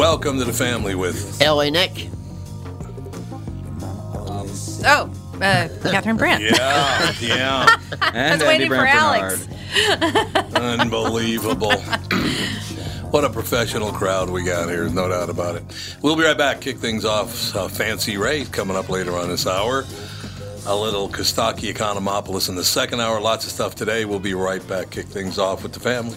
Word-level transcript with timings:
Welcome 0.00 0.38
to 0.38 0.46
the 0.46 0.52
family 0.54 0.94
with 0.94 1.42
LA 1.42 1.68
Nick. 1.68 2.08
Oh, 4.82 5.12
uh, 5.42 5.68
Catherine 5.82 6.16
Brandt. 6.16 6.42
Yeah, 6.42 7.12
yeah. 7.20 7.76
I 8.00 8.34
was 8.34 8.42
waiting 8.42 8.70
for 8.70 8.86
Alex. 8.86 9.46
Unbelievable. 10.54 11.78
what 13.10 13.26
a 13.26 13.28
professional 13.28 13.92
crowd 13.92 14.30
we 14.30 14.42
got 14.42 14.70
here, 14.70 14.88
no 14.88 15.10
doubt 15.10 15.28
about 15.28 15.56
it. 15.56 15.64
We'll 16.00 16.16
be 16.16 16.24
right 16.24 16.38
back. 16.38 16.62
Kick 16.62 16.78
things 16.78 17.04
off. 17.04 17.54
Uh, 17.54 17.68
Fancy 17.68 18.16
Ray 18.16 18.46
coming 18.46 18.78
up 18.78 18.88
later 18.88 19.14
on 19.18 19.28
this 19.28 19.46
hour. 19.46 19.84
A 20.64 20.74
little 20.74 21.10
Costaki 21.10 21.74
Economopoulos 21.74 22.48
in 22.48 22.54
the 22.54 22.64
second 22.64 23.02
hour. 23.02 23.20
Lots 23.20 23.44
of 23.44 23.52
stuff 23.52 23.74
today. 23.74 24.06
We'll 24.06 24.18
be 24.18 24.32
right 24.32 24.66
back. 24.66 24.88
Kick 24.88 25.08
things 25.08 25.38
off 25.38 25.62
with 25.62 25.74
the 25.74 25.80
family. 25.80 26.16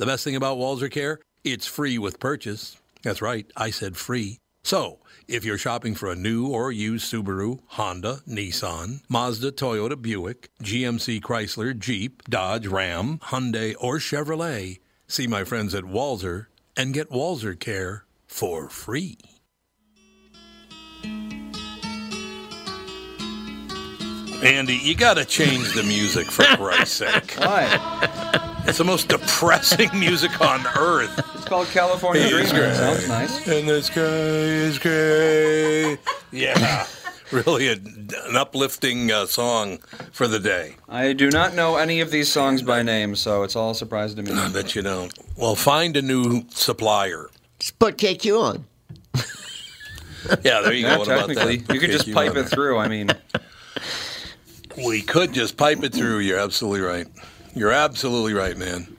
The 0.00 0.06
best 0.06 0.24
thing 0.24 0.34
about 0.34 0.56
Walser 0.56 0.90
Care? 0.90 1.20
It's 1.44 1.66
free 1.66 1.98
with 1.98 2.18
purchase. 2.18 2.78
That's 3.02 3.20
right, 3.20 3.44
I 3.54 3.68
said 3.68 3.98
free. 3.98 4.38
So, 4.64 5.00
if 5.28 5.44
you're 5.44 5.58
shopping 5.58 5.94
for 5.94 6.10
a 6.10 6.16
new 6.16 6.46
or 6.46 6.72
used 6.72 7.12
Subaru, 7.12 7.60
Honda, 7.66 8.20
Nissan, 8.26 9.02
Mazda, 9.10 9.52
Toyota, 9.52 10.00
Buick, 10.00 10.48
GMC, 10.62 11.20
Chrysler, 11.20 11.78
Jeep, 11.78 12.22
Dodge, 12.30 12.66
Ram, 12.66 13.18
Hyundai, 13.24 13.74
or 13.78 13.98
Chevrolet, 13.98 14.78
see 15.06 15.26
my 15.26 15.44
friends 15.44 15.74
at 15.74 15.84
Walser 15.84 16.46
and 16.78 16.94
get 16.94 17.10
Walser 17.10 17.60
Care 17.60 18.06
for 18.26 18.70
free. 18.70 19.18
Andy, 24.42 24.76
you 24.76 24.94
got 24.94 25.18
to 25.18 25.26
change 25.26 25.74
the 25.74 25.82
music 25.82 26.30
for 26.30 26.44
Christ's 26.56 26.96
sake. 26.96 27.34
Why? 27.36 28.49
It's 28.70 28.78
the 28.78 28.84
most 28.84 29.08
depressing 29.08 29.90
music 29.98 30.40
on 30.40 30.64
earth. 30.76 31.18
It's 31.34 31.44
called 31.44 31.66
California 31.68 32.22
Hey, 32.22 32.28
Dreaming. 32.30 32.50
great. 32.54 32.76
Sounds 32.76 33.08
nice. 33.08 33.48
And 33.48 33.68
the 33.68 33.82
sky 33.82 34.00
is 34.00 34.78
gray. 34.78 35.98
Yeah, 36.30 36.86
really 37.32 37.66
a, 37.66 37.72
an 37.72 38.36
uplifting 38.36 39.10
uh, 39.10 39.26
song 39.26 39.78
for 40.12 40.28
the 40.28 40.38
day. 40.38 40.76
I 40.88 41.14
do 41.14 41.30
not 41.30 41.54
know 41.56 41.78
any 41.78 42.00
of 42.00 42.12
these 42.12 42.30
songs 42.30 42.62
by 42.62 42.84
name, 42.84 43.16
so 43.16 43.42
it's 43.42 43.56
all 43.56 43.72
a 43.72 43.74
surprise 43.74 44.14
to 44.14 44.22
me. 44.22 44.30
I 44.32 44.48
bet 44.52 44.76
you 44.76 44.82
don't. 44.82 45.12
Well, 45.36 45.56
find 45.56 45.96
a 45.96 46.02
new 46.02 46.44
supplier. 46.50 47.28
Just 47.58 47.76
put 47.80 47.96
KQ 47.98 48.40
on. 48.40 48.64
Yeah, 50.44 50.60
there 50.60 50.74
you 50.74 50.86
Yeah, 50.86 50.92
go. 50.94 50.98
What 51.00 51.08
about 51.08 51.18
technically, 51.28 51.56
that? 51.56 51.74
you 51.74 51.80
could 51.80 51.90
just 51.90 52.06
KQ 52.06 52.14
pipe 52.14 52.36
it 52.36 52.44
through. 52.44 52.76
I 52.78 52.86
mean, 52.86 53.10
We 54.86 55.02
could 55.02 55.32
just 55.32 55.56
pipe 55.56 55.82
it 55.82 55.92
through. 55.94 56.18
You're 56.20 56.38
absolutely 56.38 56.82
right. 56.82 57.08
You're 57.54 57.72
absolutely 57.72 58.32
right, 58.34 58.56
man. 58.56 58.96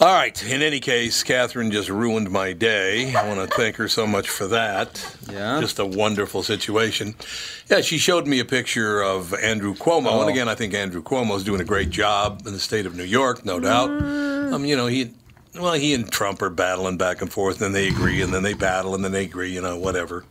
All 0.00 0.14
right. 0.14 0.42
In 0.46 0.62
any 0.62 0.80
case, 0.80 1.22
Catherine 1.22 1.70
just 1.70 1.90
ruined 1.90 2.30
my 2.30 2.54
day. 2.54 3.14
I 3.14 3.28
want 3.28 3.50
to 3.50 3.54
thank 3.54 3.76
her 3.76 3.86
so 3.86 4.06
much 4.06 4.30
for 4.30 4.46
that. 4.46 5.16
Yeah. 5.30 5.60
Just 5.60 5.78
a 5.78 5.84
wonderful 5.84 6.42
situation. 6.42 7.14
Yeah, 7.68 7.82
she 7.82 7.98
showed 7.98 8.26
me 8.26 8.40
a 8.40 8.46
picture 8.46 9.02
of 9.02 9.34
Andrew 9.34 9.74
Cuomo. 9.74 10.06
Oh. 10.06 10.20
And 10.22 10.30
again, 10.30 10.48
I 10.48 10.54
think 10.54 10.72
Andrew 10.72 11.02
Cuomo 11.02 11.36
is 11.36 11.44
doing 11.44 11.60
a 11.60 11.64
great 11.64 11.90
job 11.90 12.44
in 12.46 12.54
the 12.54 12.58
state 12.58 12.86
of 12.86 12.96
New 12.96 13.04
York, 13.04 13.44
no 13.44 13.60
doubt. 13.60 13.90
Um, 13.90 14.64
you 14.64 14.74
know, 14.74 14.86
he. 14.86 15.12
Well, 15.52 15.72
he 15.72 15.94
and 15.94 16.10
Trump 16.10 16.42
are 16.42 16.50
battling 16.50 16.96
back 16.96 17.20
and 17.20 17.30
forth, 17.30 17.56
and 17.56 17.62
then 17.64 17.72
they 17.72 17.88
agree, 17.88 18.22
and 18.22 18.32
then 18.32 18.44
they 18.44 18.54
battle, 18.54 18.94
and 18.94 19.04
then 19.04 19.10
they 19.10 19.24
agree, 19.24 19.52
you 19.52 19.60
know, 19.60 19.76
whatever. 19.76 20.24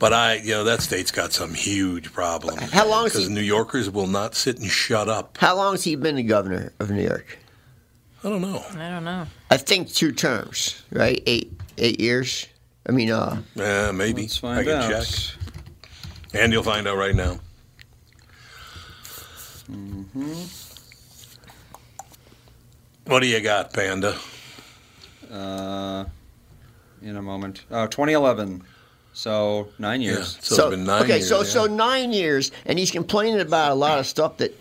But 0.00 0.12
I, 0.14 0.36
you 0.36 0.50
know, 0.52 0.64
that 0.64 0.80
state's 0.80 1.12
got 1.12 1.32
some 1.32 1.52
huge 1.54 2.12
problems. 2.12 2.72
How 2.72 2.88
long 2.88 3.06
is 3.06 3.12
Because 3.12 3.28
he- 3.28 3.34
New 3.34 3.42
Yorkers 3.42 3.88
will 3.90 4.06
not 4.08 4.34
sit 4.34 4.58
and 4.58 4.66
shut 4.68 5.08
up. 5.08 5.36
How 5.38 5.54
long 5.54 5.74
has 5.74 5.84
he 5.84 5.94
been 5.94 6.16
the 6.16 6.22
governor 6.24 6.72
of 6.80 6.90
New 6.90 7.02
York? 7.02 7.38
I 8.24 8.30
don't 8.30 8.40
know. 8.42 8.64
I 8.72 8.88
don't 8.88 9.04
know. 9.04 9.26
I 9.50 9.56
think 9.58 9.92
two 9.92 10.12
terms, 10.12 10.82
right? 10.90 11.22
Eight 11.26 11.52
eight 11.78 12.00
years. 12.00 12.46
I 12.88 12.92
mean, 12.92 13.10
uh, 13.10 13.42
Yeah, 13.54 13.92
maybe. 13.92 14.22
let's 14.22 14.38
I 14.38 14.40
find 14.40 14.66
can 14.66 14.76
out. 14.82 14.90
check. 15.04 15.06
And 16.34 16.52
you'll 16.52 16.62
find 16.62 16.86
out 16.88 16.96
right 16.96 17.14
now. 17.14 17.38
Hmm. 19.66 20.02
What 23.06 23.20
do 23.20 23.26
you 23.26 23.40
got, 23.40 23.72
Panda? 23.72 24.16
uh, 25.30 26.04
in 27.02 27.16
a 27.16 27.22
moment. 27.22 27.64
Oh, 27.70 27.86
2011. 27.86 28.62
So 29.12 29.68
nine 29.78 30.00
years. 30.00 30.38
So, 30.40 30.66
it's 30.68 30.76
been 30.76 30.84
nine 30.84 31.02
okay, 31.02 31.16
years. 31.16 31.28
so 31.28 31.38
yeah. 31.38 31.44
so 31.44 31.66
nine 31.66 32.12
years, 32.12 32.52
and 32.64 32.78
he's 32.78 32.90
complaining 32.90 33.40
about 33.40 33.72
a 33.72 33.74
lot 33.74 33.98
of 33.98 34.06
stuff 34.06 34.36
that 34.38 34.56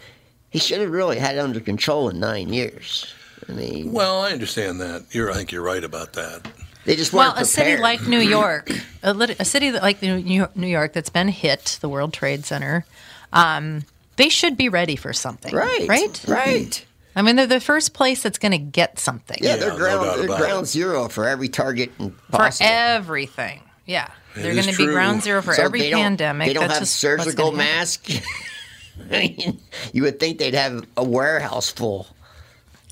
he 0.49 0.59
should 0.59 0.81
have 0.81 0.91
really 0.91 1.19
had 1.19 1.37
under 1.37 1.59
control 1.59 2.09
in 2.09 2.19
nine 2.19 2.51
years. 2.51 3.13
I 3.47 3.51
mean, 3.53 3.91
Well, 3.91 4.21
I 4.21 4.31
understand 4.31 4.81
that. 4.81 5.05
You're, 5.11 5.31
I 5.31 5.35
think 5.35 5.51
you're 5.51 5.61
right 5.63 5.83
about 5.83 6.13
that. 6.13 6.47
they 6.85 6.95
just 6.95 7.13
Well, 7.13 7.29
weren't 7.29 7.41
a 7.41 7.45
city 7.45 7.81
like 7.81 8.05
New 8.07 8.19
York, 8.19 8.69
a, 9.03 9.13
lit- 9.13 9.39
a 9.39 9.45
city 9.45 9.69
that 9.71 9.81
like 9.81 10.01
New 10.01 10.15
York, 10.17 10.55
New 10.55 10.67
York 10.67 10.93
that's 10.93 11.09
been 11.09 11.29
hit, 11.29 11.77
the 11.81 11.89
World 11.89 12.13
Trade 12.13 12.45
Center, 12.45 12.85
um, 13.33 13.83
they 14.17 14.29
should 14.29 14.57
be 14.57 14.69
ready 14.69 14.95
for 14.95 15.13
something. 15.13 15.55
right, 15.55 15.87
Right. 15.87 16.23
right. 16.27 16.85
I 17.15 17.21
mean, 17.21 17.35
they're 17.37 17.47
the 17.47 17.59
first 17.59 17.93
place 17.93 18.21
that's 18.23 18.37
going 18.37 18.51
to 18.51 18.57
get 18.57 18.99
something. 18.99 19.37
Yeah, 19.41 19.51
Yeah, 19.51 19.55
they're 19.57 19.75
ground 19.77 20.05
doubt 20.05 20.17
they're 20.17 20.37
ground 20.37 20.67
zero 20.67 21.07
for 21.09 21.25
every 21.27 21.49
target 21.49 21.91
and 21.99 22.13
for 22.31 22.49
everything. 22.61 23.61
Yeah, 23.85 24.09
they're 24.35 24.53
going 24.53 24.65
to 24.67 24.77
be 24.77 24.85
ground 24.85 25.23
zero 25.23 25.41
for 25.41 25.53
So 25.53 25.63
every 25.63 25.81
they 25.81 25.91
pandemic. 25.91 26.47
They 26.47 26.53
don't 26.53 26.63
that's 26.67 26.73
have 26.73 26.81
just 26.81 27.03
what's 27.03 27.23
surgical 27.25 27.51
gonna 27.51 27.57
masks. 27.57 28.19
I 29.11 29.33
mean, 29.37 29.59
you 29.93 30.03
would 30.03 30.19
think 30.19 30.39
they'd 30.39 30.53
have 30.53 30.85
a 30.97 31.03
warehouse 31.03 31.69
full. 31.69 32.07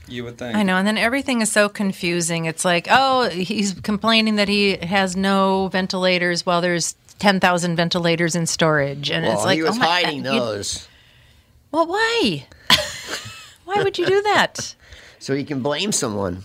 You 0.08 0.24
would 0.24 0.38
think. 0.38 0.56
I 0.56 0.64
know, 0.64 0.78
and 0.78 0.88
then 0.88 0.98
everything 0.98 1.42
is 1.42 1.52
so 1.52 1.68
confusing. 1.68 2.46
It's 2.46 2.64
like, 2.64 2.88
oh, 2.90 3.30
he's 3.30 3.74
complaining 3.74 4.38
that 4.38 4.48
he 4.48 4.78
has 4.78 5.18
no 5.18 5.68
ventilators 5.68 6.46
while 6.46 6.62
there's 6.62 6.96
ten 7.20 7.40
thousand 7.42 7.76
ventilators 7.76 8.36
in 8.36 8.46
storage, 8.46 9.10
and 9.12 9.26
Well, 9.26 9.34
it's 9.36 9.44
like, 9.44 9.56
he 9.58 9.64
was 9.64 9.76
oh 9.76 9.80
my 9.80 9.86
hiding 9.86 10.24
God, 10.24 10.34
you- 10.34 10.40
those, 10.40 10.88
well, 11.72 11.88
why? 11.88 12.48
why 13.66 13.84
would 13.84 13.98
you 13.98 14.06
do 14.06 14.22
that? 14.22 14.76
so 15.20 15.36
he 15.36 15.44
can 15.44 15.62
blame 15.62 15.92
someone. 15.92 16.44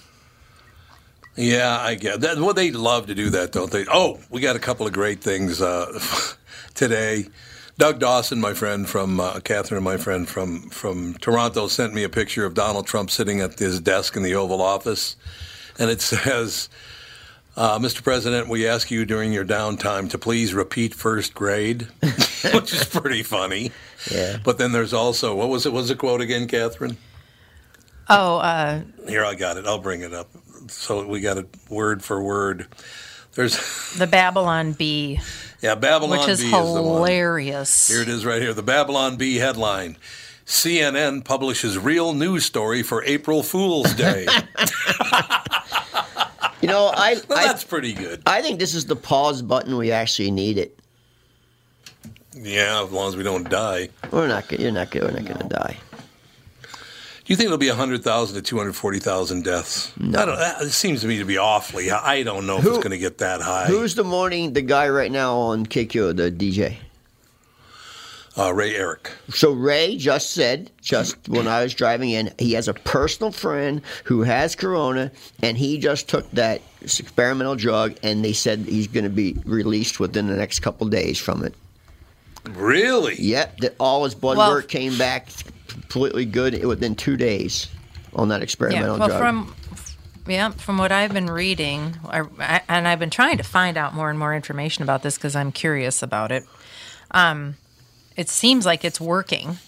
Yeah, 1.37 1.79
I 1.81 1.94
get 1.94 2.20
that. 2.20 2.38
Well, 2.38 2.52
they 2.52 2.70
love 2.73 3.06
to 3.06 3.14
do 3.14 3.31
that, 3.31 3.52
don't 3.52 3.70
they? 3.70 3.87
Oh, 3.90 4.20
we 4.31 4.40
got 4.40 4.56
a 4.56 4.58
couple 4.58 4.87
of 4.87 4.93
great 4.93 5.20
things 5.20 5.62
uh, 5.62 5.99
today. 6.75 7.26
Doug 7.79 7.99
Dawson, 7.99 8.38
my 8.38 8.52
friend 8.52 8.87
from 8.88 9.19
uh, 9.19 9.40
Catherine, 9.40 9.82
my 9.82 9.96
friend 9.96 10.29
from 10.29 10.69
from 10.69 11.14
Toronto, 11.14 11.69
sent 11.69 11.94
me 11.94 12.05
a 12.05 12.08
picture 12.11 12.44
of 12.44 12.52
Donald 12.55 12.87
Trump 12.87 13.11
sitting 13.11 13.40
at 13.40 13.58
his 13.58 13.81
desk 13.81 14.14
in 14.14 14.23
the 14.23 14.34
Oval 14.34 14.61
Office, 14.61 15.17
and 15.79 15.90
it 15.90 16.00
says, 16.02 16.69
Uh, 17.56 17.78
Mr. 17.78 18.02
President, 18.02 18.49
we 18.49 18.67
ask 18.69 18.90
you 18.90 19.06
during 19.06 19.32
your 19.32 19.44
downtime 19.44 20.11
to 20.11 20.19
please 20.19 20.52
repeat 20.52 20.93
first 20.93 21.32
grade, 21.32 21.88
which 22.52 22.75
is 22.75 22.85
pretty 22.85 23.23
funny. 23.23 23.73
Yeah. 24.11 24.37
But 24.44 24.58
then 24.58 24.73
there's 24.73 24.93
also 24.93 25.35
what 25.35 25.49
was 25.49 25.64
it? 25.64 25.73
What 25.73 25.81
was 25.81 25.88
the 25.88 25.96
quote 25.96 26.20
again, 26.20 26.46
Catherine? 26.49 26.99
Oh, 28.11 28.37
uh, 28.37 28.82
Here, 29.08 29.25
I 29.25 29.35
got 29.35 29.56
it. 29.56 29.64
I'll 29.67 29.78
bring 29.78 30.02
it 30.02 30.12
up. 30.12 30.28
So 30.69 31.06
we 31.06 31.20
got 31.20 31.38
it 31.38 31.49
word 31.69 32.03
for 32.03 32.23
word. 32.23 32.67
There's 33.35 33.94
the 33.99 34.06
Babylon 34.06 34.73
Bee, 34.73 35.20
yeah, 35.61 35.75
Babylon 35.75 36.19
which 36.20 36.29
is 36.29 36.41
Bee 36.41 36.47
is 36.47 36.50
the 36.53 36.56
one. 36.82 36.85
hilarious. 36.85 37.88
Here 37.88 38.03
it 38.03 38.09
is 38.09 38.25
right 38.25 38.41
here. 38.43 38.53
The 38.55 38.62
Babylon 38.62 39.17
Bee 39.17 39.37
headline. 39.37 39.97
CNN 40.44 41.25
publishes 41.25 41.79
real 41.79 42.12
news 42.14 42.44
story 42.44 42.82
for 42.82 43.03
April 43.05 43.43
Fool's 43.43 43.94
Day. 43.94 44.26
You 46.61 46.69
know, 46.69 46.93
I, 46.94 47.14
well, 47.29 47.38
I 47.38 47.47
that's 47.49 47.64
pretty 47.64 47.93
good. 47.93 48.23
I 48.25 48.41
think 48.41 48.61
this 48.61 48.73
is 48.73 48.87
the 48.87 48.94
pause 48.94 49.43
button 49.43 49.76
we 49.76 49.91
actually 49.91 50.31
need 50.31 50.59
it. 50.59 50.79
Yeah, 52.35 52.85
as 52.85 52.93
long 52.93 53.09
as 53.09 53.17
we 53.17 53.25
don't 53.25 53.50
die. 53.50 53.88
We're 54.12 54.29
not. 54.29 54.47
go- 54.47 54.56
You're 54.59 54.70
not. 54.70 54.93
go- 54.93 55.00
We're 55.00 55.11
not 55.11 55.25
going 55.25 55.41
to 55.41 55.49
die. 55.49 55.76
Do 57.25 57.33
you 57.33 57.37
think 57.37 57.47
it'll 57.47 57.59
be 57.59 57.69
100,000 57.69 58.35
to 58.35 58.43
240,000 58.43 59.45
deaths? 59.45 59.93
I 60.01 60.03
don't, 60.25 60.37
that- 60.39 60.61
it 60.63 60.71
seems 60.71 61.03
to 61.03 61.07
me 61.07 61.19
to 61.19 61.25
be 61.25 61.39
awfully. 61.39 61.89
high. 61.89 62.17
I 62.19 62.23
don't 62.25 62.47
know 62.47 62.59
if 62.59 62.65
Who- 62.65 62.71
it's 62.71 62.79
going 62.79 62.91
to 62.91 62.99
get 62.99 63.19
that 63.19 63.41
high. 63.41 63.67
Who's 63.67 63.95
the 63.95 64.03
morning? 64.05 64.53
The 64.55 64.63
guy 64.63 64.89
right 64.89 65.11
now 65.13 65.37
on 65.37 65.65
KQ, 65.67 66.17
the 66.17 66.31
DJ. 66.33 66.79
uh, 68.37 68.53
Ray 68.53 68.75
Eric? 68.75 69.13
So 69.29 69.53
Ray 69.53 69.97
just 69.99 70.33
said, 70.33 70.71
just 70.81 71.29
when 71.29 71.47
I 71.47 71.63
was 71.63 71.75
driving 71.75 72.11
in, 72.11 72.33
he 72.39 72.55
has 72.55 72.67
a 72.67 72.75
personal 72.75 73.31
friend 73.31 73.83
who 74.05 74.23
has 74.23 74.57
corona, 74.57 75.13
and 75.43 75.57
he 75.57 75.79
just 75.79 76.09
took 76.09 76.29
that 76.33 76.61
experimental 76.81 77.55
drug, 77.55 77.95
and 78.03 78.25
they 78.25 78.33
said 78.33 78.61
he's 78.61 78.89
going 78.89 79.05
to 79.05 79.11
be 79.11 79.37
released 79.45 80.01
within 80.01 80.27
the 80.27 80.35
next 80.37 80.59
couple 80.61 80.89
days 80.89 81.19
from 81.19 81.45
it. 81.45 81.55
Really? 82.50 83.15
Yep, 83.19 83.59
that 83.59 83.75
all 83.79 84.05
his 84.05 84.15
blood 84.15 84.39
Well- 84.39 84.50
work 84.50 84.69
came 84.69 84.97
back 84.99 85.29
completely 85.69 86.25
good 86.25 86.65
within 86.65 86.94
two 86.94 87.17
days 87.17 87.69
on 88.15 88.29
that 88.29 88.43
experimental 88.43 88.99
yeah, 88.99 89.05
experimental 89.05 89.09
well, 89.09 89.44
drug. 89.44 89.55
from 89.55 89.62
yeah, 90.27 90.50
from 90.50 90.79
what 90.79 90.93
I've 90.93 91.12
been 91.12 91.27
reading, 91.27 91.97
I, 92.05 92.23
I, 92.39 92.61
and 92.69 92.87
I've 92.87 93.00
been 93.00 93.11
trying 93.11 93.39
to 93.39 93.43
find 93.43 93.77
out 93.77 93.94
more 93.94 94.09
and 94.09 94.19
more 94.19 94.35
information 94.35 94.83
about 94.85 95.03
this 95.03 95.17
because 95.17 95.35
I'm 95.35 95.50
curious 95.50 96.03
about 96.03 96.31
it. 96.31 96.44
Um, 97.11 97.56
it 98.17 98.29
seems 98.29 98.65
like 98.65 98.85
it's 98.85 99.00
working, 99.00 99.59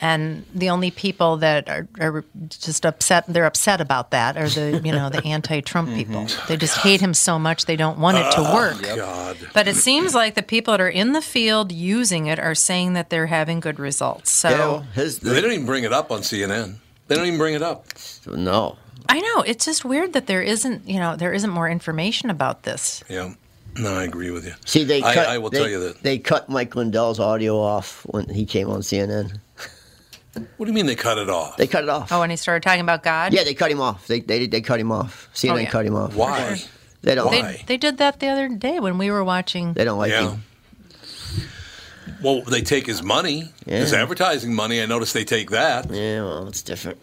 and 0.00 0.44
the 0.54 0.70
only 0.70 0.90
people 0.90 1.38
that 1.38 1.68
are, 1.68 1.88
are 1.98 2.24
just 2.48 2.86
upset 2.86 3.24
they're 3.26 3.46
upset 3.46 3.80
about 3.80 4.12
that 4.12 4.36
are 4.36 4.48
the 4.48 4.80
you 4.84 4.92
know 4.92 5.10
the 5.10 5.24
anti-Trump 5.24 5.88
mm-hmm. 5.88 5.98
people. 5.98 6.26
Oh, 6.28 6.44
they 6.48 6.56
just 6.56 6.78
hate 6.78 7.00
him 7.00 7.14
so 7.14 7.38
much 7.38 7.66
they 7.66 7.76
don't 7.76 7.98
want 7.98 8.18
it 8.18 8.30
to 8.32 8.38
oh, 8.38 8.54
work. 8.54 8.82
God. 8.82 9.36
But 9.52 9.66
it 9.66 9.76
seems 9.76 10.14
like 10.14 10.34
the 10.34 10.42
people 10.42 10.72
that 10.72 10.80
are 10.80 10.88
in 10.88 11.12
the 11.12 11.22
field 11.22 11.72
using 11.72 12.26
it 12.26 12.38
are 12.38 12.54
saying 12.54 12.92
that 12.92 13.10
they're 13.10 13.26
having 13.26 13.60
good 13.60 13.78
results. 13.78 14.30
So 14.30 14.48
Yeah, 14.50 14.58
well, 14.58 14.80
his, 14.94 15.18
They 15.18 15.40
don't 15.40 15.52
even 15.52 15.66
bring 15.66 15.84
it 15.84 15.92
up 15.92 16.10
on 16.10 16.20
CNN. 16.20 16.76
They 17.08 17.16
don't 17.16 17.26
even 17.26 17.38
bring 17.38 17.54
it 17.54 17.62
up. 17.62 17.86
no. 18.26 18.76
I 19.08 19.20
know 19.20 19.42
it's 19.42 19.64
just 19.64 19.84
weird 19.84 20.12
that 20.12 20.26
there 20.26 20.42
isn't, 20.42 20.86
you 20.86 20.98
know, 20.98 21.16
there 21.16 21.32
isn't 21.32 21.50
more 21.50 21.68
information 21.68 22.28
about 22.28 22.64
this. 22.64 23.02
Yeah. 23.08 23.32
No, 23.78 23.94
I 23.94 24.04
agree 24.04 24.30
with 24.30 24.44
you. 24.44 24.52
See, 24.66 24.84
they 24.84 25.02
I- 25.02 25.14
cut. 25.14 25.28
I 25.28 25.38
will 25.38 25.50
they, 25.50 25.58
tell 25.58 25.68
you 25.68 25.80
that- 25.80 26.02
they 26.02 26.18
cut 26.18 26.48
Mike 26.48 26.76
Lindell's 26.76 27.18
audio 27.20 27.58
off 27.58 28.02
when 28.06 28.28
he 28.28 28.44
came 28.44 28.68
on 28.68 28.80
CNN. 28.80 29.40
What 30.56 30.66
do 30.66 30.70
you 30.70 30.74
mean 30.74 30.86
they 30.86 30.94
cut 30.96 31.18
it 31.18 31.28
off? 31.30 31.56
They 31.56 31.66
cut 31.66 31.82
it 31.84 31.88
off. 31.90 32.10
Oh, 32.12 32.20
when 32.20 32.30
he 32.30 32.36
started 32.36 32.62
talking 32.62 32.80
about 32.80 33.02
God, 33.02 33.32
Yeah, 33.32 33.44
they 33.44 33.54
cut 33.54 33.70
him 33.70 33.80
off. 33.80 34.06
They 34.06 34.20
they 34.20 34.46
they 34.46 34.60
cut 34.60 34.78
him 34.80 34.90
off. 34.92 35.28
CNN 35.34 35.52
Oh, 35.52 35.56
yeah. 35.56 35.70
cut 35.70 35.86
him 35.86 35.94
off. 35.96 36.14
Why? 36.14 36.60
They 37.02 37.14
don't. 37.14 37.30
they 37.30 37.42
Why? 37.42 37.64
they 37.66 37.76
did 37.76 37.98
that 37.98 38.18
the 38.20 38.28
other 38.28 38.48
day 38.48 38.80
when 38.80 38.98
we 38.98 39.10
were 39.10 39.22
watching. 39.24 39.72
They 39.74 39.84
don't 39.84 39.98
like 39.98 40.10
Yeah. 40.12 40.30
him. 40.32 40.42
Well, 42.22 42.42
they 42.42 42.62
take 42.62 42.86
his 42.86 43.02
money, 43.02 43.52
his 43.66 43.92
advertising 43.92 44.52
money. 44.54 44.82
I 44.82 44.86
noticed 44.86 45.14
they 45.14 45.24
take 45.24 45.50
that. 45.50 45.88
Yeah, 45.90 46.22
well, 46.22 46.48
it's 46.48 46.62
different. 46.62 46.98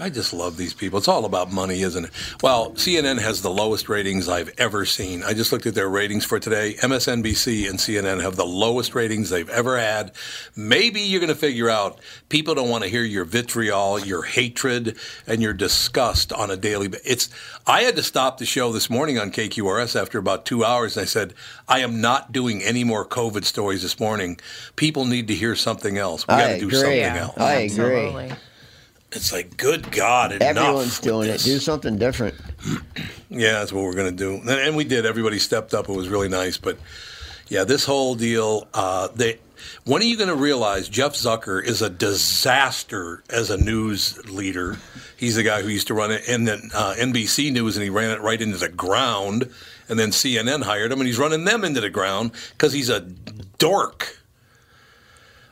I 0.00 0.10
just 0.10 0.32
love 0.32 0.56
these 0.56 0.74
people. 0.74 0.98
It's 0.98 1.08
all 1.08 1.24
about 1.24 1.50
money, 1.50 1.82
isn't 1.82 2.04
it? 2.04 2.10
Well, 2.40 2.70
CNN 2.72 3.18
has 3.20 3.42
the 3.42 3.50
lowest 3.50 3.88
ratings 3.88 4.28
I've 4.28 4.52
ever 4.56 4.86
seen. 4.86 5.24
I 5.24 5.34
just 5.34 5.50
looked 5.50 5.66
at 5.66 5.74
their 5.74 5.88
ratings 5.88 6.24
for 6.24 6.38
today. 6.38 6.74
MSNBC 6.74 7.68
and 7.68 7.80
CNN 7.80 8.22
have 8.22 8.36
the 8.36 8.46
lowest 8.46 8.94
ratings 8.94 9.28
they've 9.30 9.48
ever 9.50 9.76
had. 9.76 10.12
Maybe 10.54 11.00
you're 11.00 11.18
going 11.18 11.32
to 11.32 11.34
figure 11.34 11.68
out 11.68 11.98
people 12.28 12.54
don't 12.54 12.68
want 12.68 12.84
to 12.84 12.90
hear 12.90 13.02
your 13.02 13.24
vitriol, 13.24 13.98
your 13.98 14.22
hatred, 14.22 14.96
and 15.26 15.42
your 15.42 15.52
disgust 15.52 16.32
on 16.32 16.50
a 16.50 16.56
daily 16.56 16.86
basis. 16.86 17.06
It's. 17.06 17.28
I 17.66 17.82
had 17.82 17.96
to 17.96 18.02
stop 18.02 18.38
the 18.38 18.46
show 18.46 18.72
this 18.72 18.88
morning 18.88 19.18
on 19.18 19.32
KQRS 19.32 20.00
after 20.00 20.18
about 20.18 20.46
two 20.46 20.64
hours, 20.64 20.96
and 20.96 21.02
I 21.02 21.06
said, 21.06 21.34
"I 21.66 21.80
am 21.80 22.00
not 22.00 22.30
doing 22.30 22.62
any 22.62 22.84
more 22.84 23.04
COVID 23.04 23.44
stories 23.44 23.82
this 23.82 23.98
morning. 23.98 24.38
People 24.76 25.04
need 25.06 25.26
to 25.28 25.34
hear 25.34 25.56
something 25.56 25.98
else. 25.98 26.26
We 26.26 26.34
got 26.36 26.46
to 26.48 26.58
do 26.60 26.68
agree. 26.68 26.78
something 26.78 27.02
else." 27.02 27.36
I 27.36 27.52
agree. 27.54 27.64
Absolutely. 27.64 28.32
It's 29.12 29.32
like, 29.32 29.56
good 29.56 29.90
God, 29.90 30.32
enough. 30.32 30.56
Everyone's 30.56 31.00
doing 31.00 31.30
it. 31.30 31.40
Do 31.40 31.58
something 31.58 31.96
different. 31.98 32.34
Yeah, 33.30 33.58
that's 33.58 33.74
what 33.74 33.84
we're 33.84 33.92
going 33.92 34.16
to 34.16 34.16
do, 34.16 34.36
and, 34.36 34.48
and 34.48 34.74
we 34.74 34.84
did. 34.84 35.04
Everybody 35.04 35.38
stepped 35.38 35.74
up. 35.74 35.90
It 35.90 35.92
was 35.94 36.08
really 36.08 36.30
nice, 36.30 36.56
but 36.56 36.78
yeah, 37.48 37.64
this 37.64 37.84
whole 37.84 38.14
deal. 38.14 38.66
Uh, 38.72 39.08
they, 39.14 39.38
when 39.84 40.00
are 40.00 40.06
you 40.06 40.16
going 40.16 40.30
to 40.30 40.34
realize 40.34 40.88
Jeff 40.88 41.12
Zucker 41.12 41.62
is 41.62 41.82
a 41.82 41.90
disaster 41.90 43.22
as 43.28 43.50
a 43.50 43.58
news 43.58 44.18
leader? 44.30 44.78
He's 45.16 45.36
the 45.36 45.42
guy 45.42 45.60
who 45.60 45.68
used 45.68 45.88
to 45.88 45.94
run 45.94 46.10
it 46.10 46.26
in 46.26 46.44
the 46.44 46.54
uh, 46.74 46.94
NBC 46.94 47.52
News, 47.52 47.76
and 47.76 47.84
he 47.84 47.90
ran 47.90 48.10
it 48.10 48.22
right 48.22 48.40
into 48.40 48.56
the 48.56 48.68
ground. 48.70 49.50
And 49.90 49.98
then 49.98 50.10
CNN 50.10 50.62
hired 50.62 50.90
him, 50.92 51.00
and 51.00 51.06
he's 51.06 51.18
running 51.18 51.44
them 51.44 51.64
into 51.64 51.80
the 51.80 51.90
ground 51.90 52.32
because 52.52 52.72
he's 52.72 52.88
a 52.90 53.00
dork. 53.58 54.17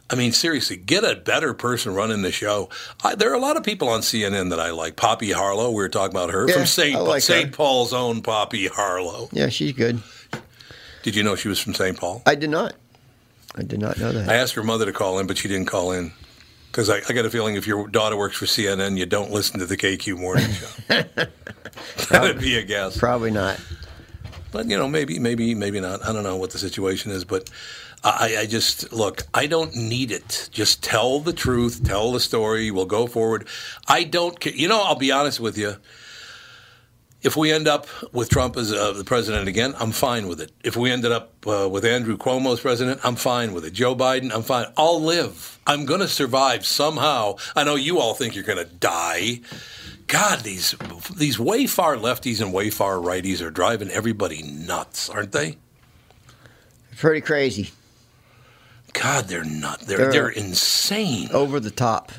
I 0.09 0.15
mean, 0.15 0.33
seriously, 0.33 0.77
get 0.77 1.03
a 1.03 1.17
better 1.17 1.53
person 1.53 1.95
running 1.95 2.23
the 2.23 2.31
show. 2.31 2.69
I, 3.03 3.17
there 3.17 3.31
are 3.31 3.35
a 3.35 3.41
lot 3.41 3.57
of 3.57 3.65
people 3.65 3.89
on 3.89 4.01
CNN 4.01 4.51
that 4.51 4.61
I 4.61 4.71
like. 4.71 4.95
Poppy 4.97 5.33
Harlow, 5.33 5.71
we 5.71 5.77
were 5.77 5.89
talking 5.89 6.17
about 6.17 6.31
her 6.31 6.47
Yeah, 6.49 6.55
from 6.55 6.67
St. 6.67 7.03
Like 7.03 7.23
St. 7.23 7.53
Paul's 7.53 7.93
own 7.93 8.23
Poppy 8.23 8.69
Harlow. 8.69 9.29
Yeah, 9.33 9.49
she's 9.49 9.73
good. 9.73 10.01
Did 11.03 11.17
you 11.17 11.23
know 11.23 11.35
she 11.35 11.49
was 11.49 11.59
from 11.59 11.75
St. 11.75 11.97
Paul? 11.97 12.23
I 12.25 12.37
did 12.37 12.51
not. 12.51 12.75
I 13.57 13.63
did 13.63 13.81
not 13.81 13.99
know 13.99 14.13
that. 14.13 14.29
I 14.29 14.35
asked 14.35 14.55
her 14.55 14.63
mother 14.63 14.85
to 14.87 14.93
call 14.93 15.19
in, 15.19 15.27
but 15.27 15.39
she 15.39 15.49
didn't 15.49 15.67
call 15.67 15.91
in. 15.93 16.13
Because 16.71 16.91
I, 16.91 17.01
I 17.09 17.13
got 17.13 17.25
a 17.25 17.31
feeling 17.31 17.57
if 17.57 17.67
your 17.67 17.89
daughter 17.89 18.17
works 18.17 18.37
for 18.37 18.45
CNN, 18.45 18.99
you 18.99 19.07
don't 19.07 19.31
listen 19.31 19.59
to 19.61 19.67
the 19.67 19.77
KQ 19.77 20.19
morning 20.19 20.51
show. 20.51 21.03
That'd 22.11 22.39
be 22.39 22.59
a 22.59 22.63
guess. 22.63 22.99
Probably 22.99 23.31
not. 23.31 23.59
But 24.53 24.69
you 24.69 24.77
know, 24.77 24.89
maybe, 24.89 25.19
maybe, 25.19 25.55
maybe 25.55 25.81
not. 25.81 26.05
I 26.05 26.13
don't 26.13 26.23
know 26.23 26.37
what 26.37 26.51
the 26.51 26.59
situation 26.59 27.13
is, 27.13 27.25
but 27.25 27.51
I, 28.07 28.37
I 28.43 28.47
just 28.47 28.93
look. 28.93 29.23
I 29.35 29.47
don't 29.47 29.75
need 29.75 30.13
it. 30.13 30.49
Just 30.53 30.83
tell 30.83 31.19
the 31.19 31.33
truth. 31.33 31.83
Tell 31.85 32.13
the 32.13 32.21
story. 32.21 32.71
We'll 32.71 32.87
go 32.87 33.07
forward. 33.09 33.49
I 33.89 34.05
don't 34.05 34.39
care. 34.39 34.53
You 34.53 34.69
know, 34.69 34.81
I'll 34.81 34.95
be 34.95 35.11
honest 35.11 35.41
with 35.41 35.59
you. 35.59 35.77
If 37.23 37.37
we 37.37 37.51
end 37.51 37.67
up 37.67 37.89
with 38.13 38.29
Trump 38.29 38.57
as 38.57 38.73
uh, 38.73 38.93
the 38.93 39.03
president 39.03 39.49
again, 39.49 39.75
I'm 39.81 39.91
fine 39.91 40.29
with 40.29 40.41
it. 40.41 40.53
If 40.63 40.77
we 40.77 40.93
ended 40.93 41.11
up 41.11 41.45
uh, 41.45 41.69
with 41.69 41.85
Andrew 41.85 42.17
Cuomo 42.17 42.53
as 42.53 42.61
president, 42.61 43.01
I'm 43.03 43.17
fine 43.17 43.53
with 43.53 43.65
it. 43.65 43.73
Joe 43.73 43.97
Biden, 43.97 44.33
I'm 44.33 44.43
fine. 44.43 44.67
I'll 44.77 45.03
live. 45.03 45.59
I'm 45.67 45.85
going 45.87 45.99
to 46.01 46.07
survive 46.07 46.65
somehow. 46.65 47.37
I 47.57 47.65
know 47.65 47.75
you 47.75 47.99
all 47.99 48.15
think 48.15 48.37
you're 48.37 48.45
going 48.45 48.65
to 48.65 48.73
die. 48.73 49.41
God, 50.07 50.41
these 50.41 50.77
these 51.17 51.41
way 51.41 51.67
far 51.67 51.97
lefties 51.97 52.41
and 52.41 52.53
way 52.53 52.71
far 52.71 52.97
righties 52.97 53.45
are 53.45 53.51
driving 53.51 53.91
everybody 53.91 54.43
nuts, 54.43 55.11
aren't 55.11 55.33
they? 55.33 55.57
Pretty 56.97 57.21
crazy. 57.21 57.71
God, 59.01 59.29
they're 59.29 59.45
not. 59.45 59.81
They're 59.81 59.99
They're- 59.99 60.13
they're 60.13 60.29
insane. 60.29 61.31
Over 61.33 61.61
the 61.61 61.71
top. 61.71 62.13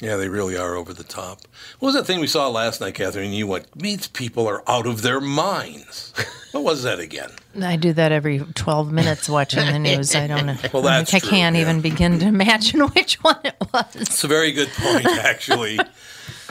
Yeah, 0.00 0.16
they 0.16 0.30
really 0.30 0.56
are 0.56 0.76
over 0.76 0.94
the 0.94 1.04
top. 1.04 1.42
What 1.78 1.88
was 1.88 1.94
that 1.94 2.06
thing 2.06 2.20
we 2.20 2.26
saw 2.26 2.48
last 2.48 2.80
night, 2.80 2.94
Catherine? 2.94 3.32
You 3.34 3.46
went, 3.46 3.66
these 3.78 4.06
people 4.06 4.46
are 4.48 4.62
out 4.66 4.86
of 4.86 5.02
their 5.02 5.20
minds. 5.20 6.14
What 6.52 6.64
was 6.64 6.84
that 6.84 6.98
again? 7.00 7.30
I 7.60 7.76
do 7.76 7.92
that 7.92 8.10
every 8.10 8.38
12 8.38 8.90
minutes 8.90 9.28
watching 9.28 9.66
the 9.66 9.78
news. 9.78 10.14
I 10.14 10.26
don't 10.26 10.46
know. 10.46 10.56
Well, 10.72 10.82
that's 10.82 11.12
I 11.12 11.18
true, 11.18 11.28
can't 11.28 11.54
yeah. 11.54 11.60
even 11.62 11.82
begin 11.82 12.18
to 12.20 12.26
imagine 12.26 12.80
which 12.94 13.16
one 13.22 13.38
it 13.44 13.56
was. 13.74 13.94
It's 13.94 14.24
a 14.24 14.28
very 14.28 14.52
good 14.52 14.70
point, 14.70 15.04
actually. 15.06 15.78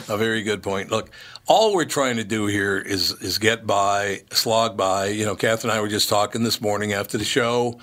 a 0.08 0.16
very 0.16 0.42
good 0.44 0.62
point. 0.62 0.92
Look, 0.92 1.10
all 1.48 1.74
we're 1.74 1.84
trying 1.86 2.16
to 2.18 2.24
do 2.24 2.46
here 2.46 2.78
is 2.78 3.10
is 3.20 3.38
get 3.38 3.66
by, 3.66 4.22
slog 4.30 4.76
by. 4.76 5.06
You 5.06 5.24
know, 5.24 5.34
Catherine 5.34 5.70
and 5.72 5.78
I 5.78 5.82
were 5.82 5.88
just 5.88 6.08
talking 6.08 6.44
this 6.44 6.60
morning 6.60 6.92
after 6.92 7.18
the 7.18 7.24
show. 7.24 7.80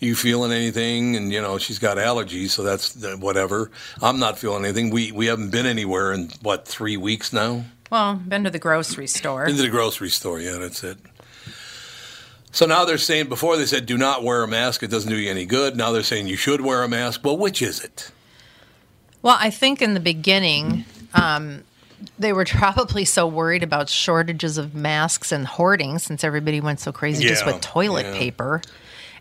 You 0.00 0.14
feeling 0.14 0.52
anything? 0.52 1.16
And 1.16 1.32
you 1.32 1.40
know, 1.40 1.58
she's 1.58 1.78
got 1.78 1.96
allergies, 1.96 2.50
so 2.50 2.62
that's 2.62 2.94
whatever. 3.16 3.70
I'm 4.00 4.18
not 4.18 4.38
feeling 4.38 4.64
anything. 4.64 4.90
We 4.90 5.12
we 5.12 5.26
haven't 5.26 5.50
been 5.50 5.66
anywhere 5.66 6.12
in 6.12 6.30
what 6.42 6.66
three 6.66 6.96
weeks 6.96 7.32
now. 7.32 7.64
Well, 7.90 8.14
been 8.14 8.44
to 8.44 8.50
the 8.50 8.58
grocery 8.58 9.06
store. 9.06 9.46
Into 9.46 9.62
the 9.62 9.70
grocery 9.70 10.10
store, 10.10 10.40
yeah, 10.40 10.58
that's 10.58 10.84
it. 10.84 10.98
So 12.50 12.66
now 12.66 12.84
they're 12.84 12.98
saying 12.98 13.28
before 13.28 13.56
they 13.56 13.66
said 13.66 13.86
do 13.86 13.98
not 13.98 14.22
wear 14.22 14.42
a 14.42 14.48
mask, 14.48 14.82
it 14.82 14.90
doesn't 14.90 15.10
do 15.10 15.16
you 15.16 15.30
any 15.30 15.44
good. 15.44 15.76
Now 15.76 15.92
they're 15.92 16.02
saying 16.02 16.28
you 16.28 16.36
should 16.36 16.60
wear 16.60 16.82
a 16.82 16.88
mask. 16.88 17.24
Well, 17.24 17.36
which 17.36 17.62
is 17.62 17.82
it? 17.82 18.10
Well, 19.22 19.36
I 19.38 19.50
think 19.50 19.82
in 19.82 19.94
the 19.94 20.00
beginning, 20.00 20.84
um, 21.14 21.64
they 22.18 22.32
were 22.32 22.44
probably 22.48 23.04
so 23.04 23.26
worried 23.26 23.62
about 23.62 23.88
shortages 23.88 24.58
of 24.58 24.74
masks 24.74 25.32
and 25.32 25.46
hoarding 25.46 25.98
since 25.98 26.24
everybody 26.24 26.60
went 26.60 26.80
so 26.80 26.92
crazy 26.92 27.26
just 27.26 27.44
with 27.44 27.60
toilet 27.60 28.06
yeah. 28.06 28.18
paper. 28.18 28.62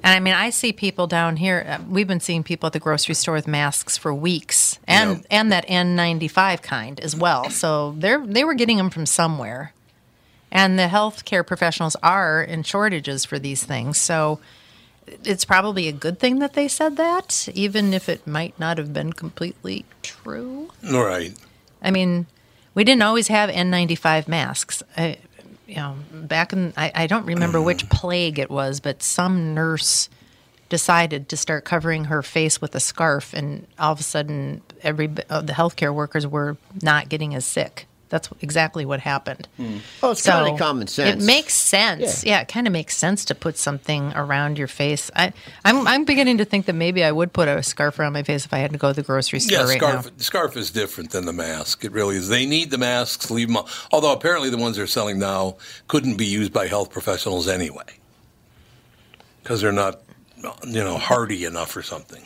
And 0.04 0.14
I 0.16 0.20
mean, 0.20 0.34
I 0.36 0.52
see 0.52 0.72
people 0.74 1.08
down 1.08 1.38
here. 1.38 1.66
uh, 1.68 1.84
We've 1.90 2.08
been 2.08 2.20
seeing 2.20 2.44
people 2.44 2.68
at 2.68 2.74
the 2.74 2.80
grocery 2.80 3.16
store 3.16 3.34
with 3.36 3.48
masks 3.48 3.98
for 3.98 4.14
weeks, 4.14 4.78
and 4.88 5.18
Yep. 5.18 5.26
and 5.32 5.52
that 5.52 5.68
N95 5.68 6.62
kind 6.62 7.00
as 7.00 7.16
well. 7.16 7.50
So 7.50 7.96
they're 7.98 8.26
they 8.26 8.44
were 8.44 8.54
getting 8.54 8.78
them 8.78 8.90
from 8.90 9.06
somewhere, 9.06 9.74
and 10.52 10.78
the 10.78 10.88
healthcare 10.88 11.46
professionals 11.46 11.96
are 12.04 12.42
in 12.44 12.64
shortages 12.64 13.26
for 13.26 13.40
these 13.40 13.64
things. 13.64 14.00
So 14.00 14.40
it's 15.24 15.46
probably 15.46 15.88
a 15.88 15.92
good 15.94 16.20
thing 16.20 16.40
that 16.40 16.54
they 16.54 16.68
said 16.68 16.98
that, 16.98 17.48
even 17.54 17.94
if 17.94 18.08
it 18.10 18.28
might 18.28 18.58
not 18.60 18.78
have 18.78 18.94
been 18.94 19.14
completely 19.14 19.86
true. 20.04 20.70
Right. 20.84 21.34
I 21.82 21.92
mean, 21.92 22.28
we 22.76 22.84
didn't 22.84 23.04
always 23.04 23.30
have 23.30 23.50
N95 23.50 24.28
masks. 24.28 24.84
I, 24.98 25.18
you 25.68 25.76
know, 25.76 25.96
back 26.14 26.54
in, 26.54 26.74
I, 26.78 26.92
I 26.96 27.08
don't 27.08 27.26
remember 27.26 27.62
which 27.62 27.90
plague 27.90 28.40
it 28.40 28.50
was, 28.50 28.80
but 28.80 29.04
some 29.04 29.54
nurse 29.54 30.10
decided 30.70 31.30
to 31.30 31.38
start 31.38 31.66
covering 31.66 32.06
her 32.06 32.22
face 32.22 32.62
with 32.62 32.76
a 32.76 32.80
scarf, 32.80 33.34
and 33.34 33.68
all 33.80 33.94
of 33.94 34.00
a 34.00 34.04
sudden, 34.04 34.62
every 34.82 35.10
uh, 35.30 35.42
the 35.42 35.54
healthcare 35.54 35.94
workers 35.94 36.28
were 36.28 36.58
not 36.82 37.10
getting 37.10 37.34
as 37.36 37.46
sick. 37.46 37.87
That's 38.10 38.30
exactly 38.42 38.86
what 38.86 39.00
happened. 39.02 39.48
Hmm. 39.58 39.78
Oh, 40.02 40.12
it's 40.12 40.26
kind 40.26 40.48
of 40.50 40.58
common 40.58 40.88
sense. 40.88 41.22
It 41.22 41.26
makes 41.26 41.54
sense. 41.54 42.24
Yeah, 42.24 42.40
it 42.40 42.48
kind 42.48 42.66
of 42.66 42.72
makes 42.74 42.96
sense 42.96 43.26
to 43.26 43.36
put 43.36 43.58
something 43.58 44.14
around 44.16 44.58
your 44.58 44.68
face. 44.68 45.12
I, 45.16 45.34
I'm, 45.66 45.86
I'm 45.86 46.06
beginning 46.06 46.38
to 46.38 46.46
think 46.46 46.68
that 46.68 46.74
maybe 46.74 47.04
I 47.04 47.12
would 47.12 47.34
put 47.34 47.48
a 47.50 47.62
scarf 47.64 48.00
around 48.00 48.14
my 48.14 48.24
face 48.24 48.46
if 48.46 48.54
I 48.54 48.60
had 48.60 48.72
to 48.72 48.78
go 48.78 48.90
to 48.90 48.94
the 48.94 49.04
grocery 49.04 49.40
store 49.42 49.60
Yeah, 49.60 49.66
right 49.66 49.78
scarf 49.78 50.06
now. 50.06 50.12
scarf 50.18 50.56
is 50.56 50.72
different 50.72 51.12
than 51.12 51.26
the 51.26 51.34
mask. 51.34 51.84
It 51.84 51.92
really 51.92 52.16
is. 52.16 52.30
They 52.30 52.46
need 52.46 52.72
the 52.72 52.78
masks. 52.78 53.30
Leave 53.30 53.52
them. 53.52 53.64
Although 53.92 54.14
apparently 54.14 54.50
the 54.50 54.58
ones 54.58 54.78
they're 54.78 54.88
selling 54.88 55.20
now 55.20 55.58
couldn't 55.88 56.16
be 56.16 56.26
used 56.26 56.54
by 56.54 56.68
health 56.68 56.92
professionals 56.92 57.48
anyway, 57.48 57.84
because 59.44 59.60
they're 59.62 59.72
not, 59.74 60.02
you 60.66 60.84
know, 60.84 60.98
hardy 60.98 61.44
enough 61.46 61.76
or 61.76 61.82
something. 61.82 62.24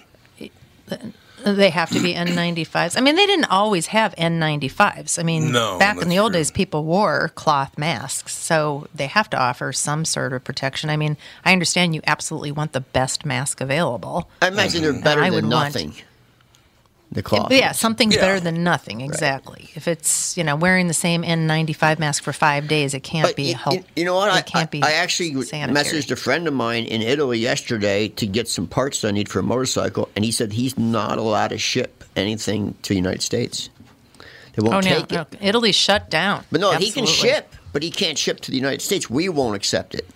They 1.44 1.70
have 1.70 1.90
to 1.92 2.00
be 2.02 2.14
N95s. 2.14 2.98
I 2.98 3.02
mean, 3.02 3.16
they 3.16 3.26
didn't 3.26 3.46
always 3.46 3.88
have 3.88 4.16
N95s. 4.16 5.20
I 5.20 5.24
mean, 5.24 5.52
No, 5.52 5.78
back 5.80 6.02
in 6.02 6.10
the 6.10 6.20
old 6.20 6.32
true. 6.32 6.40
days, 6.40 6.52
people 6.52 6.84
wore 6.84 7.30
cloth 7.36 7.78
masks, 7.78 8.36
so 8.36 8.88
they 8.94 9.08
have 9.08 9.30
to 9.32 9.40
offer 9.40 9.74
some 9.74 10.06
sort 10.06 10.34
of 10.34 10.44
protection. 10.44 10.90
I 10.90 10.98
mean, 10.98 11.18
I 11.46 11.54
understand 11.54 11.96
you 11.96 12.02
absolutely 12.08 12.52
want 12.52 12.74
the 12.74 12.82
best 12.82 13.26
mask 13.26 13.62
available. 13.62 14.30
I 14.42 14.48
imagine 14.48 14.82
they're 14.82 14.94
mm-hmm. 14.94 15.04
better 15.04 15.22
I 15.22 15.30
than 15.30 15.34
would 15.48 15.54
want- 15.54 15.76
nothing. 15.76 15.96
The 17.14 17.22
cloth. 17.22 17.50
But 17.50 17.58
yeah, 17.58 17.74
something's 17.74 18.16
Yeah. 18.16 18.22
better 18.22 18.40
than 18.40 18.64
nothing. 18.64 19.02
Exactly. 19.02 19.70
If 19.76 19.86
it's 19.90 20.38
you 20.38 20.46
know 20.46 20.56
wearing 20.56 20.88
the 20.88 20.94
same 20.94 21.24
N95 21.24 22.00
mask 22.00 22.24
for 22.24 22.32
five 22.32 22.70
days, 22.70 22.94
it 22.94 23.02
can't 23.02 23.28
But 23.28 23.36
be 23.36 23.50
you, 23.50 23.56
help. 23.56 23.76
you- 23.76 23.84
you 23.98 24.06
know 24.06 24.16
what? 24.16 24.30
It 24.30 24.36
I, 24.36 24.42
can't 24.42 24.68
I, 24.68 24.70
be. 24.72 24.82
I 24.82 24.92
actually 24.94 25.42
sanitary. 25.44 25.86
messaged 26.02 26.10
a 26.12 26.16
friend 26.16 26.48
of 26.48 26.54
mine 26.54 26.86
in 26.86 27.02
Italy 27.02 27.38
yesterday 27.40 28.08
to 28.08 28.26
get 28.26 28.48
some 28.48 28.66
parts 28.66 29.04
I 29.04 29.12
need 29.12 29.28
for 29.28 29.40
a 29.40 29.44
motorcycle, 29.44 30.08
and 30.16 30.24
he 30.24 30.32
said 30.32 30.54
he's 30.54 30.78
not 30.78 31.18
allowed 31.18 31.50
to 31.50 31.58
ship 31.58 32.06
anything 32.16 32.76
to 32.84 32.90
the 32.90 32.96
United 32.96 33.22
States. 33.24 33.70
They 34.54 34.62
won't 34.62 34.76
Oh 34.76 34.82
take 34.82 35.12
no, 35.12 35.22
it. 35.22 35.38
Italy's 35.42 35.76
shut 35.76 36.10
down. 36.10 36.46
But 36.50 36.62
no, 36.62 36.72
he 36.72 36.92
can 36.92 37.06
ship, 37.06 37.54
but 37.74 37.84
he 37.84 37.92
can't 37.92 38.18
ship 38.18 38.40
to 38.42 38.52
the 38.52 38.58
United 38.58 38.82
States. 38.82 39.10
We 39.10 39.28
won't 39.28 39.56
accept 39.58 39.96
it. 39.96 40.08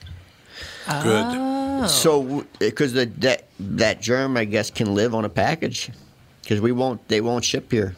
Good. 1.04 1.25
Oh. 1.28 1.88
So 1.88 2.46
because 2.60 2.94
that 2.94 3.44
that 3.60 4.02
germ, 4.02 4.38
I 4.38 4.46
guess, 4.46 4.70
can 4.72 4.96
live 4.96 5.14
on 5.14 5.25
a 5.25 5.30
package 5.30 5.90
because 6.46 6.62
we 6.62 6.72
won't. 6.72 7.06
They 7.08 7.22
won't 7.22 7.44
ship 7.44 7.72
here, 7.72 7.96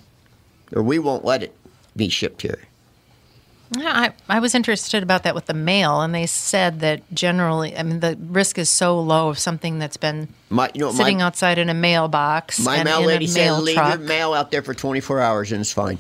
or 0.74 0.82
we 0.82 1.00
won't 1.00 1.25
let 1.25 1.44
it 1.44 1.54
be 1.96 2.08
shipped 2.08 2.42
here. 2.42 2.60
Yeah, 3.77 4.13
I, 4.30 4.38
I 4.38 4.39
was 4.39 4.56
interested 4.56 5.04
about 5.04 5.24
that 5.24 5.36
with 5.36 5.48
the 5.48 5.54
mail, 5.54 6.00
and 6.00 6.16
they 6.16 6.25
said 6.25 6.80
that 6.80 7.13
generally, 7.13 7.75
I 7.75 7.84
mean, 7.84 8.00
the 8.00 8.18
risk 8.18 8.58
is 8.58 8.70
so 8.70 8.98
low 8.98 9.27
of 9.27 9.38
something 9.38 9.77
that's 9.77 9.98
been 9.98 10.30
My, 10.50 10.72
you 10.74 10.80
know, 10.80 10.92
sitting 10.94 11.18
my, 11.18 11.25
outside 11.25 11.58
in 11.58 11.70
a 11.70 11.74
mailbox 11.74 12.62
my 12.62 12.77
and 12.77 12.86
mail 12.86 13.00
in 13.01 13.08
lady 13.08 13.27
said 13.27 13.46
mail 13.46 13.60
leave 13.60 13.75
truck. 13.75 14.00
your 14.00 14.08
mail 14.08 14.34
out 14.34 14.51
there 14.51 14.62
for 14.62 14.74
24 14.74 15.20
hours 15.20 15.51
and 15.51 15.60
it's 15.60 15.74
fine. 15.74 16.00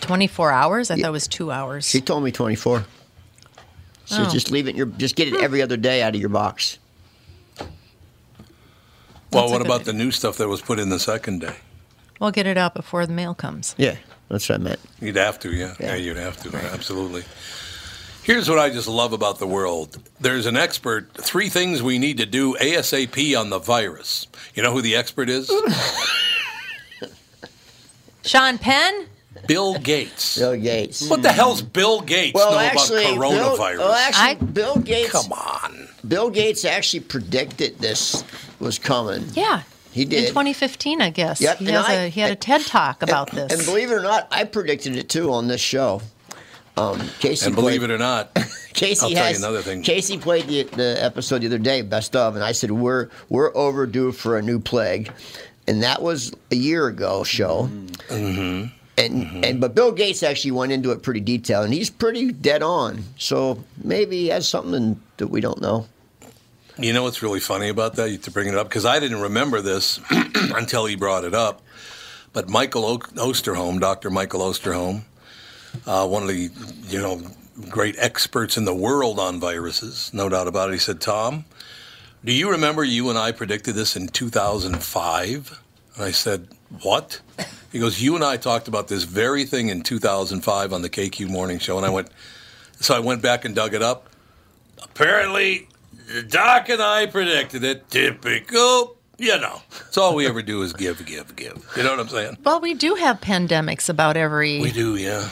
24 0.00 0.50
hours? 0.50 0.90
I 0.90 0.96
thought 0.96 1.06
it 1.06 1.12
was 1.12 1.28
two 1.28 1.52
hours. 1.52 1.88
She 1.88 2.00
told 2.00 2.24
me 2.24 2.32
24. 2.32 2.84
So 4.06 4.24
Oh. 4.24 4.28
just 4.28 4.50
leave 4.50 4.66
it 4.66 4.70
in 4.70 4.76
your, 4.76 4.86
just 4.86 5.14
get 5.14 5.28
it 5.28 5.34
hmm. 5.34 5.44
every 5.44 5.62
other 5.62 5.76
day 5.76 6.02
out 6.02 6.16
of 6.16 6.20
your 6.20 6.30
box. 6.30 6.78
Well, 9.34 9.50
what 9.50 9.60
about 9.60 9.80
idea. 9.82 9.92
the 9.92 9.98
new 9.98 10.10
stuff 10.10 10.36
that 10.38 10.48
was 10.48 10.60
put 10.62 10.78
in 10.78 10.88
the 10.90 10.98
second 10.98 11.40
day? 11.40 11.56
We'll 12.20 12.30
get 12.30 12.46
it 12.46 12.56
out 12.56 12.74
before 12.74 13.06
the 13.06 13.12
mail 13.12 13.34
comes. 13.34 13.74
Yeah, 13.76 13.96
that's 14.28 14.48
what 14.48 14.60
I 14.60 14.62
meant. 14.62 14.80
You'd 15.00 15.16
have 15.16 15.38
to, 15.40 15.50
yeah. 15.52 15.74
Yeah, 15.80 15.86
Yeah. 15.88 15.94
you'd 15.96 16.16
have 16.16 16.36
to, 16.44 16.56
absolutely. 16.72 17.24
Here's 18.22 18.48
what 18.48 18.58
I 18.58 18.70
just 18.70 18.88
love 18.88 19.12
about 19.12 19.38
the 19.38 19.46
world. 19.46 19.98
There's 20.20 20.46
an 20.46 20.56
expert, 20.56 21.12
three 21.14 21.50
things 21.50 21.82
we 21.82 21.98
need 21.98 22.16
to 22.18 22.26
do 22.26 22.54
ASAP 22.54 23.38
on 23.38 23.50
the 23.50 23.58
virus. 23.58 24.26
You 24.54 24.62
know 24.62 24.72
who 24.72 24.80
the 24.80 24.96
expert 24.96 25.28
is? 25.28 25.50
Sean 28.24 28.56
Penn? 28.58 29.06
Bill 29.46 29.78
Gates. 29.78 30.38
Bill 30.38 30.56
Gates. 30.56 31.08
What 31.08 31.22
the 31.22 31.32
hell's 31.32 31.62
Bill 31.62 32.00
Gates 32.00 32.34
Well, 32.34 32.52
know 32.52 32.58
actually, 32.58 33.04
about 33.04 33.20
Bill, 33.20 33.56
coronavirus? 33.58 33.78
well, 33.78 33.92
actually, 33.92 34.22
I- 34.22 34.34
Bill 34.52 34.76
Gates. 34.76 35.12
Come 35.12 35.32
on. 35.32 35.88
Bill 36.06 36.30
Gates 36.30 36.64
actually 36.64 37.00
predicted 37.00 37.78
this 37.78 38.24
was 38.60 38.78
coming. 38.78 39.24
Yeah. 39.34 39.62
He 39.92 40.04
did. 40.04 40.24
In 40.24 40.28
2015, 40.30 41.00
I 41.00 41.10
guess. 41.10 41.40
Yep, 41.40 41.58
He, 41.58 41.66
and 41.66 41.76
has 41.76 41.86
I- 41.86 41.92
a, 41.94 42.08
he 42.08 42.20
had 42.20 42.32
a 42.32 42.36
TED 42.36 42.62
talk 42.66 43.02
about 43.02 43.30
and, 43.32 43.38
this. 43.50 43.58
And 43.58 43.66
believe 43.66 43.90
it 43.90 43.94
or 43.94 44.02
not, 44.02 44.28
I 44.30 44.44
predicted 44.44 44.96
it 44.96 45.08
too 45.08 45.32
on 45.32 45.46
this 45.48 45.60
show. 45.60 46.02
Um, 46.76 47.00
Casey 47.20 47.46
And 47.46 47.54
believe 47.54 47.80
played- 47.80 47.90
it 47.90 47.94
or 47.94 47.98
not, 47.98 48.34
Casey 48.74 49.04
I'll 49.04 49.10
tell 49.10 49.18
you 49.28 49.34
has 49.34 49.38
another 49.38 49.62
thing. 49.62 49.82
Casey 49.82 50.18
played 50.18 50.48
the, 50.48 50.64
the 50.64 50.96
episode 51.00 51.42
the 51.42 51.46
other 51.46 51.58
day, 51.58 51.82
best 51.82 52.16
of, 52.16 52.34
and 52.34 52.42
I 52.44 52.50
said 52.50 52.72
we're 52.72 53.10
we're 53.28 53.56
overdue 53.56 54.10
for 54.10 54.36
a 54.36 54.42
new 54.42 54.58
plague, 54.58 55.12
and 55.68 55.84
that 55.84 56.02
was 56.02 56.32
a 56.50 56.56
year 56.56 56.88
ago 56.88 57.22
show. 57.22 57.68
Mm-hmm. 58.08 58.74
And 58.96 59.44
and 59.44 59.60
but 59.60 59.74
Bill 59.74 59.90
Gates 59.92 60.22
actually 60.22 60.52
went 60.52 60.70
into 60.70 60.92
it 60.92 61.02
pretty 61.02 61.20
detailed, 61.20 61.64
and 61.64 61.74
he's 61.74 61.90
pretty 61.90 62.30
dead 62.30 62.62
on. 62.62 63.02
So 63.18 63.62
maybe 63.82 64.18
he 64.18 64.28
has 64.28 64.48
something 64.48 65.00
that 65.16 65.26
we 65.28 65.40
don't 65.40 65.60
know. 65.60 65.86
you 66.78 66.92
know 66.92 67.02
what's 67.02 67.22
really 67.22 67.40
funny 67.40 67.68
about 67.68 67.96
that? 67.96 68.22
To 68.22 68.30
bring 68.30 68.46
it 68.48 68.54
up, 68.54 68.68
because 68.68 68.84
I 68.86 69.00
didn't 69.00 69.20
remember 69.20 69.60
this 69.60 69.98
until 70.10 70.86
he 70.86 70.94
brought 70.94 71.24
it 71.24 71.34
up. 71.34 71.60
But 72.32 72.48
Michael 72.48 72.84
o- 72.84 72.98
Osterholm, 72.98 73.80
Dr. 73.80 74.10
Michael 74.10 74.40
Osterholm, 74.40 75.02
uh, 75.86 76.06
one 76.06 76.22
of 76.22 76.28
the 76.28 76.50
you 76.88 77.00
know 77.00 77.20
great 77.70 77.96
experts 77.98 78.56
in 78.56 78.64
the 78.64 78.74
world 78.74 79.18
on 79.18 79.40
viruses, 79.40 80.10
no 80.14 80.28
doubt 80.28 80.46
about 80.46 80.70
it. 80.70 80.74
He 80.74 80.78
said, 80.78 81.00
"Tom, 81.00 81.44
do 82.24 82.32
you 82.32 82.48
remember 82.50 82.84
you 82.84 83.10
and 83.10 83.18
I 83.18 83.32
predicted 83.32 83.74
this 83.74 83.96
in 83.96 84.06
2005?" 84.06 85.60
And 85.96 86.04
I 86.04 86.10
said, 86.10 86.48
"What?" 86.82 87.20
He 87.72 87.78
goes, 87.80 88.00
"You 88.00 88.14
and 88.14 88.24
I 88.24 88.36
talked 88.36 88.68
about 88.68 88.88
this 88.88 89.04
very 89.04 89.44
thing 89.44 89.68
in 89.68 89.82
2005 89.82 90.72
on 90.72 90.82
the 90.82 90.90
KQ 90.90 91.28
Morning 91.28 91.58
Show." 91.58 91.76
And 91.76 91.84
I 91.84 91.90
went, 91.90 92.08
so 92.80 92.94
I 92.94 93.00
went 93.00 93.22
back 93.22 93.44
and 93.44 93.54
dug 93.54 93.74
it 93.74 93.82
up. 93.82 94.08
Apparently, 94.82 95.68
Doc 96.28 96.68
and 96.68 96.82
I 96.82 97.06
predicted 97.06 97.64
it. 97.64 97.90
Typical. 97.90 98.96
You 99.16 99.38
know, 99.40 99.62
it's 99.86 99.96
all 99.96 100.14
we 100.14 100.26
ever 100.26 100.42
do 100.42 100.62
is 100.62 100.72
give, 100.72 101.04
give, 101.06 101.36
give. 101.36 101.64
You 101.76 101.84
know 101.84 101.90
what 101.90 102.00
I'm 102.00 102.08
saying? 102.08 102.38
well, 102.44 102.60
we 102.60 102.74
do 102.74 102.96
have 102.96 103.20
pandemics 103.20 103.88
about 103.88 104.16
every 104.16 104.60
We 104.60 104.72
do, 104.72 104.96
yeah. 104.96 105.28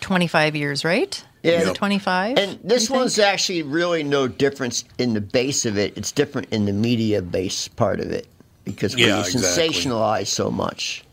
25 0.00 0.54
years, 0.54 0.84
right? 0.84 1.24
Yeah. 1.42 1.64
Yep. 1.64 1.74
25? 1.74 2.36
And 2.36 2.58
this 2.62 2.82
you 2.82 2.88
think? 2.88 2.98
one's 2.98 3.18
actually 3.18 3.62
really 3.62 4.02
no 4.02 4.28
difference 4.28 4.84
in 4.98 5.14
the 5.14 5.20
base 5.22 5.64
of 5.64 5.78
it. 5.78 5.96
It's 5.96 6.12
different 6.12 6.48
in 6.50 6.66
the 6.66 6.72
media 6.72 7.22
base 7.22 7.68
part 7.68 8.00
of 8.00 8.10
it 8.10 8.26
because 8.70 8.94
we 8.96 9.06
Yeah, 9.06 9.20
exactly. 9.20 9.42
sensationalize 9.42 10.26
so 10.28 10.50
much. 10.50 11.04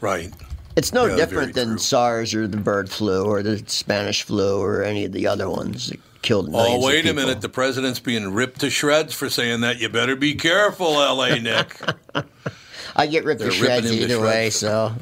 Right. 0.00 0.32
It's 0.76 0.92
no 0.92 1.06
Yeah, 1.06 1.16
different 1.16 1.54
than 1.54 1.68
true. 1.70 1.78
SARS 1.78 2.34
or 2.34 2.46
the 2.48 2.56
bird 2.56 2.90
flu 2.90 3.24
or 3.24 3.42
the 3.42 3.62
Spanish 3.66 4.22
flu 4.22 4.58
or 4.60 4.82
any 4.82 5.04
of 5.04 5.12
the 5.12 5.26
other 5.26 5.48
ones 5.50 5.88
that 5.88 6.00
killed 6.22 6.48
oh, 6.48 6.52
millions 6.52 6.72
Oh, 6.74 6.76
of 6.78 6.82
wait 6.84 7.06
a 7.06 7.12
minute. 7.14 7.40
The 7.40 7.48
president's 7.48 8.00
being 8.00 8.32
ripped 8.32 8.60
to 8.60 8.70
shreds 8.70 9.12
for 9.14 9.28
saying 9.28 9.60
that. 9.60 9.80
You 9.80 9.88
better 9.88 10.16
be 10.16 10.34
careful, 10.34 11.00
L.A. 11.02 11.38
Nick. 11.40 11.78
I 12.96 13.06
get 13.06 13.24
ripped 13.24 13.40
They're 13.40 13.50
to 13.50 13.54
shreds 13.56 13.90
him 13.90 13.96
to 13.96 14.02
either 14.04 14.20
way, 14.20 14.50
so 14.50 14.94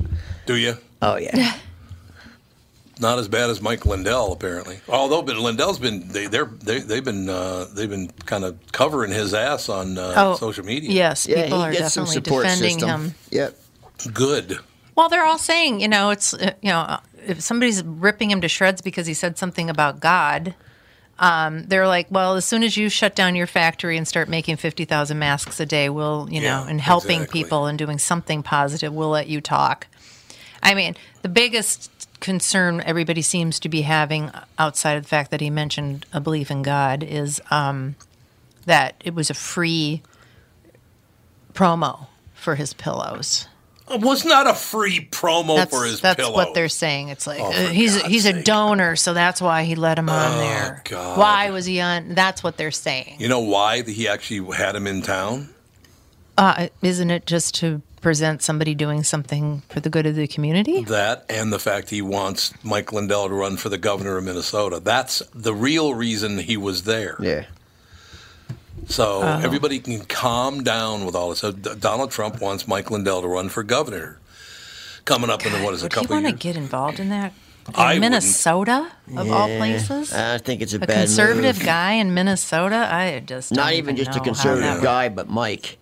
do 0.47 0.57
you? 0.57 0.77
oh 1.03 1.17
yeah. 1.17 1.57
Not 3.01 3.19
as 3.19 3.29
bad 3.29 3.49
as 3.49 3.63
Mike 3.63 3.87
Lindell, 3.87 4.33
apparently. 4.33 4.81
Although, 4.89 5.23
but 5.23 5.37
Lindell's 5.37 5.79
been 5.79 6.07
they 6.09 6.27
they're 6.27 6.45
they, 6.45 6.81
they've 6.81 7.05
been 7.05 7.29
uh, 7.31 7.65
they've 7.75 7.89
been 7.89 8.11
kind 8.27 8.45
of 8.45 8.59
covering 8.73 9.11
his 9.11 9.33
ass 9.33 9.69
on 9.71 9.97
uh, 9.97 10.13
Oh, 10.17 10.35
social 10.37 10.65
media. 10.65 10.91
Yes, 10.91 11.27
Yeah, 11.27 11.45
people 11.45 11.63
are 11.63 11.73
gets 11.73 11.95
some 11.95 12.05
definitely 12.05 12.43
defending 12.43 12.79
system. 12.81 13.01
him. 13.07 13.15
Yep. 13.31 13.57
Good. 14.13 14.59
Well, 14.97 15.09
they're 15.09 15.25
all 15.25 15.39
saying, 15.39 15.81
you 15.81 15.89
know, 15.89 16.11
it's 16.11 16.35
uh, 16.35 16.53
you 16.61 16.69
know, 16.71 16.81
uh, 16.81 17.01
if 17.27 17.41
somebody's 17.41 17.83
ripping 17.83 18.31
him 18.31 18.41
to 18.43 18.49
shreds 18.49 18.83
because 18.83 19.07
he 19.07 19.15
said 19.15 19.39
something 19.39 19.71
about 19.71 20.01
God, 20.01 20.55
um, 21.19 21.65
they're 21.65 21.87
like, 21.89 22.07
well, 22.11 22.35
as 22.35 22.45
soon 22.45 22.63
as 22.63 22.77
you 22.77 22.89
shut 22.91 23.15
down 23.15 23.35
your 23.35 23.47
factory 23.47 23.97
and 23.97 24.07
start 24.07 24.29
making 24.29 24.57
fifty 24.57 24.85
thousand 24.85 25.19
masks 25.19 25.59
a 25.61 25.65
day, 25.67 25.89
we'll, 25.89 26.29
you 26.31 26.41
know, 26.43 26.67
and 26.69 26.81
helping 26.81 27.23
exactly. 27.23 27.43
people 27.45 27.67
and 27.67 27.79
doing 27.79 27.99
something 27.99 28.43
positive, 28.43 28.93
we'll 28.93 29.09
let 29.11 29.27
you 29.29 29.41
talk. 29.41 29.87
I 30.63 30.75
mean, 30.75 30.95
the 31.23 31.29
biggest 31.31 32.00
concern 32.21 32.83
everybody 32.85 33.23
seems 33.23 33.59
to 33.61 33.69
be 33.69 33.83
having 33.83 34.31
outside 34.59 34.97
of 34.97 35.03
the 35.05 35.09
fact 35.09 35.31
that 35.31 35.41
he 35.41 35.51
mentioned 35.51 36.07
a 36.13 36.21
belief 36.21 36.51
in 36.51 36.63
God 36.63 37.03
is 37.03 37.41
um, 37.51 37.97
that 38.67 38.95
it 39.05 39.15
was 39.15 39.31
a 39.31 39.35
free 39.35 40.03
promo 41.53 42.07
for 42.35 42.55
his 42.55 42.73
pillows. 42.73 43.47
It 43.91 44.03
was 44.03 44.25
not 44.25 44.47
a 44.47 44.55
free 44.55 45.09
promo 45.11 45.57
That's, 45.57 45.77
for 45.77 45.85
his 45.85 46.01
that's 46.01 46.17
pillows. 46.17 46.37
what 46.37 46.55
they're 46.55 46.69
saying. 46.69 47.09
It's 47.09 47.27
like 47.27 47.41
Oh, 47.41 47.51
uh, 47.51 47.69
he's 47.69 47.97
God's 47.97 48.09
he's 48.09 48.25
a 48.27 48.43
donor, 48.43 48.95
so 48.95 49.15
that's 49.15 49.43
why 49.43 49.65
he 49.65 49.75
let 49.75 49.99
him 49.99 50.09
on 50.09 50.39
there. 50.39 50.83
God. 50.85 51.19
Why 51.19 51.51
was 51.51 51.67
he 51.67 51.81
on? 51.81 52.15
That's 52.15 52.45
what 52.45 52.57
they're 52.57 52.71
saying. 52.71 53.17
You 53.19 53.29
know 53.29 53.41
why 53.41 53.83
he 53.83 54.07
actually 54.07 54.57
had 54.57 54.77
him 54.77 54.87
in 54.87 55.03
town? 55.03 55.49
Uh, 56.39 56.69
isn't 56.83 57.11
it 57.11 57.27
just 57.27 57.57
to 57.57 57.83
present 58.01 58.43
somebody 58.43 58.75
doing 58.75 59.03
something 59.05 59.63
for 59.69 59.81
the 59.81 59.91
good 59.91 60.07
of 60.07 60.15
the 60.15 60.27
community? 60.27 60.83
That 60.85 61.25
and 61.29 61.53
the 61.53 61.59
fact 61.59 61.91
he 61.91 62.01
wants 62.03 62.53
Mike 62.65 62.93
Lindell 62.93 63.29
to 63.29 63.35
run 63.35 63.57
for 63.57 63.69
the 63.69 63.79
governor 63.79 64.17
of 64.17 64.25
Minnesota. 64.25 64.81
That's 64.81 65.23
the 65.35 65.55
real 65.55 65.95
reason 65.95 66.39
he 66.39 66.57
was 66.57 66.85
there. 66.85 67.17
Yeah. 67.21 67.45
So 68.89 69.23
Oh. 69.23 69.41
everybody 69.43 69.79
can 69.79 70.05
calm 70.07 70.65
down 70.65 71.05
with 71.05 71.15
all 71.15 71.31
this. 71.31 71.41
So 71.41 71.53
D- 71.53 71.71
Donald 71.79 72.11
Trump 72.11 72.41
wants 72.41 72.67
Mike 72.67 72.91
Lindell 72.91 73.21
to 73.23 73.29
run 73.29 73.49
for 73.49 73.63
governor. 73.63 74.19
Coming 75.05 75.31
up 75.31 75.45
in 75.45 75.53
the, 75.53 75.59
what 75.61 75.75
is 75.75 75.83
it, 75.83 75.85
a 75.85 75.85
Would 75.87 75.93
he 75.93 76.01
couple 76.09 76.17
want 76.23 76.27
to 76.27 76.33
get 76.33 76.57
involved 76.57 77.01
in 77.01 77.09
that? 77.11 77.33
In 77.69 77.75
I 77.75 77.85
wouldn't. 77.95 78.01
Minnesota, 78.01 78.91
of 79.17 79.31
all 79.31 79.47
places? 79.49 80.13
I 80.13 80.39
think 80.39 80.63
it's 80.63 80.73
a, 80.73 80.77
a 80.77 80.81
bad 80.81 81.07
conservative 81.07 81.59
move. 81.59 81.67
guy 81.67 81.93
in 81.93 82.15
Minnesota? 82.15 82.89
I 82.91 83.21
just 83.25 83.53
Not 83.53 83.69
don't 83.71 83.79
even 83.79 83.97
just 83.97 84.11
a 84.11 84.13
know 84.15 84.19
how 84.19 84.25
conservative 84.25 84.83
guy, 84.83 85.09
but 85.09 85.29
Mike. 85.29 85.79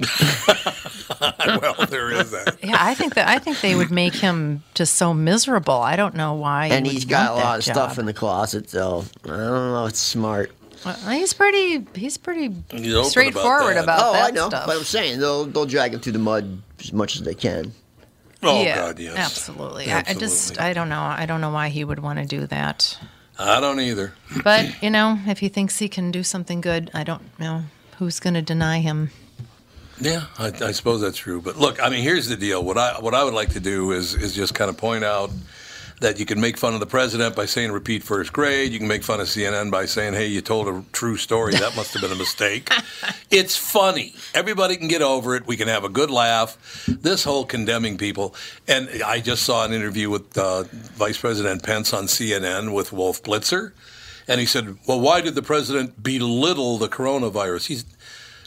well, 1.60 1.86
there 1.88 2.10
is 2.12 2.30
that. 2.30 2.58
Yeah, 2.62 2.76
I 2.78 2.94
think 2.94 3.14
that 3.14 3.28
I 3.28 3.38
think 3.38 3.60
they 3.60 3.74
would 3.74 3.90
make 3.90 4.14
him 4.14 4.62
just 4.74 4.94
so 4.94 5.12
miserable. 5.12 5.74
I 5.74 5.96
don't 5.96 6.14
know 6.14 6.34
why. 6.34 6.66
And 6.66 6.86
would 6.86 6.92
he's 6.92 7.04
got 7.04 7.30
a 7.30 7.34
lot 7.34 7.42
that 7.42 7.58
of 7.58 7.64
stuff 7.64 7.98
in 7.98 8.06
the 8.06 8.14
closet, 8.14 8.70
so 8.70 9.04
I 9.24 9.28
don't 9.28 9.36
know. 9.36 9.86
It's 9.86 9.98
smart. 9.98 10.52
Well, 10.84 10.96
he's 11.10 11.34
pretty. 11.34 11.86
He's 11.94 12.16
pretty 12.16 12.54
He's 12.70 13.10
straightforward 13.10 13.76
about 13.76 13.84
about, 13.84 13.98
that. 13.98 14.08
oh, 14.08 14.12
that 14.14 14.24
I 14.24 14.30
know. 14.30 14.48
stuff. 14.48 14.66
But 14.66 14.76
I'm 14.78 14.84
saying 14.84 15.20
they'll 15.20 15.44
they'll 15.44 15.66
drag 15.66 15.92
him 15.92 16.00
through 16.00 16.12
the 16.12 16.18
mud 16.18 16.62
as 16.80 16.92
much 16.92 17.16
as 17.16 17.22
they 17.22 17.34
can. 17.34 17.72
Oh 18.42 18.62
yeah, 18.62 18.76
God, 18.76 18.98
yes, 18.98 19.16
absolutely. 19.18 19.90
I, 19.92 19.98
I 19.98 20.14
just, 20.14 20.58
I 20.58 20.72
don't 20.72 20.88
know. 20.88 21.00
I 21.02 21.26
don't 21.26 21.42
know 21.42 21.50
why 21.50 21.68
he 21.68 21.84
would 21.84 21.98
want 21.98 22.18
to 22.20 22.24
do 22.24 22.46
that. 22.46 22.98
I 23.38 23.60
don't 23.60 23.78
either. 23.80 24.14
But 24.42 24.82
you 24.82 24.90
know, 24.90 25.18
if 25.26 25.40
he 25.40 25.48
thinks 25.48 25.78
he 25.78 25.90
can 25.90 26.10
do 26.10 26.22
something 26.22 26.62
good, 26.62 26.90
I 26.94 27.04
don't 27.04 27.38
know 27.38 27.64
who's 27.98 28.18
going 28.18 28.32
to 28.34 28.42
deny 28.42 28.80
him. 28.80 29.10
Yeah, 30.00 30.24
I, 30.38 30.46
I 30.62 30.72
suppose 30.72 31.02
that's 31.02 31.18
true. 31.18 31.42
But 31.42 31.58
look, 31.58 31.82
I 31.82 31.90
mean, 31.90 32.02
here's 32.02 32.28
the 32.28 32.36
deal. 32.36 32.64
What 32.64 32.78
I 32.78 32.94
what 33.00 33.14
I 33.14 33.22
would 33.22 33.34
like 33.34 33.50
to 33.50 33.60
do 33.60 33.92
is 33.92 34.14
is 34.14 34.34
just 34.34 34.54
kind 34.54 34.70
of 34.70 34.76
point 34.76 35.04
out 35.04 35.30
that 36.00 36.18
you 36.18 36.24
can 36.24 36.40
make 36.40 36.56
fun 36.56 36.72
of 36.72 36.80
the 36.80 36.86
president 36.86 37.36
by 37.36 37.44
saying 37.44 37.70
repeat 37.70 38.02
first 38.02 38.32
grade. 38.32 38.72
You 38.72 38.78
can 38.78 38.88
make 38.88 39.02
fun 39.02 39.20
of 39.20 39.26
CNN 39.26 39.70
by 39.70 39.84
saying, 39.84 40.14
"Hey, 40.14 40.26
you 40.26 40.40
told 40.40 40.68
a 40.68 40.82
true 40.92 41.16
story. 41.18 41.52
That 41.52 41.76
must 41.76 41.92
have 41.92 42.02
been 42.02 42.12
a 42.12 42.16
mistake." 42.16 42.70
it's 43.30 43.56
funny. 43.56 44.14
Everybody 44.34 44.76
can 44.76 44.88
get 44.88 45.02
over 45.02 45.36
it. 45.36 45.46
We 45.46 45.58
can 45.58 45.68
have 45.68 45.84
a 45.84 45.90
good 45.90 46.10
laugh. 46.10 46.86
This 46.88 47.24
whole 47.24 47.44
condemning 47.44 47.98
people, 47.98 48.34
and 48.66 48.88
I 49.04 49.20
just 49.20 49.42
saw 49.42 49.66
an 49.66 49.72
interview 49.74 50.08
with 50.08 50.36
uh, 50.36 50.64
Vice 50.72 51.18
President 51.18 51.62
Pence 51.62 51.92
on 51.92 52.04
CNN 52.04 52.72
with 52.72 52.92
Wolf 52.92 53.22
Blitzer, 53.22 53.72
and 54.26 54.40
he 54.40 54.46
said, 54.46 54.78
"Well, 54.86 55.00
why 55.00 55.20
did 55.20 55.34
the 55.34 55.42
president 55.42 56.02
belittle 56.02 56.78
the 56.78 56.88
coronavirus?" 56.88 57.66
He's 57.66 57.84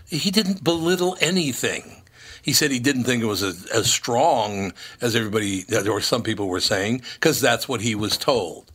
he 0.07 0.31
didn't 0.31 0.63
belittle 0.63 1.17
anything. 1.19 2.03
He 2.41 2.53
said 2.53 2.71
he 2.71 2.79
didn't 2.79 3.05
think 3.05 3.23
it 3.23 3.27
was 3.27 3.41
as, 3.41 3.65
as 3.67 3.89
strong 3.89 4.73
as 5.01 5.15
everybody 5.15 5.65
or 5.87 6.01
some 6.01 6.23
people 6.23 6.49
were 6.49 6.59
saying 6.59 7.01
because 7.13 7.39
that's 7.39 7.69
what 7.69 7.81
he 7.81 7.95
was 7.95 8.17
told. 8.17 8.71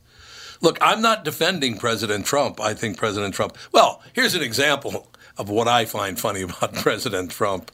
Look, 0.61 0.78
I'm 0.80 1.02
not 1.02 1.24
defending 1.24 1.79
President 1.79 2.26
Trump. 2.26 2.61
I 2.61 2.74
think 2.74 2.96
President 2.96 3.35
Trump. 3.35 3.57
Well, 3.70 4.02
here's 4.14 4.35
an 4.35 4.42
example 4.42 5.07
of 5.37 5.48
what 5.48 5.68
I 5.68 5.85
find 5.85 6.18
funny 6.18 6.42
about 6.42 6.74
President 6.74 7.31
Trump. 7.31 7.70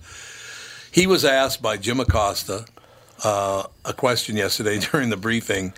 He 0.91 1.07
was 1.07 1.25
asked 1.25 1.63
by 1.63 1.77
Jim 1.77 2.01
Acosta 2.01 2.67
uh, 3.23 3.65
a 3.85 3.93
question 3.93 4.37
yesterday 4.37 4.79
during 4.93 5.11
the 5.11 5.17
briefing, 5.17 5.73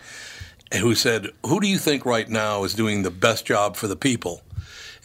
who 0.80 0.94
said, 0.94 1.28
"Who 1.44 1.60
do 1.60 1.68
you 1.68 1.78
think 1.78 2.04
right 2.04 2.28
now 2.28 2.64
is 2.64 2.74
doing 2.74 3.02
the 3.02 3.10
best 3.10 3.46
job 3.46 3.76
for 3.76 3.86
the 3.86 3.96
people?" 3.96 4.42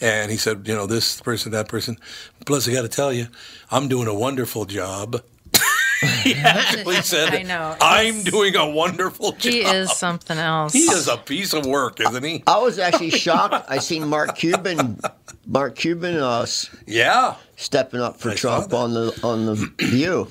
And 0.02 0.32
he 0.32 0.38
said, 0.38 0.68
you 0.68 0.74
know, 0.76 0.88
this 0.88 1.22
person, 1.22 1.52
that 1.52 1.68
person. 1.68 1.98
Plus, 2.46 2.68
I 2.68 2.74
got 2.74 2.82
to 2.82 2.90
tell 2.90 3.14
you, 3.14 3.28
I'm 3.70 3.88
doing 3.88 4.08
a 4.08 4.14
wonderful 4.14 4.66
job. 4.66 5.22
he 6.24 6.34
actually 6.34 6.96
said, 7.04 7.34
I 7.36 7.44
know. 7.44 7.76
I'm 7.80 8.16
He's- 8.16 8.24
doing 8.26 8.56
a 8.56 8.68
wonderful 8.68 9.34
job. 9.34 9.54
He 9.54 9.62
is 9.62 9.92
something 9.96 10.38
else. 10.38 10.74
He 10.74 10.80
is 10.80 11.08
a 11.08 11.18
piece 11.18 11.54
of 11.54 11.66
work, 11.68 12.00
isn't 12.00 12.24
he? 12.24 12.44
I 12.48 12.58
was 12.58 12.80
actually 12.80 13.12
shocked. 13.26 13.70
I 13.70 13.78
seen 13.78 14.08
Mark 14.08 14.36
Cuban, 14.36 15.00
Mark 15.46 15.76
Cuban, 15.76 16.18
uh, 16.18 16.42
s- 16.42 16.70
Yeah. 16.88 17.36
stepping 17.56 18.02
up 18.02 18.18
for 18.20 18.32
I 18.32 18.36
Trump 18.36 18.74
on 18.74 18.94
the 18.96 19.20
on 19.24 19.46
the 19.46 19.56
View. 19.80 20.30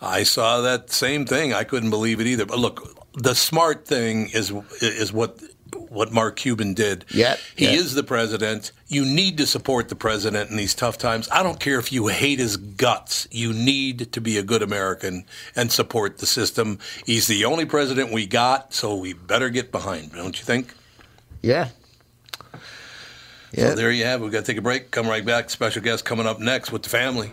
I 0.00 0.22
saw 0.24 0.60
that 0.60 0.90
same 0.90 1.26
thing. 1.26 1.52
I 1.52 1.64
couldn't 1.64 1.90
believe 1.90 2.20
it 2.20 2.26
either. 2.28 2.46
But 2.46 2.58
look, 2.58 2.96
the 3.14 3.34
smart 3.34 3.86
thing 3.86 4.30
is 4.32 4.52
is 4.80 5.12
what 5.12 5.40
what 5.92 6.12
Mark 6.12 6.36
Cuban 6.36 6.74
did. 6.74 7.04
Yep, 7.10 7.38
He 7.56 7.64
yep. 7.66 7.74
is 7.74 7.94
the 7.94 8.02
president. 8.02 8.72
You 8.88 9.04
need 9.04 9.36
to 9.38 9.46
support 9.46 9.88
the 9.88 9.94
president 9.94 10.50
in 10.50 10.56
these 10.56 10.74
tough 10.74 10.98
times. 10.98 11.28
I 11.30 11.42
don't 11.42 11.60
care 11.60 11.78
if 11.78 11.92
you 11.92 12.08
hate 12.08 12.38
his 12.38 12.56
guts. 12.56 13.26
You 13.30 13.52
need 13.52 14.12
to 14.12 14.20
be 14.20 14.38
a 14.38 14.42
good 14.42 14.62
American 14.62 15.24
and 15.56 15.70
support 15.70 16.18
the 16.18 16.26
system. 16.26 16.78
He's 17.06 17.26
the 17.26 17.44
only 17.44 17.64
president 17.64 18.12
we 18.12 18.26
got, 18.26 18.74
so 18.74 18.94
we 18.96 19.12
better 19.12 19.48
get 19.50 19.70
behind, 19.72 20.12
don't 20.12 20.38
you 20.38 20.44
think? 20.44 20.74
Yeah. 21.42 21.68
So 22.52 22.58
Yeah. 23.52 23.74
there 23.74 23.90
you 23.90 24.04
have 24.04 24.20
it. 24.20 24.24
We've 24.24 24.32
got 24.32 24.40
to 24.44 24.46
take 24.52 24.56
a 24.58 24.62
break. 24.62 24.90
Come 24.90 25.06
right 25.08 25.24
back. 25.24 25.50
Special 25.50 25.82
guest 25.82 26.04
coming 26.04 26.26
up 26.26 26.40
next 26.40 26.72
with 26.72 26.82
the 26.82 26.88
family. 26.88 27.32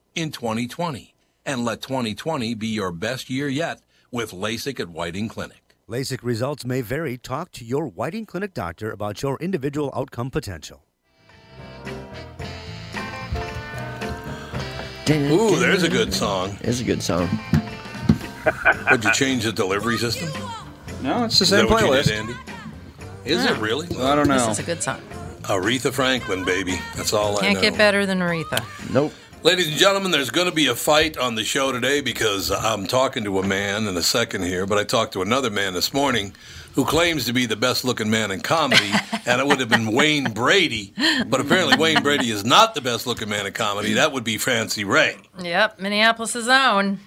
in 0.15 0.31
2020 0.31 1.13
and 1.45 1.65
let 1.65 1.81
2020 1.81 2.53
be 2.55 2.67
your 2.67 2.91
best 2.91 3.29
year 3.29 3.47
yet 3.47 3.81
with 4.11 4.31
LASIK 4.31 4.79
at 4.79 4.89
Whiting 4.89 5.27
Clinic. 5.29 5.75
LASIK 5.89 6.19
results 6.23 6.65
may 6.65 6.81
vary. 6.81 7.17
Talk 7.17 7.51
to 7.53 7.65
your 7.65 7.87
Whiting 7.87 8.25
Clinic 8.25 8.53
doctor 8.53 8.91
about 8.91 9.21
your 9.21 9.37
individual 9.39 9.91
outcome 9.95 10.29
potential. 10.31 10.85
Ooh, 15.09 15.57
there's 15.59 15.83
a 15.83 15.89
good 15.89 16.13
song. 16.13 16.57
It's 16.61 16.79
a 16.79 16.83
good 16.85 17.03
song. 17.03 17.27
Would 18.91 19.03
you 19.03 19.11
change 19.11 19.43
the 19.43 19.51
delivery 19.51 19.97
system? 19.97 20.29
No, 21.01 21.25
it's 21.25 21.39
the 21.39 21.43
Is 21.43 21.49
same 21.49 21.65
that 21.65 21.69
what 21.69 21.81
you 21.83 21.87
playlist. 21.89 22.03
did, 22.05 22.13
Andy? 22.19 22.33
Is 23.25 23.43
it 23.45 23.57
really? 23.57 23.87
I 23.97 24.15
don't 24.15 24.27
This 24.27 24.45
know. 24.45 24.51
is 24.51 24.59
a 24.59 24.63
good 24.63 24.81
song. 24.81 25.01
Aretha 25.43 25.91
Franklin, 25.91 26.45
baby. 26.45 26.79
That's 26.95 27.13
all 27.13 27.37
I 27.37 27.41
Can't 27.41 27.59
get 27.61 27.77
better 27.77 28.05
than 28.05 28.19
Aretha. 28.19 28.63
Nope. 28.93 29.11
Ladies 29.43 29.69
and 29.69 29.77
gentlemen, 29.77 30.11
there's 30.11 30.29
going 30.29 30.47
to 30.47 30.53
be 30.53 30.67
a 30.67 30.75
fight 30.75 31.17
on 31.17 31.33
the 31.33 31.43
show 31.43 31.71
today 31.71 32.01
because 32.01 32.51
I'm 32.51 32.85
talking 32.85 33.23
to 33.23 33.39
a 33.39 33.43
man 33.43 33.87
in 33.87 33.97
a 33.97 34.03
second 34.03 34.43
here, 34.43 34.67
but 34.67 34.77
I 34.77 34.83
talked 34.83 35.13
to 35.13 35.23
another 35.23 35.49
man 35.49 35.73
this 35.73 35.95
morning 35.95 36.35
who 36.73 36.85
claims 36.85 37.25
to 37.25 37.33
be 37.33 37.47
the 37.47 37.55
best 37.55 37.83
looking 37.83 38.11
man 38.11 38.29
in 38.29 38.41
comedy, 38.41 38.91
and 39.25 39.41
it 39.41 39.47
would 39.47 39.59
have 39.59 39.67
been 39.67 39.93
Wayne 39.93 40.25
Brady. 40.25 40.93
But 41.25 41.41
apparently, 41.41 41.75
Wayne 41.75 42.03
Brady 42.03 42.29
is 42.29 42.45
not 42.45 42.75
the 42.75 42.81
best 42.81 43.07
looking 43.07 43.29
man 43.29 43.47
in 43.47 43.53
comedy. 43.53 43.93
That 43.93 44.11
would 44.11 44.23
be 44.23 44.37
Fancy 44.37 44.83
Ray. 44.83 45.17
Yep, 45.41 45.79
Minneapolis' 45.79 46.47
own. 46.47 46.99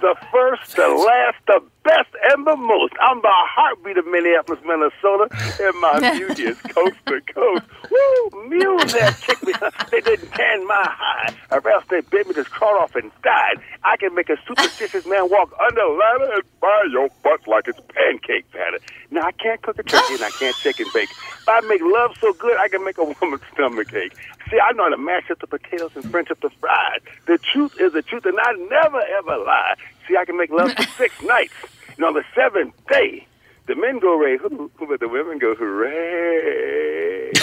the 0.00 0.16
first, 0.32 0.74
the 0.74 0.88
last, 0.88 1.36
the 1.46 1.62
best, 1.86 2.10
and 2.32 2.46
the 2.46 2.56
most. 2.56 2.92
I'm 3.00 3.20
the 3.22 3.30
heartbeat 3.30 3.96
of 3.96 4.06
Minneapolis, 4.06 4.60
Minnesota, 4.64 5.28
and 5.62 5.80
my 5.80 5.98
beauty 6.18 6.44
is 6.44 6.58
coast 6.60 6.98
to 7.06 7.20
coast. 7.32 7.64
Woo! 7.90 8.48
Mules 8.48 8.92
that 8.92 9.16
kicked 9.22 9.46
me, 9.46 9.52
they 9.90 10.00
didn't 10.00 10.30
tan 10.32 10.66
my 10.66 10.84
hide. 10.88 11.34
Or 11.50 11.70
else 11.70 11.84
they 11.88 12.00
bit 12.00 12.26
me, 12.26 12.34
just 12.34 12.50
crawled 12.50 12.82
off 12.82 12.94
and 12.96 13.10
died. 13.22 13.60
I 13.84 13.96
can 13.96 14.14
make 14.14 14.28
a 14.28 14.36
superstitious 14.46 15.06
man 15.06 15.30
walk 15.30 15.54
under 15.66 15.80
a 15.80 15.92
ladder 15.96 16.32
and 16.34 16.42
fry 16.58 16.82
your 16.90 17.08
butt 17.22 17.46
like 17.46 17.68
it's 17.68 17.80
pancake 17.94 18.50
batter. 18.52 18.78
Now, 19.10 19.22
I 19.22 19.32
can't 19.32 19.62
cook 19.62 19.78
a 19.78 19.82
turkey 19.82 20.14
and 20.14 20.24
I 20.24 20.30
can't 20.30 20.56
shake 20.62 20.80
and 20.80 20.92
bake. 20.92 21.10
But 21.46 21.64
I 21.64 21.68
make 21.68 21.82
love 21.82 22.16
so 22.20 22.32
good, 22.32 22.58
I 22.58 22.68
can 22.68 22.84
make 22.84 22.98
a 22.98 23.04
woman's 23.04 23.42
stomach 23.54 23.92
ache. 23.94 24.16
See, 24.50 24.58
I 24.58 24.72
know 24.72 24.84
how 24.84 24.90
to 24.90 24.96
mash 24.96 25.30
up 25.30 25.40
the 25.40 25.46
potatoes 25.46 25.90
and 25.94 26.08
French 26.10 26.30
up 26.30 26.40
the 26.40 26.50
fries. 26.60 27.00
The 27.26 27.38
truth 27.38 27.80
is 27.80 27.92
the 27.92 28.02
truth, 28.02 28.26
and 28.26 28.38
I 28.40 28.52
never 28.70 29.00
ever 29.18 29.36
lie. 29.44 29.74
See, 30.06 30.16
I 30.16 30.24
can 30.24 30.36
make 30.36 30.50
love 30.50 30.72
for 30.72 30.84
six 30.96 31.20
nights. 31.22 31.54
And 31.96 32.04
on 32.04 32.14
the 32.14 32.24
seventh 32.34 32.74
day, 32.88 33.26
the 33.66 33.74
men 33.74 33.98
go 33.98 34.16
ray 34.16 34.36
hoo, 34.36 34.70
but 34.78 35.00
the 35.00 35.08
women 35.08 35.38
go 35.38 35.54
hooray. 35.54 37.32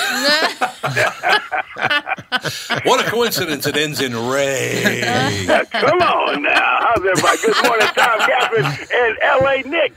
What 2.85 3.05
a 3.05 3.09
coincidence 3.09 3.65
it 3.67 3.77
ends 3.77 4.01
in 4.01 4.13
Ray. 4.27 5.45
Come 5.71 5.99
on 6.01 6.41
now. 6.43 6.77
How's 6.81 7.05
everybody? 7.05 7.37
Good 7.41 7.67
morning, 7.67 7.87
Tom 7.95 8.19
Catherine 8.19 8.65
and 8.93 9.17
L.A. 9.21 9.63
Nick. 9.63 9.93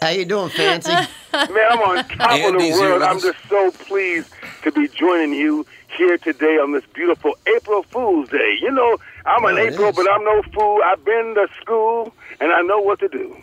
How 0.00 0.08
you 0.10 0.24
doing, 0.24 0.48
Fancy? 0.50 0.90
Man, 0.92 1.08
I'm 1.32 1.78
on 1.80 2.04
top 2.08 2.32
of 2.32 2.58
the 2.60 2.70
world. 2.72 3.02
I'm 3.02 3.20
just 3.20 3.38
so 3.48 3.70
pleased 3.70 4.32
to 4.62 4.72
be 4.72 4.88
joining 4.88 5.34
you 5.34 5.66
here 5.96 6.18
today 6.18 6.58
on 6.58 6.72
this 6.72 6.84
beautiful 6.94 7.36
April 7.56 7.82
Fool's 7.84 8.28
Day. 8.30 8.56
You 8.60 8.70
know, 8.72 8.96
I'm 9.26 9.44
an 9.44 9.54
Oh, 9.54 9.62
it 9.62 9.72
April, 9.74 9.88
is. 9.88 9.96
but 9.96 10.10
I'm 10.10 10.24
no 10.24 10.42
fool. 10.54 10.80
I've 10.84 11.04
been 11.04 11.34
to 11.36 11.46
school 11.60 12.12
and 12.40 12.52
I 12.52 12.62
know 12.62 12.80
what 12.80 12.98
to 13.00 13.08
do. 13.08 13.36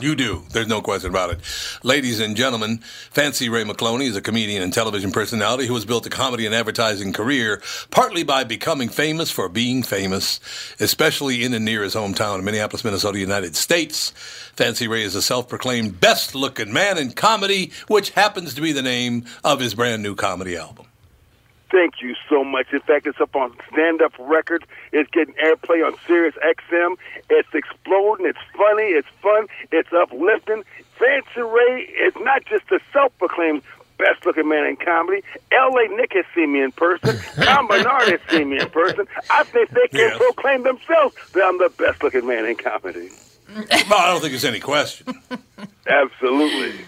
You 0.00 0.16
do. 0.16 0.42
There's 0.50 0.66
no 0.66 0.80
question 0.80 1.10
about 1.10 1.30
it. 1.30 1.40
Ladies 1.82 2.18
and 2.18 2.36
gentlemen, 2.36 2.78
Fancy 3.10 3.48
Ray 3.48 3.62
McCloney 3.62 4.06
is 4.06 4.16
a 4.16 4.22
comedian 4.22 4.62
and 4.62 4.72
television 4.72 5.12
personality 5.12 5.66
who 5.66 5.74
has 5.74 5.84
built 5.84 6.06
a 6.06 6.10
comedy 6.10 6.46
and 6.46 6.54
advertising 6.54 7.12
career 7.12 7.62
partly 7.90 8.24
by 8.24 8.42
becoming 8.42 8.88
famous 8.88 9.30
for 9.30 9.48
being 9.48 9.82
famous, 9.82 10.40
especially 10.80 11.44
in 11.44 11.52
and 11.54 11.64
near 11.64 11.82
his 11.82 11.94
hometown 11.94 12.38
of 12.38 12.44
Minneapolis, 12.44 12.84
Minnesota, 12.84 13.18
United 13.18 13.54
States. 13.54 14.10
Fancy 14.56 14.88
Ray 14.88 15.02
is 15.02 15.14
a 15.14 15.22
self-proclaimed 15.22 16.00
best-looking 16.00 16.72
man 16.72 16.98
in 16.98 17.12
comedy, 17.12 17.70
which 17.86 18.10
happens 18.10 18.54
to 18.54 18.60
be 18.60 18.72
the 18.72 18.82
name 18.82 19.24
of 19.44 19.60
his 19.60 19.74
brand 19.74 20.02
new 20.02 20.14
comedy 20.14 20.56
album. 20.56 20.81
Thank 21.72 22.02
you 22.02 22.14
so 22.28 22.44
much. 22.44 22.66
In 22.72 22.80
fact, 22.80 23.06
it's 23.06 23.18
up 23.20 23.34
on 23.34 23.56
Stand 23.72 24.02
Up 24.02 24.12
Records. 24.18 24.64
It's 24.92 25.10
getting 25.10 25.34
airplay 25.42 25.84
on 25.84 25.94
Sirius 26.06 26.34
XM. 26.44 26.96
It's 27.30 27.48
exploding. 27.54 28.26
It's 28.26 28.38
funny. 28.54 28.84
It's 28.92 29.08
fun. 29.22 29.46
It's 29.72 29.88
uplifting. 29.92 30.64
Fancy 30.98 31.40
Ray 31.40 31.82
is 32.06 32.12
not 32.20 32.44
just 32.44 32.70
a 32.70 32.78
self-proclaimed 32.92 33.62
best-looking 33.96 34.46
man 34.48 34.66
in 34.66 34.76
comedy. 34.76 35.22
L.A. 35.50 35.88
Nick 35.96 36.12
has 36.12 36.26
seen 36.34 36.52
me 36.52 36.60
in 36.62 36.72
person. 36.72 37.18
Tom 37.42 37.66
Barnard 37.68 38.08
has 38.08 38.20
seen 38.28 38.50
me 38.50 38.60
in 38.60 38.68
person. 38.68 39.06
I 39.30 39.42
think 39.44 39.70
they 39.70 39.88
can 39.88 39.98
Yes. 40.10 40.18
proclaim 40.18 40.64
themselves 40.64 41.16
that 41.32 41.42
I'm 41.42 41.56
the 41.58 41.70
best-looking 41.78 42.26
man 42.26 42.44
in 42.44 42.56
comedy. 42.56 43.08
Well, 43.48 43.64
I 43.98 44.08
don't 44.10 44.20
think 44.20 44.32
there's 44.32 44.44
any 44.44 44.60
question. 44.60 45.06
Absolutely. 45.86 46.84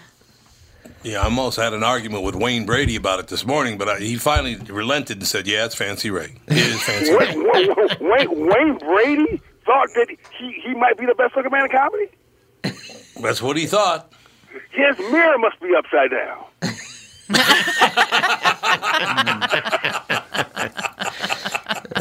Yeah, 1.05 1.21
I 1.21 1.25
almost 1.25 1.57
had 1.57 1.73
an 1.73 1.83
argument 1.83 2.23
with 2.23 2.33
Wayne 2.33 2.65
Brady 2.65 2.95
about 2.95 3.19
it 3.19 3.27
this 3.27 3.45
morning, 3.45 3.77
but 3.77 3.87
I, 3.87 3.99
he 3.99 4.15
finally 4.15 4.55
relented 4.55 5.17
and 5.17 5.27
said, 5.27 5.45
"Yeah, 5.45 5.65
it's 5.65 5.75
Fancy 5.75 6.09
Ray. 6.09 6.33
It 6.47 6.57
is 6.57 6.81
Fancy 6.81 7.13
Ray." 7.13 7.35
Wayne, 7.37 8.47
Wayne, 8.47 8.77
Brady 8.79 9.39
thought 9.67 9.89
that 9.93 10.07
he, 10.09 10.61
he 10.65 10.73
might 10.73 10.97
be 10.97 11.05
the 11.05 11.13
best-looking 11.13 11.51
man 11.51 11.65
in 11.65 11.69
comedy? 11.69 12.09
That's 13.21 13.39
what 13.39 13.55
he 13.55 13.67
thought. 13.67 14.11
His 14.71 14.97
mirror 14.97 15.37
must 15.37 15.59
be 15.61 15.75
upside 15.77 16.09
down. 16.09 16.43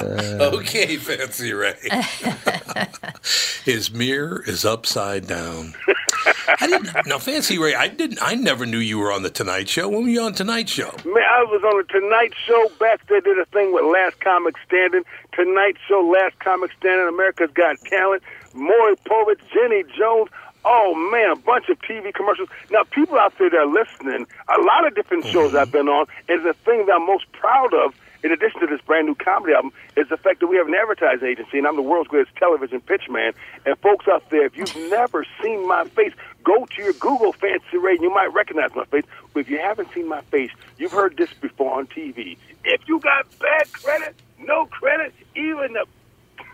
Okay, 0.04 0.96
Fancy 0.96 1.52
Ray. 1.52 1.74
His 3.64 3.90
mirror 3.92 4.42
is 4.46 4.64
upside 4.64 5.26
down. 5.26 5.74
I 6.48 6.66
didn't. 6.66 7.06
Now, 7.06 7.18
Fancy 7.18 7.58
Ray, 7.58 7.74
I 7.74 7.88
didn't. 7.88 8.18
I 8.22 8.34
never 8.34 8.66
knew 8.66 8.78
you 8.78 8.98
were 8.98 9.12
on 9.12 9.22
the 9.22 9.30
Tonight 9.30 9.68
Show. 9.68 9.88
When 9.88 10.02
were 10.04 10.08
you 10.08 10.22
on 10.22 10.34
Tonight 10.34 10.68
Show? 10.68 10.90
Man, 11.04 11.22
I 11.22 11.44
was 11.44 11.62
on 11.64 11.78
the 11.78 11.84
Tonight 12.00 12.32
Show 12.46 12.68
back 12.78 13.06
there, 13.08 13.20
did 13.20 13.38
a 13.38 13.46
thing 13.46 13.72
with 13.72 13.84
Last 13.84 14.20
Comic 14.20 14.56
Standing. 14.66 15.04
Tonight 15.32 15.76
Show, 15.88 16.00
Last 16.00 16.38
Comic 16.40 16.70
Standing, 16.78 17.08
America's 17.08 17.50
Got 17.54 17.78
Talent, 17.80 18.22
Maury 18.54 18.96
Povich, 19.06 19.40
Jenny 19.52 19.84
Jones. 19.96 20.28
Oh, 20.64 20.94
man, 21.12 21.30
a 21.30 21.36
bunch 21.36 21.68
of 21.68 21.78
TV 21.80 22.12
commercials. 22.14 22.48
Now, 22.70 22.84
people 22.84 23.18
out 23.18 23.36
there 23.38 23.50
that 23.50 23.56
are 23.56 23.66
listening, 23.66 24.26
a 24.48 24.60
lot 24.62 24.86
of 24.86 24.94
different 24.94 25.26
shows 25.26 25.50
mm-hmm. 25.50 25.58
I've 25.58 25.72
been 25.72 25.88
on, 25.88 26.06
and 26.28 26.44
the 26.44 26.54
thing 26.64 26.86
that 26.86 26.94
I'm 26.94 27.06
most 27.06 27.30
proud 27.32 27.74
of, 27.74 27.94
in 28.24 28.32
addition 28.32 28.58
to 28.60 28.66
this 28.66 28.80
brand 28.80 29.06
new 29.06 29.14
comedy 29.14 29.52
album, 29.52 29.70
is 29.96 30.08
the 30.08 30.16
fact 30.16 30.40
that 30.40 30.46
we 30.46 30.56
have 30.56 30.66
an 30.66 30.74
advertising 30.74 31.28
agency, 31.28 31.58
and 31.58 31.66
I'm 31.66 31.76
the 31.76 31.82
world's 31.82 32.08
greatest 32.08 32.34
television 32.36 32.80
pitch 32.80 33.02
man. 33.10 33.32
And 33.66 33.78
folks 33.78 34.08
out 34.08 34.28
there, 34.30 34.46
if 34.46 34.56
you've 34.56 34.74
never 34.90 35.26
seen 35.42 35.68
my 35.68 35.84
face, 35.88 36.14
go 36.42 36.64
to 36.64 36.82
your 36.82 36.94
Google 36.94 37.34
Fancy 37.34 37.76
Ray, 37.76 37.92
and 37.92 38.02
you 38.02 38.12
might 38.12 38.32
recognize 38.32 38.74
my 38.74 38.86
face. 38.86 39.04
But 39.34 39.40
if 39.40 39.50
you 39.50 39.58
haven't 39.58 39.92
seen 39.92 40.08
my 40.08 40.22
face, 40.22 40.50
you've 40.78 40.92
heard 40.92 41.18
this 41.18 41.32
before 41.34 41.78
on 41.78 41.86
TV. 41.86 42.38
If 42.64 42.88
you 42.88 42.98
got 42.98 43.26
bad 43.38 43.70
credit, 43.72 44.16
no 44.38 44.64
credit, 44.66 45.12
even 45.36 45.74
the 45.74 45.86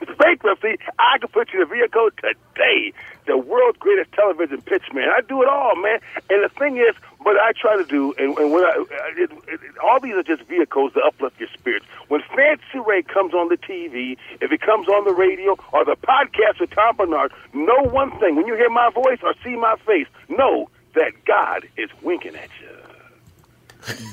bankruptcy, 0.19 0.77
I 0.99 1.19
can 1.19 1.29
put 1.29 1.53
you 1.53 1.63
in 1.63 1.69
the 1.69 1.75
vehicle 1.75 2.11
today. 2.17 2.93
The 3.27 3.39
world's 3.39 3.79
greatest 3.79 4.11
television 4.13 4.61
pitch 4.63 4.85
man. 4.93 5.09
I 5.09 5.21
do 5.21 5.41
it 5.43 5.49
all, 5.49 5.77
man. 5.77 6.01
And 6.31 6.45
the 6.45 6.49
thing 6.49 6.79
is, 6.79 6.97
what 7.23 7.37
I 7.37 7.53
try 7.53 7.77
to 7.77 7.85
do, 7.85 8.15
and, 8.19 8.37
and 8.39 8.51
what 8.51 8.65
I, 8.65 8.81
it, 9.17 9.31
it, 9.47 9.61
all 9.83 10.01
these 10.01 10.15
are 10.15 10.23
just 10.23 10.43
vehicles 10.45 10.93
to 10.95 11.01
uplift 11.01 11.39
your 11.39 11.49
spirits. 11.53 11.85
When 12.09 12.23
Fancy 12.35 12.79
Ray 12.87 13.03
comes 13.03 13.35
on 13.35 13.49
the 13.49 13.57
TV, 13.57 14.17
if 14.41 14.51
it 14.51 14.61
comes 14.61 14.89
on 14.89 15.05
the 15.05 15.13
radio 15.13 15.57
or 15.73 15.85
the 15.85 15.97
podcast 15.97 16.61
with 16.61 16.71
Tom 16.71 16.97
Barnard, 16.97 17.33
know 17.53 17.83
one 17.91 18.11
thing: 18.19 18.37
when 18.37 18.47
you 18.47 18.55
hear 18.55 18.71
my 18.71 18.91
voice 18.91 19.19
or 19.23 19.35
see 19.45 19.57
my 19.57 19.77
face, 19.87 20.07
know 20.29 20.71
that 20.95 21.13
God 21.25 21.69
is 21.77 21.91
winking 22.03 22.37
at 22.37 22.49
you. 22.61 22.69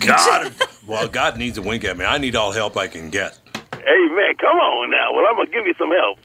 God. 0.05 0.53
well, 0.87 1.07
God 1.07 1.37
needs 1.37 1.57
a 1.57 1.61
wink 1.61 1.83
at 1.83 1.97
me. 1.97 2.05
I 2.05 2.17
need 2.17 2.35
all 2.35 2.51
help 2.51 2.77
I 2.77 2.87
can 2.87 3.09
get. 3.09 3.39
Hey, 3.73 4.07
man, 4.11 4.35
come 4.39 4.57
on 4.57 4.91
now. 4.91 5.13
Well, 5.13 5.25
I'm 5.29 5.35
gonna 5.37 5.49
give 5.49 5.65
you 5.65 5.73
some 5.77 5.91
help. 5.91 6.19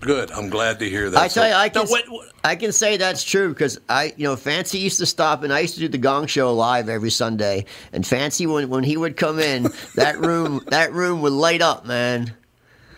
Good. 0.00 0.30
I'm 0.32 0.48
glad 0.48 0.78
to 0.78 0.88
hear 0.88 1.10
that. 1.10 1.20
I 1.20 1.28
tell 1.28 1.46
you, 1.46 1.52
I 1.54 1.68
can, 1.68 1.84
Now, 1.84 1.90
what- 1.90 2.08
what- 2.08 2.28
I 2.42 2.56
can 2.56 2.72
say 2.72 2.96
that's 2.96 3.22
true 3.22 3.50
because 3.50 3.78
I, 3.88 4.14
you 4.16 4.24
know, 4.24 4.34
Fancy 4.34 4.78
used 4.78 4.98
to 4.98 5.06
stop 5.06 5.42
and 5.42 5.52
I 5.52 5.60
used 5.60 5.74
to 5.74 5.80
do 5.80 5.88
the 5.88 5.98
Gong 5.98 6.26
Show 6.26 6.54
live 6.54 6.88
every 6.88 7.10
Sunday. 7.10 7.66
And 7.92 8.06
Fancy, 8.06 8.46
when 8.46 8.70
when 8.70 8.82
he 8.82 8.96
would 8.96 9.16
come 9.18 9.38
in, 9.38 9.68
that 9.96 10.18
room 10.18 10.62
that 10.68 10.92
room 10.92 11.20
would 11.20 11.32
light 11.34 11.60
up, 11.60 11.84
man. 11.84 12.34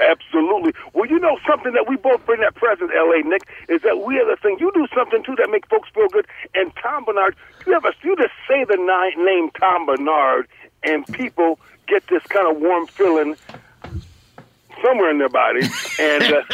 Absolutely. 0.01 0.73
Well, 0.95 1.07
you 1.09 1.19
know 1.19 1.39
something 1.49 1.73
that 1.75 1.87
we 1.89 1.97
both 1.97 2.25
bring 2.27 2.41
that 2.41 2.55
present, 2.57 2.91
L.A. 2.97 3.23
Nick, 3.23 3.43
is 3.69 3.83
that 3.83 4.01
we 4.03 4.19
are 4.19 4.25
the 4.25 4.37
thing. 4.37 4.57
You 4.59 4.71
do 4.75 4.87
something 4.95 5.23
too 5.23 5.37
that 5.37 5.49
make 5.51 5.67
folks 5.69 5.89
feel 5.95 6.09
good. 6.09 6.27
And 6.55 6.73
Tom 6.83 7.05
Barnard, 7.05 7.37
you 7.67 7.73
ever 7.75 7.93
you 8.03 8.17
just 8.17 8.33
say 8.49 8.65
the 8.65 8.77
name 8.77 9.51
Tom 9.59 9.87
Barnard, 9.87 10.47
and 10.83 11.07
people 11.09 11.59
get 11.87 12.07
this 12.09 12.23
kind 12.29 12.49
of 12.49 12.61
warm 12.61 12.87
feeling 12.87 13.37
somewhere 14.83 15.11
in 15.11 15.19
their 15.19 15.29
body, 15.29 15.63
and 15.99 16.23
uh, 16.25 16.43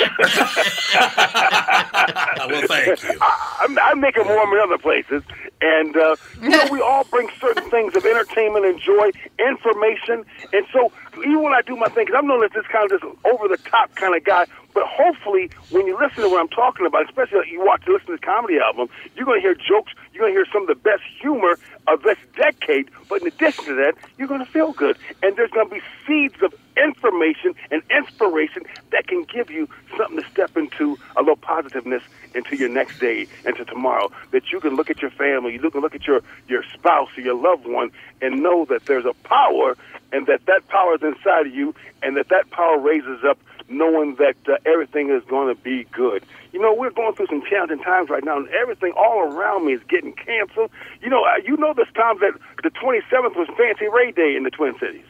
well, 2.48 2.66
thank 2.66 3.02
you. 3.02 3.18
I, 3.20 3.76
I 3.82 3.94
make 3.94 4.14
them 4.14 4.28
warm 4.28 4.52
in 4.52 4.60
other 4.60 4.78
places. 4.78 5.22
And 5.60 5.96
uh, 5.96 6.16
you 6.40 6.50
know, 6.50 6.66
we 6.70 6.80
all 6.80 7.04
bring 7.04 7.28
certain 7.40 7.68
things 7.70 7.96
of 7.96 8.04
entertainment 8.04 8.64
and 8.64 8.80
joy, 8.80 9.10
information, 9.38 10.24
and 10.52 10.66
so 10.72 10.92
even 11.18 11.42
when 11.42 11.52
I 11.52 11.62
do 11.62 11.76
my 11.76 11.88
thing, 11.88 12.06
because 12.06 12.18
I'm 12.18 12.28
known 12.28 12.44
as 12.44 12.52
this 12.52 12.66
kind 12.66 12.90
of 12.90 13.00
this 13.00 13.10
over 13.24 13.48
the 13.48 13.56
top 13.56 13.94
kind 13.94 14.14
of 14.14 14.24
guy. 14.24 14.46
But 14.74 14.86
hopefully, 14.86 15.50
when 15.70 15.86
you 15.86 15.98
listen 15.98 16.22
to 16.22 16.28
what 16.28 16.40
I'm 16.40 16.48
talking 16.48 16.86
about, 16.86 17.08
especially 17.08 17.38
if 17.38 17.50
you 17.50 17.64
watch 17.64 17.82
listen 17.88 18.06
to 18.06 18.12
this 18.12 18.20
comedy 18.20 18.58
album, 18.58 18.88
you're 19.16 19.24
going 19.24 19.40
to 19.40 19.42
hear 19.42 19.54
jokes. 19.54 19.92
You're 20.12 20.22
going 20.22 20.34
to 20.34 20.38
hear 20.38 20.46
some 20.52 20.62
of 20.62 20.68
the 20.68 20.76
best 20.76 21.02
humor 21.20 21.58
of 21.88 22.02
this 22.02 22.18
decade. 22.36 22.88
But 23.08 23.22
in 23.22 23.28
addition 23.28 23.64
to 23.64 23.74
that, 23.76 23.94
you're 24.18 24.28
going 24.28 24.44
to 24.44 24.50
feel 24.50 24.72
good, 24.72 24.96
and 25.22 25.36
there's 25.36 25.50
going 25.50 25.68
to 25.68 25.74
be 25.74 25.80
seeds 26.06 26.40
of 26.42 26.54
information 26.82 27.54
and 27.70 27.82
inspiration 27.90 28.64
that 28.90 29.06
can 29.06 29.24
give 29.24 29.50
you 29.50 29.68
something 29.96 30.22
to 30.22 30.30
step 30.30 30.56
into 30.56 30.98
a 31.16 31.20
little 31.20 31.36
positiveness 31.36 32.02
into 32.34 32.56
your 32.56 32.68
next 32.68 32.98
day, 32.98 33.26
into 33.44 33.64
tomorrow. 33.64 34.10
That 34.32 34.50
you 34.52 34.60
can 34.60 34.76
look 34.76 34.90
at 34.90 35.02
your 35.02 35.10
family, 35.10 35.54
you 35.54 35.70
can 35.70 35.80
look 35.80 35.94
at 35.94 36.06
your 36.06 36.22
your 36.48 36.62
spouse 36.74 37.08
or 37.16 37.20
your 37.20 37.34
loved 37.34 37.66
one, 37.66 37.90
and 38.20 38.42
know 38.42 38.64
that 38.66 38.86
there's 38.86 39.06
a 39.06 39.14
power, 39.24 39.76
and 40.12 40.26
that 40.26 40.46
that 40.46 40.68
power 40.68 40.94
is 40.94 41.02
inside 41.02 41.46
of 41.46 41.54
you, 41.54 41.74
and 42.02 42.16
that 42.16 42.28
that 42.28 42.50
power 42.50 42.78
raises 42.78 43.24
up 43.24 43.38
knowing 43.68 44.14
that 44.16 44.36
uh, 44.48 44.56
everything 44.64 45.10
is 45.10 45.22
going 45.24 45.54
to 45.54 45.62
be 45.62 45.84
good. 45.92 46.24
You 46.52 46.60
know, 46.60 46.72
we're 46.72 46.90
going 46.90 47.14
through 47.14 47.26
some 47.26 47.42
challenging 47.42 47.80
times 47.80 48.08
right 48.08 48.24
now, 48.24 48.38
and 48.38 48.48
everything 48.48 48.92
all 48.96 49.20
around 49.20 49.66
me 49.66 49.74
is 49.74 49.82
getting 49.88 50.14
canceled. 50.14 50.70
You 51.02 51.10
know, 51.10 51.24
uh, 51.24 51.36
you 51.44 51.56
know, 51.56 51.74
this 51.74 51.88
time 51.94 52.18
that 52.20 52.32
the 52.62 52.70
27th 52.70 53.36
was 53.36 53.48
Fancy 53.56 53.88
Ray 53.88 54.12
Day 54.12 54.36
in 54.36 54.44
the 54.44 54.50
Twin 54.50 54.74
Cities. 54.80 55.04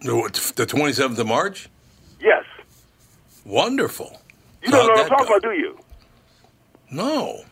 The 0.00 0.66
27th 0.66 1.18
of 1.18 1.26
March? 1.26 1.68
Yes. 2.20 2.44
Wonderful. 3.44 4.20
You 4.62 4.70
don't 4.70 4.86
know 4.86 4.92
what 4.92 5.02
I'm 5.02 5.08
talking 5.08 5.26
about, 5.26 5.42
do 5.42 5.52
you? 5.52 5.78
No. 6.90 7.42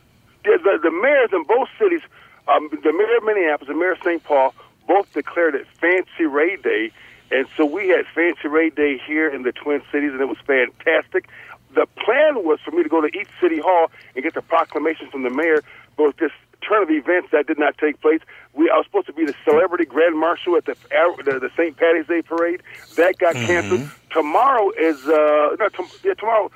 The, 0.43 0.57
the, 0.63 0.79
the 0.83 0.91
mayors 0.91 1.29
in 1.31 1.43
both 1.43 1.69
cities, 1.79 2.01
um, 2.47 2.69
the 2.71 2.93
mayor 2.93 3.17
of 3.17 3.23
Minneapolis 3.23 3.67
the 3.67 3.75
mayor 3.75 3.91
of 3.91 3.99
St. 4.03 4.23
Paul, 4.23 4.53
both 4.87 5.11
declared 5.13 5.55
it 5.55 5.67
Fancy 5.79 6.25
Ray 6.25 6.55
Day. 6.55 6.91
And 7.31 7.47
so 7.55 7.65
we 7.65 7.89
had 7.89 8.05
Fancy 8.15 8.47
Ray 8.47 8.71
Day 8.71 8.99
here 9.05 9.29
in 9.29 9.43
the 9.43 9.51
Twin 9.51 9.81
Cities, 9.91 10.11
and 10.13 10.21
it 10.21 10.27
was 10.27 10.39
fantastic. 10.47 11.29
The 11.75 11.85
plan 12.03 12.43
was 12.43 12.59
for 12.65 12.71
me 12.71 12.81
to 12.81 12.89
go 12.89 13.01
to 13.01 13.07
each 13.07 13.27
city 13.39 13.59
hall 13.59 13.91
and 14.15 14.23
get 14.23 14.33
the 14.33 14.41
proclamation 14.41 15.09
from 15.11 15.21
the 15.21 15.29
mayor, 15.29 15.61
but 15.95 16.17
this 16.17 16.31
turn 16.67 16.83
of 16.83 16.89
events 16.89 17.29
that 17.31 17.47
did 17.47 17.57
not 17.59 17.77
take 17.77 18.01
place. 18.01 18.21
We 18.53 18.69
I 18.69 18.77
was 18.77 18.85
supposed 18.85 19.07
to 19.07 19.13
be 19.13 19.25
the 19.25 19.35
celebrity 19.43 19.85
grand 19.85 20.17
marshal 20.17 20.55
at 20.57 20.65
the 20.65 20.75
the, 20.89 21.39
the 21.39 21.49
St. 21.57 21.77
Patty's 21.77 22.07
Day 22.07 22.21
parade. 22.21 22.61
That 22.97 23.17
got 23.17 23.35
Mm-hmm. 23.35 23.45
canceled. 23.45 23.89
Tomorrow 24.11 24.71
is 24.77 24.97
uh 25.05 25.55
tom- 25.75 25.89
yeah, 26.03 26.13
tomorrow 26.15 26.51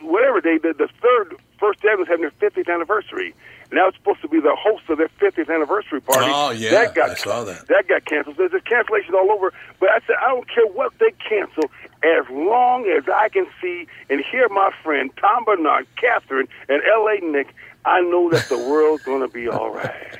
whatever 0.00 0.40
day 0.40 0.58
the, 0.58 0.72
the 0.76 0.88
third 1.02 1.36
First 1.58 1.80
Avenue 1.84 2.02
is 2.02 2.08
having 2.08 2.22
their 2.22 2.50
50th 2.50 2.72
anniversary. 2.72 3.34
And 3.70 3.80
I 3.80 3.84
was 3.84 3.94
supposed 3.96 4.22
to 4.22 4.28
be 4.28 4.38
the 4.40 4.54
host 4.56 4.84
of 4.88 4.96
their 4.98 5.10
50th 5.20 5.52
anniversary 5.52 6.00
party. 6.00 6.30
Oh, 6.32 6.50
yeah, 6.50 6.70
that 6.70 6.94
got 6.94 7.10
I 7.10 7.14
saw 7.16 7.42
that. 7.44 7.66
that 7.66 7.88
got 7.88 8.04
canceled. 8.06 8.36
There's 8.36 8.54
a 8.54 8.60
cancellation 8.60 9.14
all 9.14 9.30
over. 9.32 9.52
But 9.80 9.90
I 9.90 9.98
said, 10.06 10.16
I 10.24 10.28
don't 10.28 10.48
care 10.48 10.66
what 10.68 10.92
they 11.00 11.10
cancel, 11.28 11.64
as 12.04 12.24
long 12.30 12.86
as 12.86 13.04
I 13.12 13.28
can 13.28 13.46
see 13.60 13.88
and 14.08 14.24
hear 14.24 14.48
my 14.48 14.70
friend 14.84 15.10
Tom 15.20 15.44
Barnard, 15.44 15.86
Catherine, 16.00 16.46
and 16.68 16.80
L.A. 16.94 17.20
Nick, 17.26 17.48
I 17.84 18.00
know 18.00 18.30
that 18.30 18.48
the 18.48 18.58
world's 18.58 19.02
going 19.04 19.20
to 19.20 19.28
be 19.28 19.48
all 19.48 19.70
right. 19.70 20.18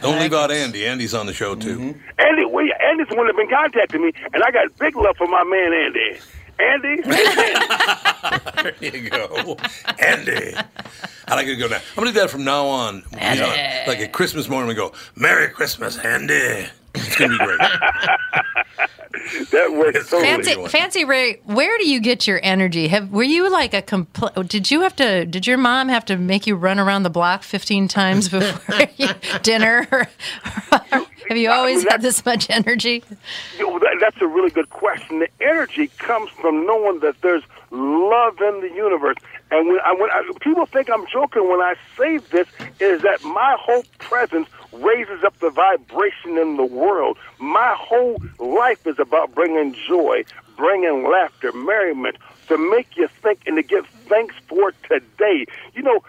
Don't 0.00 0.20
leave 0.20 0.34
out 0.34 0.50
Andy. 0.50 0.86
Andy's 0.86 1.14
on 1.14 1.26
the 1.26 1.32
show, 1.32 1.54
too. 1.54 1.78
Mm-hmm. 1.78 2.20
Andy, 2.20 2.44
we, 2.44 2.74
Andy's 2.80 3.08
the 3.08 3.16
one 3.16 3.26
that 3.26 3.36
been 3.36 3.48
contacting 3.48 4.02
me, 4.02 4.12
and 4.32 4.42
I 4.44 4.50
got 4.50 4.76
big 4.78 4.96
love 4.96 5.16
for 5.16 5.26
my 5.26 5.44
man 5.44 5.72
Andy. 5.72 6.18
Andy, 6.60 6.88
Andy. 7.04 8.76
there 8.80 8.96
you 8.96 9.10
go. 9.10 9.56
Andy. 9.98 10.54
I 11.26 11.34
like 11.34 11.46
it 11.46 11.50
to 11.50 11.56
go 11.56 11.68
now. 11.68 11.76
I'm 11.76 11.96
going 11.96 12.08
to 12.08 12.12
do 12.12 12.20
that 12.20 12.30
from 12.30 12.44
now 12.44 12.66
on. 12.66 13.04
You 13.12 13.40
know, 13.40 13.84
like 13.86 13.98
at 13.98 14.12
Christmas 14.12 14.48
morning, 14.48 14.68
we 14.68 14.74
go, 14.74 14.92
Merry 15.14 15.48
Christmas, 15.48 15.98
Andy. 15.98 16.66
It's 16.94 17.16
going 17.16 17.30
to 17.30 17.38
be 17.38 17.44
great. 17.44 17.58
that 19.50 19.72
works 19.72 20.10
totally. 20.10 20.44
Fancy, 20.44 20.66
Fancy 20.68 21.04
Ray, 21.04 21.40
where 21.44 21.76
do 21.78 21.88
you 21.88 22.00
get 22.00 22.26
your 22.26 22.40
energy? 22.42 22.88
Have 22.88 23.10
were 23.10 23.22
you 23.22 23.50
like 23.50 23.74
a 23.74 23.82
compl- 23.82 24.48
Did 24.48 24.70
you 24.70 24.82
have 24.82 24.96
to? 24.96 25.24
Did 25.24 25.46
your 25.46 25.58
mom 25.58 25.88
have 25.88 26.04
to 26.06 26.16
make 26.16 26.46
you 26.46 26.54
run 26.56 26.78
around 26.78 27.02
the 27.02 27.10
block 27.10 27.42
fifteen 27.42 27.88
times 27.88 28.28
before 28.30 28.86
you, 28.96 29.08
dinner? 29.42 29.86
have 30.70 31.36
you 31.36 31.50
always 31.50 31.88
had 31.88 32.02
this 32.02 32.24
much 32.24 32.48
energy? 32.50 33.02
You 33.58 33.66
know, 33.66 33.78
that, 33.78 33.96
that's 34.00 34.20
a 34.20 34.26
really 34.26 34.50
good 34.50 34.70
question. 34.70 35.20
The 35.20 35.28
energy 35.40 35.88
comes 35.98 36.30
from 36.30 36.66
knowing 36.66 37.00
that 37.00 37.20
there's 37.22 37.42
love 37.70 38.40
in 38.40 38.60
the 38.60 38.70
universe. 38.74 39.16
And 39.50 39.68
when, 39.68 39.78
I, 39.80 39.92
when 39.92 40.10
I, 40.10 40.30
people 40.40 40.66
think 40.66 40.90
I'm 40.90 41.06
joking 41.06 41.48
when 41.48 41.60
I 41.60 41.74
say 41.96 42.18
this, 42.18 42.46
is 42.80 43.02
that 43.02 43.22
my 43.24 43.56
whole 43.58 43.84
presence 43.98 44.48
raises 44.72 45.24
up 45.24 45.38
the 45.38 45.50
vibration 45.50 46.38
in 46.38 46.56
the 46.56 46.64
world. 46.64 47.18
My 47.38 47.74
whole 47.78 48.20
life 48.38 48.86
is 48.86 48.98
about 48.98 49.34
bringing 49.34 49.74
joy, 49.74 50.24
bringing 50.56 51.08
laughter, 51.08 51.52
merriment, 51.52 52.16
to 52.48 52.58
make 52.70 52.96
you 52.96 53.08
think 53.22 53.40
and 53.46 53.56
to 53.56 53.62
give 53.62 53.86
thanks 54.08 54.34
for 54.48 54.72
today. 54.88 55.46
You 55.74 55.82
know, 55.82 56.02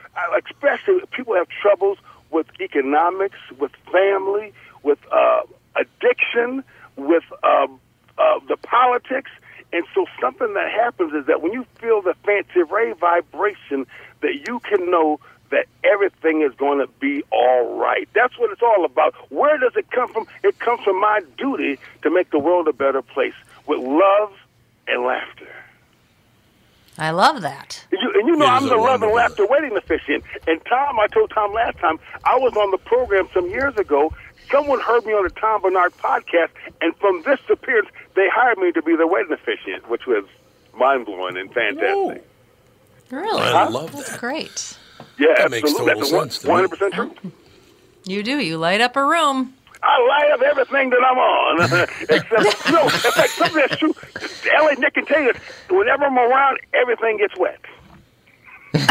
especially 0.46 1.02
people 1.12 1.36
have 1.36 1.48
troubles 1.50 1.98
with 2.32 2.48
economics, 2.60 3.38
with 3.58 3.72
family, 3.92 4.54
with 4.84 5.00
uh, 5.12 5.42
addiction, 5.76 6.64
with 6.96 7.24
uh, 7.44 7.68
uh, 8.18 8.40
the 8.48 8.58
politics. 8.58 9.32
And 9.72 9.86
so 9.94 10.06
something 10.20 10.54
that 10.54 10.72
happens 10.72 11.14
is 11.14 11.26
that 11.28 11.42
when 11.42 11.54
you 11.54 11.66
feel 11.80 12.02
the 12.02 12.16
fancy 12.26 12.64
ray 12.64 12.94
vibration, 12.94 13.86
that 14.22 14.48
you 14.48 14.60
can 14.60 14.90
know 14.90 15.20
that 15.52 15.66
everything 15.84 16.42
is 16.42 16.54
going 16.56 16.80
to 16.80 16.88
be 17.00 17.24
all 17.32 17.78
right. 17.78 18.08
That's 18.14 18.38
what 18.38 18.52
it's 18.52 18.62
all 18.62 18.86
about. 18.86 19.14
Where 19.32 19.58
does 19.58 19.76
it 19.76 19.90
come 19.92 20.12
from? 20.14 20.28
It 20.44 20.60
comes 20.60 20.82
from 20.84 21.00
my 21.00 21.22
duty 21.38 21.80
to 22.04 22.10
make 22.10 22.32
the 22.32 22.40
world 22.40 22.68
a 22.68 22.74
better 22.74 23.02
place 23.02 23.34
with 23.66 23.80
love 23.80 24.32
and 24.88 25.04
laughter. 25.04 25.48
I 26.98 27.12
love 27.12 27.42
that. 27.44 27.86
You, 27.92 28.12
and 28.16 28.28
you 28.28 28.36
know, 28.36 28.46
I'm 28.46 28.68
the 28.68 28.76
a 28.76 28.78
love 28.78 29.02
and 29.02 29.14
laughter 29.14 29.46
wedding 29.48 29.78
officiant. 29.78 30.24
And 30.48 30.60
Tom, 30.66 31.00
I 31.00 31.08
told 31.08 31.32
Tom 31.32 31.54
last 31.54 31.78
time, 31.78 31.98
I 32.26 32.36
was 32.36 32.54
on 32.58 32.72
the 32.72 32.78
program 32.78 33.30
some 33.34 33.50
years 33.50 33.76
ago. 33.78 34.14
Someone 34.52 34.82
heard 34.82 35.06
me 35.06 35.14
on 35.14 35.24
the 35.24 35.30
Tom 35.30 35.62
Barnard 35.62 35.96
podcast, 35.98 36.50
and 36.82 36.96
from 36.98 37.22
this 37.22 37.40
appearance, 37.50 37.88
they 38.16 38.28
hired 38.30 38.58
me 38.58 38.72
to 38.74 38.82
be 38.82 38.96
the 38.96 39.08
wedding 39.08 39.32
officiant, 39.32 39.90
which 39.90 40.08
was 40.08 40.26
mind 40.76 41.06
blowing 41.06 41.38
and 41.38 41.54
fantastic. 41.54 42.28
Really, 43.12 43.42
I 43.42 43.68
love 43.68 43.92
That's 43.94 44.12
that. 44.12 44.20
great. 44.20 44.78
Yeah, 45.18 45.34
That 45.38 45.52
makes 45.52 45.70
absolutely. 45.70 46.02
total 46.02 46.20
That's 46.20 46.36
sense 46.36 46.40
to 46.40 46.48
me. 46.48 46.54
100% 46.54 46.94
true. 46.94 47.12
You 48.06 48.24
do. 48.24 48.38
You 48.40 48.58
light 48.58 48.82
up 48.82 48.96
a 48.96 49.04
room. 49.04 49.54
I 49.82 50.08
light 50.08 50.32
up 50.32 50.42
everything 50.42 50.90
that 50.90 51.00
I'm 51.06 51.18
on. 51.18 51.62
Except, 52.10 52.70
no, 52.72 52.84
in 52.84 52.90
fact, 52.90 53.30
something 53.30 53.56
that's 53.56 53.78
true. 53.78 53.94
L.A. 54.58 54.76
Nick 54.76 54.94
can 54.96 55.06
tell 55.06 55.22
you 55.22 55.32
this. 55.34 55.42
Whenever 55.70 56.06
I'm 56.06 56.18
around, 56.18 56.60
everything 56.74 57.18
gets 57.18 57.36
wet. 57.38 57.60
Well, 58.74 58.84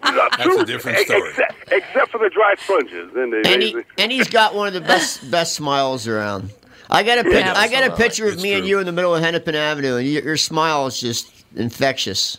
That's 0.02 0.36
that's 0.36 0.56
a 0.56 0.64
different 0.66 0.98
story. 0.98 1.30
Except, 1.30 1.72
except 1.72 2.10
for 2.10 2.18
the 2.18 2.28
dry 2.30 2.54
sponges. 2.58 3.14
And, 3.14 3.32
the, 3.32 3.42
And, 3.46 3.62
he, 3.62 3.76
and 3.98 4.10
he's 4.12 4.28
got 4.28 4.54
one 4.54 4.66
of 4.66 4.74
the 4.74 4.80
best 4.80 5.30
best 5.30 5.54
smiles 5.54 6.08
around. 6.08 6.50
I 6.90 7.02
got 7.04 7.18
a 7.18 7.24
pic- 7.24 7.32
Yeah, 7.34 7.52
I 7.56 7.68
got 7.68 7.82
a 7.84 7.92
absolutely. 7.92 8.04
picture 8.04 8.26
of 8.28 8.34
It's 8.34 8.42
me 8.42 8.54
and 8.54 8.66
you 8.66 8.78
in 8.80 8.86
the 8.86 8.92
middle 8.92 9.14
of 9.14 9.22
Hennepin 9.22 9.54
Avenue, 9.54 9.96
and 9.96 10.08
your, 10.08 10.22
your 10.24 10.36
smile 10.36 10.86
is 10.86 10.98
just 10.98 11.30
infectious. 11.54 12.36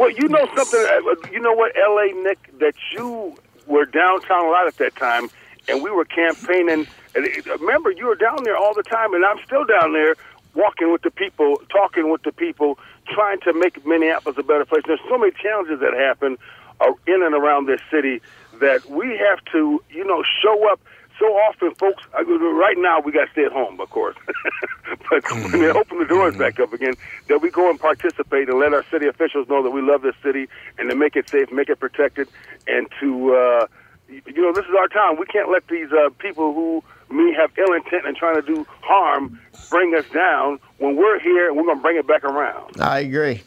Well, 0.00 0.10
you 0.10 0.28
know 0.28 0.48
something. 0.56 0.80
uh, 0.80 1.28
You 1.30 1.40
know 1.40 1.52
what, 1.52 1.76
L.A. 1.76 2.12
Nick, 2.22 2.58
that 2.58 2.72
you 2.92 3.36
were 3.66 3.84
downtown 3.84 4.46
a 4.46 4.48
lot 4.48 4.66
at 4.66 4.78
that 4.78 4.96
time, 4.96 5.28
and 5.68 5.82
we 5.82 5.90
were 5.90 6.06
campaigning. 6.06 6.86
And 7.14 7.28
remember, 7.60 7.90
you 7.90 8.06
were 8.06 8.14
down 8.14 8.42
there 8.44 8.56
all 8.56 8.72
the 8.72 8.82
time, 8.82 9.12
and 9.12 9.26
I'm 9.26 9.38
still 9.44 9.66
down 9.66 9.92
there, 9.92 10.14
walking 10.54 10.90
with 10.90 11.02
the 11.02 11.10
people, 11.10 11.60
talking 11.68 12.10
with 12.10 12.22
the 12.22 12.32
people, 12.32 12.78
trying 13.08 13.40
to 13.40 13.52
make 13.52 13.84
Minneapolis 13.84 14.38
a 14.38 14.42
better 14.42 14.64
place. 14.64 14.84
There's 14.86 15.00
so 15.06 15.18
many 15.18 15.32
challenges 15.32 15.80
that 15.80 15.92
happen 15.92 16.38
uh, 16.80 16.92
in 17.06 17.22
and 17.22 17.34
around 17.34 17.66
this 17.66 17.82
city 17.90 18.22
that 18.58 18.88
we 18.88 19.18
have 19.18 19.44
to, 19.52 19.82
you 19.90 20.04
know, 20.06 20.24
show 20.42 20.66
up. 20.72 20.80
So 21.20 21.26
often, 21.26 21.74
folks. 21.74 22.02
I, 22.14 22.22
right 22.22 22.78
now, 22.78 22.98
we 23.00 23.12
got 23.12 23.26
to 23.26 23.32
stay 23.32 23.44
at 23.44 23.52
home, 23.52 23.78
of 23.78 23.90
course. 23.90 24.16
but 25.10 25.30
when 25.30 25.52
they 25.52 25.68
open 25.68 25.98
the 25.98 26.06
doors 26.06 26.34
back 26.34 26.58
up 26.58 26.72
again, 26.72 26.94
that 27.28 27.42
we 27.42 27.50
go 27.50 27.68
and 27.68 27.78
participate 27.78 28.48
and 28.48 28.58
let 28.58 28.72
our 28.72 28.84
city 28.90 29.06
officials 29.06 29.46
know 29.50 29.62
that 29.62 29.70
we 29.70 29.82
love 29.82 30.00
this 30.00 30.14
city 30.22 30.48
and 30.78 30.88
to 30.88 30.96
make 30.96 31.16
it 31.16 31.28
safe, 31.28 31.52
make 31.52 31.68
it 31.68 31.78
protected, 31.78 32.26
and 32.66 32.88
to, 33.00 33.34
uh, 33.34 33.66
you 34.08 34.40
know, 34.40 34.52
this 34.54 34.64
is 34.64 34.74
our 34.78 34.88
time. 34.88 35.18
We 35.18 35.26
can't 35.26 35.50
let 35.50 35.68
these 35.68 35.92
uh, 35.92 36.08
people 36.18 36.54
who 36.54 36.82
may 37.10 37.34
have 37.34 37.50
ill 37.58 37.74
intent 37.74 38.06
and 38.06 38.16
trying 38.16 38.36
to 38.36 38.42
do 38.42 38.66
harm 38.80 39.38
bring 39.68 39.94
us 39.94 40.08
down 40.14 40.58
when 40.78 40.96
we're 40.96 41.20
here 41.20 41.48
and 41.48 41.56
we're 41.58 41.64
going 41.64 41.76
to 41.76 41.82
bring 41.82 41.98
it 41.98 42.06
back 42.06 42.24
around. 42.24 42.80
I 42.80 43.00
agree. 43.00 43.42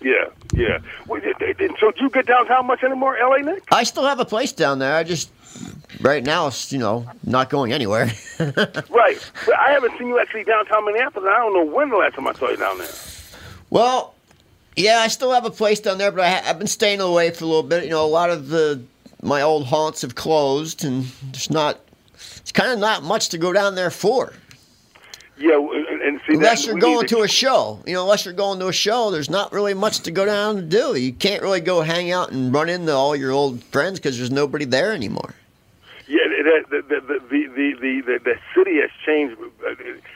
Yeah, 0.00 0.26
yeah. 0.54 0.78
Well, 1.06 1.20
y- 1.24 1.32
y- 1.40 1.54
And 1.58 1.76
so, 1.80 1.90
do 1.90 2.04
you 2.04 2.10
get 2.10 2.26
downtown 2.26 2.66
much 2.66 2.82
anymore, 2.84 3.16
LA 3.20 3.38
Nick? 3.38 3.64
I 3.72 3.82
still 3.84 4.04
have 4.06 4.20
a 4.20 4.24
place 4.24 4.52
down 4.52 4.78
there. 4.78 4.94
I 4.94 5.02
just 5.02 5.30
right 6.00 6.24
now 6.24 6.46
it's 6.46 6.72
you 6.72 6.78
know 6.78 7.06
not 7.24 7.50
going 7.50 7.72
anywhere. 7.72 8.10
Right. 8.90 9.18
But 9.46 9.58
I 9.58 9.70
haven't 9.72 9.98
seen 9.98 10.08
you 10.08 10.20
actually 10.20 10.44
downtown 10.44 10.84
Minneapolis. 10.84 11.28
I 11.32 11.38
don't 11.38 11.52
know 11.54 11.64
when 11.64 11.88
the 11.90 11.96
last 11.96 12.14
time 12.14 12.26
I 12.28 12.32
saw 12.34 12.48
you 12.50 12.56
down 12.56 12.78
there. 12.78 12.88
well, 13.70 14.14
yeah, 14.76 14.98
I 15.00 15.08
still 15.08 15.32
have 15.32 15.44
a 15.44 15.50
place 15.50 15.80
down 15.80 15.98
there, 15.98 16.12
but 16.12 16.20
I 16.20 16.30
ha- 16.30 16.42
I've 16.46 16.58
been 16.58 16.68
staying 16.68 17.00
away 17.00 17.30
for 17.30 17.44
a 17.44 17.48
little 17.48 17.62
bit. 17.64 17.84
You 17.84 17.90
know, 17.90 18.04
a 18.04 18.06
lot 18.06 18.30
of 18.30 18.48
the 18.48 18.80
my 19.22 19.42
old 19.42 19.66
haunts 19.66 20.02
have 20.02 20.14
closed, 20.14 20.84
and 20.84 21.04
there's 21.32 21.50
not. 21.50 21.80
It's 22.14 22.52
kind 22.52 22.70
of 22.72 22.78
not 22.78 23.02
much 23.02 23.30
to 23.30 23.38
go 23.38 23.52
down 23.52 23.74
there 23.74 23.90
for. 23.90 24.32
Yeah, 25.40 25.56
and, 25.56 26.02
and 26.02 26.20
see 26.26 26.34
Unless 26.34 26.66
you're 26.66 26.78
going 26.78 27.00
need 27.02 27.08
to 27.08 27.22
a 27.22 27.28
show, 27.28 27.80
you 27.86 27.94
know, 27.94 28.02
unless 28.02 28.24
you're 28.24 28.34
going 28.34 28.58
to 28.58 28.68
a 28.68 28.72
show, 28.72 29.10
there's 29.10 29.30
not 29.30 29.52
really 29.52 29.74
much 29.74 30.00
to 30.00 30.10
go 30.10 30.24
down 30.24 30.58
and 30.58 30.70
do. 30.70 30.96
You 30.96 31.12
can't 31.12 31.42
really 31.42 31.60
go 31.60 31.80
hang 31.82 32.10
out 32.10 32.32
and 32.32 32.52
run 32.52 32.68
into 32.68 32.92
all 32.92 33.14
your 33.14 33.30
old 33.30 33.62
friends 33.64 33.98
because 33.98 34.18
there's 34.18 34.32
nobody 34.32 34.64
there 34.64 34.92
anymore. 34.92 35.34
Yeah, 36.38 36.60
the 36.70 36.82
the 36.82 37.00
the 37.00 37.00
the 37.00 37.18
the, 37.28 37.74
the, 37.80 38.00
the, 38.06 38.18
the 38.22 38.34
city 38.54 38.80
has 38.80 38.90
changed 39.04 39.36
uh, 39.66 39.74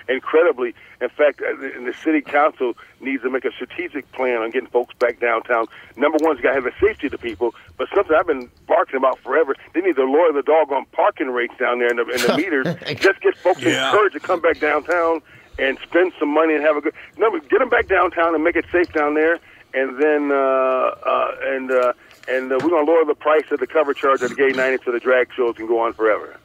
incredibly. 0.08 0.74
In 1.00 1.08
fact, 1.08 1.40
uh, 1.42 1.56
the 1.60 1.72
the 1.84 1.94
city 2.04 2.20
council 2.20 2.74
needs 3.00 3.22
to 3.24 3.30
make 3.30 3.44
a 3.44 3.50
strategic 3.50 4.10
plan 4.12 4.36
on 4.42 4.50
getting 4.50 4.68
folks 4.68 4.94
back 4.94 5.18
downtown. 5.20 5.66
Number 5.96 6.18
one, 6.20 6.36
you 6.36 6.42
got 6.42 6.50
to 6.50 6.54
have 6.54 6.64
the 6.64 6.72
safety 6.80 7.06
of 7.08 7.12
the 7.12 7.18
people. 7.18 7.54
But 7.76 7.88
something 7.94 8.14
I've 8.14 8.26
been 8.26 8.48
barking 8.68 8.96
about 8.96 9.18
forever, 9.18 9.56
they 9.74 9.80
need 9.80 9.96
to 9.96 10.04
lower 10.04 10.32
the 10.32 10.42
doggone 10.42 10.86
parking 10.92 11.28
rates 11.30 11.54
down 11.58 11.80
there 11.80 11.88
and 11.88 11.98
the, 11.98 12.04
and 12.12 12.20
the 12.20 12.36
meters. 12.42 12.66
Just 13.00 13.20
get 13.20 13.36
folks 13.38 13.60
Yeah. 13.62 13.90
encouraged 13.90 14.14
to 14.14 14.20
come 14.20 14.40
back 14.40 14.60
downtown 14.60 15.22
and 15.58 15.76
spend 15.82 16.12
some 16.20 16.28
money 16.32 16.54
and 16.54 16.62
have 16.62 16.76
a 16.76 16.80
good. 16.80 16.94
Number, 17.18 17.40
get 17.40 17.58
them 17.58 17.68
back 17.68 17.88
downtown 17.88 18.34
and 18.34 18.44
make 18.44 18.54
it 18.56 18.66
safe 18.70 18.92
down 18.92 19.14
there, 19.14 19.40
and 19.74 20.00
then 20.00 20.30
uh, 20.30 20.36
uh, 20.36 21.34
and. 21.42 21.70
Uh, 21.72 21.92
and 22.28 22.52
uh, 22.52 22.58
we're 22.62 22.70
going 22.70 22.86
to 22.86 22.92
lower 22.92 23.04
the 23.04 23.14
price 23.14 23.44
of 23.50 23.60
the 23.60 23.66
cover 23.66 23.94
charge 23.94 24.22
of 24.22 24.30
the 24.30 24.34
gay 24.34 24.50
90 24.50 24.84
so 24.84 24.92
the 24.92 25.00
drag 25.00 25.32
shows 25.32 25.56
can 25.56 25.66
go 25.66 25.80
on 25.80 25.92
forever. 25.92 26.36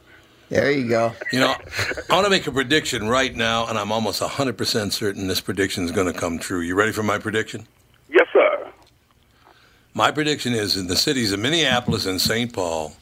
There 0.49 0.71
you 0.71 0.87
go. 0.87 1.13
You 1.33 1.41
know, 1.41 1.55
I 2.09 2.13
want 2.13 2.25
to 2.25 2.29
make 2.29 2.47
a 2.47 2.51
prediction 2.51 3.09
right 3.09 3.35
now, 3.35 3.67
and 3.67 3.77
I'm 3.77 3.91
almost 3.91 4.21
100% 4.21 4.93
certain 4.93 5.27
this 5.27 5.41
prediction 5.41 5.83
is 5.83 5.91
going 5.91 6.11
to 6.11 6.17
come 6.17 6.39
true. 6.39 6.61
You 6.61 6.75
ready 6.75 6.93
for 6.93 7.03
my 7.03 7.17
prediction? 7.17 7.67
Yes, 8.09 8.27
sir. 8.31 8.71
My 9.93 10.11
prediction 10.11 10.53
is 10.53 10.77
in 10.77 10.87
the 10.87 10.95
cities 10.95 11.33
of 11.33 11.39
Minneapolis 11.39 12.05
and 12.05 12.21
St. 12.21 12.53
Paul, 12.53 12.95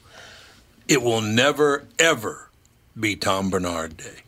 it 0.88 1.04
will 1.04 1.22
never, 1.22 1.86
ever 2.00 2.50
be 3.00 3.16
Tom 3.16 3.50
Barnard 3.50 3.98
Day. 3.98 4.25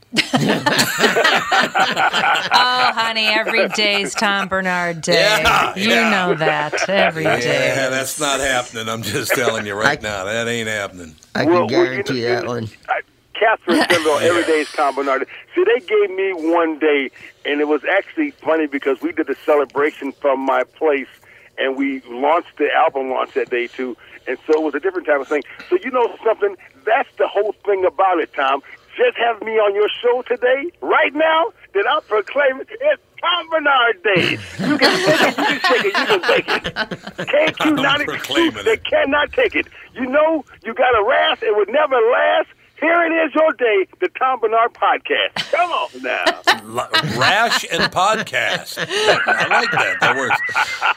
Oh, 1.29 2.91
honey, 2.93 3.27
every 3.27 3.67
day's 3.69 4.13
Tom 4.13 4.47
Barnard 4.47 5.01
Day. 5.01 5.13
Yeah, 5.41 5.75
you 5.75 5.89
yeah. 5.89 6.09
know 6.09 6.35
that 6.35 6.89
every 6.89 7.23
day. 7.23 7.73
Yeah, 7.75 7.89
that's 7.89 8.19
not 8.19 8.39
happening. 8.39 8.87
I'm 8.89 9.01
just 9.03 9.31
telling 9.33 9.65
you 9.65 9.73
right 9.75 10.01
now. 10.01 10.25
That 10.25 10.47
ain't 10.47 10.67
happening. 10.69 11.15
I 11.35 11.45
Well, 11.45 11.67
can 11.67 11.77
well, 11.77 11.85
you 11.85 11.87
guarantee 11.89 12.21
know, 12.21 12.27
that 12.29 12.43
you- 12.43 12.47
one. 12.49 12.67
I, 12.89 13.01
Catherine 13.33 13.77
said 13.77 13.91
it 13.91 14.07
on 14.07 14.23
every 14.23 14.43
day's 14.45 14.71
Tom 14.71 14.95
Barnard. 14.95 15.27
See, 15.53 15.63
they 15.63 15.79
gave 15.85 16.09
me 16.09 16.33
one 16.33 16.79
day, 16.79 17.11
and 17.45 17.61
it 17.61 17.67
was 17.67 17.81
actually 17.85 18.31
funny 18.31 18.65
because 18.65 18.99
we 19.01 19.11
did 19.11 19.29
a 19.29 19.35
celebration 19.45 20.11
from 20.13 20.39
my 20.39 20.63
place, 20.63 21.07
and 21.59 21.75
we 21.77 22.01
launched 22.09 22.57
the 22.57 22.67
album 22.73 23.11
launch 23.11 23.33
that 23.35 23.51
day 23.51 23.67
too. 23.67 23.95
And 24.27 24.39
so 24.47 24.53
it 24.53 24.63
was 24.63 24.73
a 24.73 24.79
different 24.79 25.05
type 25.07 25.21
of 25.21 25.27
thing. 25.27 25.43
So 25.69 25.77
you 25.83 25.91
know 25.91 26.15
something? 26.25 26.57
That's 26.83 27.09
the 27.17 27.27
whole 27.27 27.53
thing 27.63 27.85
about 27.85 28.19
it, 28.19 28.33
Tom. 28.33 28.61
Just 28.97 29.15
have 29.17 29.39
me 29.43 29.51
on 29.53 29.75
your 29.75 29.87
show 30.01 30.23
today, 30.23 30.71
right 30.81 31.13
now, 31.13 31.53
then 31.73 31.83
I'll 31.87 32.01
proclaim 32.01 32.61
it. 32.61 32.67
It's 32.71 33.01
Tom 33.21 33.49
Barnard 33.49 34.01
Day. 34.03 34.31
You 34.59 34.77
can 34.77 35.05
take 35.05 35.21
it, 35.21 35.37
you 35.37 35.59
can 35.59 35.61
take 35.61 35.85
it, 35.85 35.85
you 35.85 36.05
can 36.05 36.21
take 36.21 36.47
it. 36.65 36.73
KQ 37.55 37.61
I'm 37.61 37.75
92, 37.75 38.11
proclaiming 38.11 38.65
they 38.65 38.77
cannot 38.77 39.31
take 39.33 39.55
it. 39.55 39.67
You 39.93 40.07
know, 40.07 40.43
you 40.63 40.73
got 40.73 40.99
a 40.99 41.03
wrath, 41.07 41.43
it 41.43 41.55
would 41.55 41.69
never 41.69 41.95
last. 41.95 42.47
Here 42.79 43.03
it 43.05 43.11
is, 43.25 43.33
your 43.35 43.53
day, 43.53 43.87
the 44.01 44.09
Tom 44.19 44.39
Barnard 44.39 44.73
Podcast. 44.73 45.51
Come 45.51 45.71
on 45.71 45.89
now. 46.01 46.81
L- 46.81 47.19
Rash 47.19 47.65
and 47.71 47.91
podcast. 47.91 48.77
I 48.79 49.47
like 49.47 49.71
that. 49.71 49.97
That 49.99 50.15
works. 50.15 50.39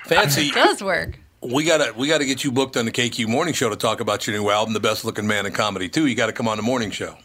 Fancy. 0.07 0.51
does 0.51 0.83
work. 0.83 1.19
We 1.43 1.65
gotta 1.65 1.95
we 1.97 2.07
gotta 2.07 2.27
get 2.27 2.45
you 2.45 2.53
booked 2.53 2.77
on 2.77 2.85
the 2.85 2.93
KQ 2.93 3.29
Morning 3.29 3.55
Show 3.55 3.71
to 3.71 3.77
talk 3.77 4.01
about 4.01 4.27
your 4.27 4.37
new 4.37 4.51
album, 4.51 4.75
The 4.75 4.81
Best 4.81 5.07
Looking 5.07 5.27
Man 5.27 5.47
in 5.47 5.53
Comedy 5.53 5.89
too. 5.89 6.07
You 6.07 6.15
got 6.15 6.27
to 6.27 6.33
come 6.35 6.49
on 6.49 6.59
the 6.59 6.63
morning 6.63 6.91
show. 6.91 7.17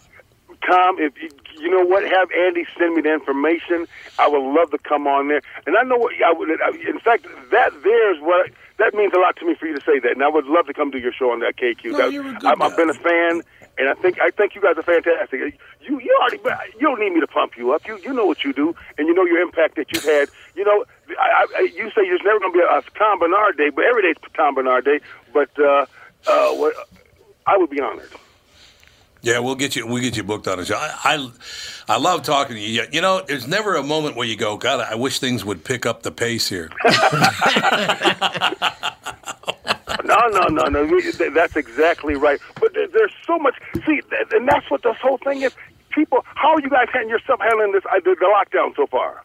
Tom, 0.61 0.97
if 0.99 1.13
you, 1.21 1.29
you 1.59 1.69
know 1.69 1.83
what, 1.85 2.03
have 2.03 2.29
Andy 2.31 2.65
send 2.77 2.95
me 2.95 3.01
the 3.01 3.13
information. 3.13 3.87
I 4.19 4.27
would 4.27 4.41
love 4.43 4.71
to 4.71 4.77
come 4.77 5.07
on 5.07 5.27
there. 5.27 5.41
And 5.65 5.77
I 5.77 5.83
know 5.83 5.97
what 5.97 6.13
I 6.25 6.31
would. 6.33 6.49
I- 6.61 6.69
In 6.89 6.99
fact, 6.99 7.25
that 7.51 7.71
there's 7.83 8.19
what 8.21 8.51
that 8.77 8.93
means 8.93 9.13
a 9.13 9.19
lot 9.19 9.35
to 9.37 9.45
me 9.45 9.55
for 9.55 9.67
you 9.67 9.75
to 9.75 9.81
say 9.85 9.99
that. 9.99 10.11
And 10.11 10.23
I 10.23 10.27
would 10.29 10.45
love 10.45 10.67
to 10.67 10.73
come 10.73 10.91
do 10.91 10.97
your 10.97 11.13
show 11.13 11.31
on 11.31 11.39
that 11.39 11.55
KQ. 11.57 11.91
No, 11.91 11.97
That- 11.97 12.11
you're 12.11 12.27
a 12.27 12.33
good 12.33 12.45
I'm, 12.45 12.61
I've 12.61 12.75
been 12.75 12.89
a 12.89 12.93
fan, 12.93 13.41
and 13.77 13.89
I 13.89 13.93
think 13.93 14.19
I 14.21 14.31
think 14.31 14.55
you 14.55 14.61
guys 14.61 14.77
are 14.77 14.83
fantastic. 14.83 15.57
You 15.81 15.99
you 15.99 16.17
already 16.21 16.39
you 16.75 16.81
don't 16.81 16.99
need 16.99 17.13
me 17.13 17.19
to 17.21 17.27
pump 17.27 17.57
you 17.57 17.71
up. 17.73 17.87
You 17.87 17.97
you 18.03 18.13
know 18.13 18.25
what 18.25 18.43
you 18.43 18.51
do, 18.53 18.75
and 18.97 19.07
you 19.07 19.13
know 19.13 19.25
your 19.25 19.39
impact 19.41 19.75
that 19.75 19.91
you've 19.93 20.03
had. 20.05 20.29
You 20.55 20.63
know, 20.65 20.83
I, 21.19 21.45
I, 21.57 21.61
you 21.75 21.89
say 21.91 22.03
there's 22.07 22.21
never 22.25 22.39
going 22.39 22.53
to 22.53 22.57
be 22.59 22.63
a, 22.63 22.77
a 22.77 22.81
Tom 22.97 23.19
Barnard 23.19 23.57
Day, 23.57 23.69
but 23.69 23.85
every 23.85 24.01
day's 24.01 24.15
Tom 24.35 24.55
Barnard 24.55 24.85
Day. 24.85 24.99
But 25.33 25.49
uh, 25.59 25.85
uh, 26.27 26.51
what, 26.55 26.73
I 27.45 27.57
would 27.57 27.69
be 27.69 27.79
honored. 27.81 28.09
Yeah, 29.25 29.39
we'll 29.39 29.55
get 29.55 29.75
you. 29.75 29.87
We'll 29.87 30.03
get 30.03 30.15
you 30.15 30.23
booked 30.23 30.47
on 30.47 30.59
a 30.59 30.65
show. 30.65 30.75
I, 30.75 30.93
I, 31.03 31.31
I 31.95 31.97
love 31.97 32.21
talking 32.21 32.55
to 32.57 32.61
you. 32.61 32.83
You 32.91 33.01
know, 33.01 33.23
there's 33.27 33.47
never 33.47 33.73
a 33.75 33.81
moment 33.81 34.15
where 34.15 34.27
you 34.27 34.35
go, 34.35 34.55
God, 34.55 34.81
I 34.87 34.93
wish 34.93 35.17
things 35.17 35.43
would 35.43 35.63
pick 35.63 35.87
up 35.87 36.03
the 36.03 36.11
pace 36.11 36.47
here. 36.47 36.69
No, 40.03 40.27
no, 40.27 40.47
no, 40.47 40.65
no. 40.65 40.85
We- 40.85 41.01
That's 41.31 41.55
exactly 41.55 42.15
right. 42.15 42.39
But 42.61 42.73
there, 42.75 42.87
there's 42.87 43.11
so 43.25 43.39
much. 43.39 43.55
See, 43.87 44.01
and 44.33 44.47
that's 44.47 44.69
what 44.69 44.83
this 44.83 44.95
whole 45.01 45.17
thing 45.17 45.41
is. 45.41 45.53
People, 45.89 46.23
how 46.35 46.53
are 46.53 46.61
you 46.61 46.69
guys 46.69 46.87
handling 46.93 47.09
yourself 47.09 47.39
handling 47.39 47.71
this 47.71 47.83
uh, 47.91 47.99
the, 48.03 48.15
the 48.19 48.25
lockdown 48.27 48.75
so 48.75 48.85
far? 48.85 49.23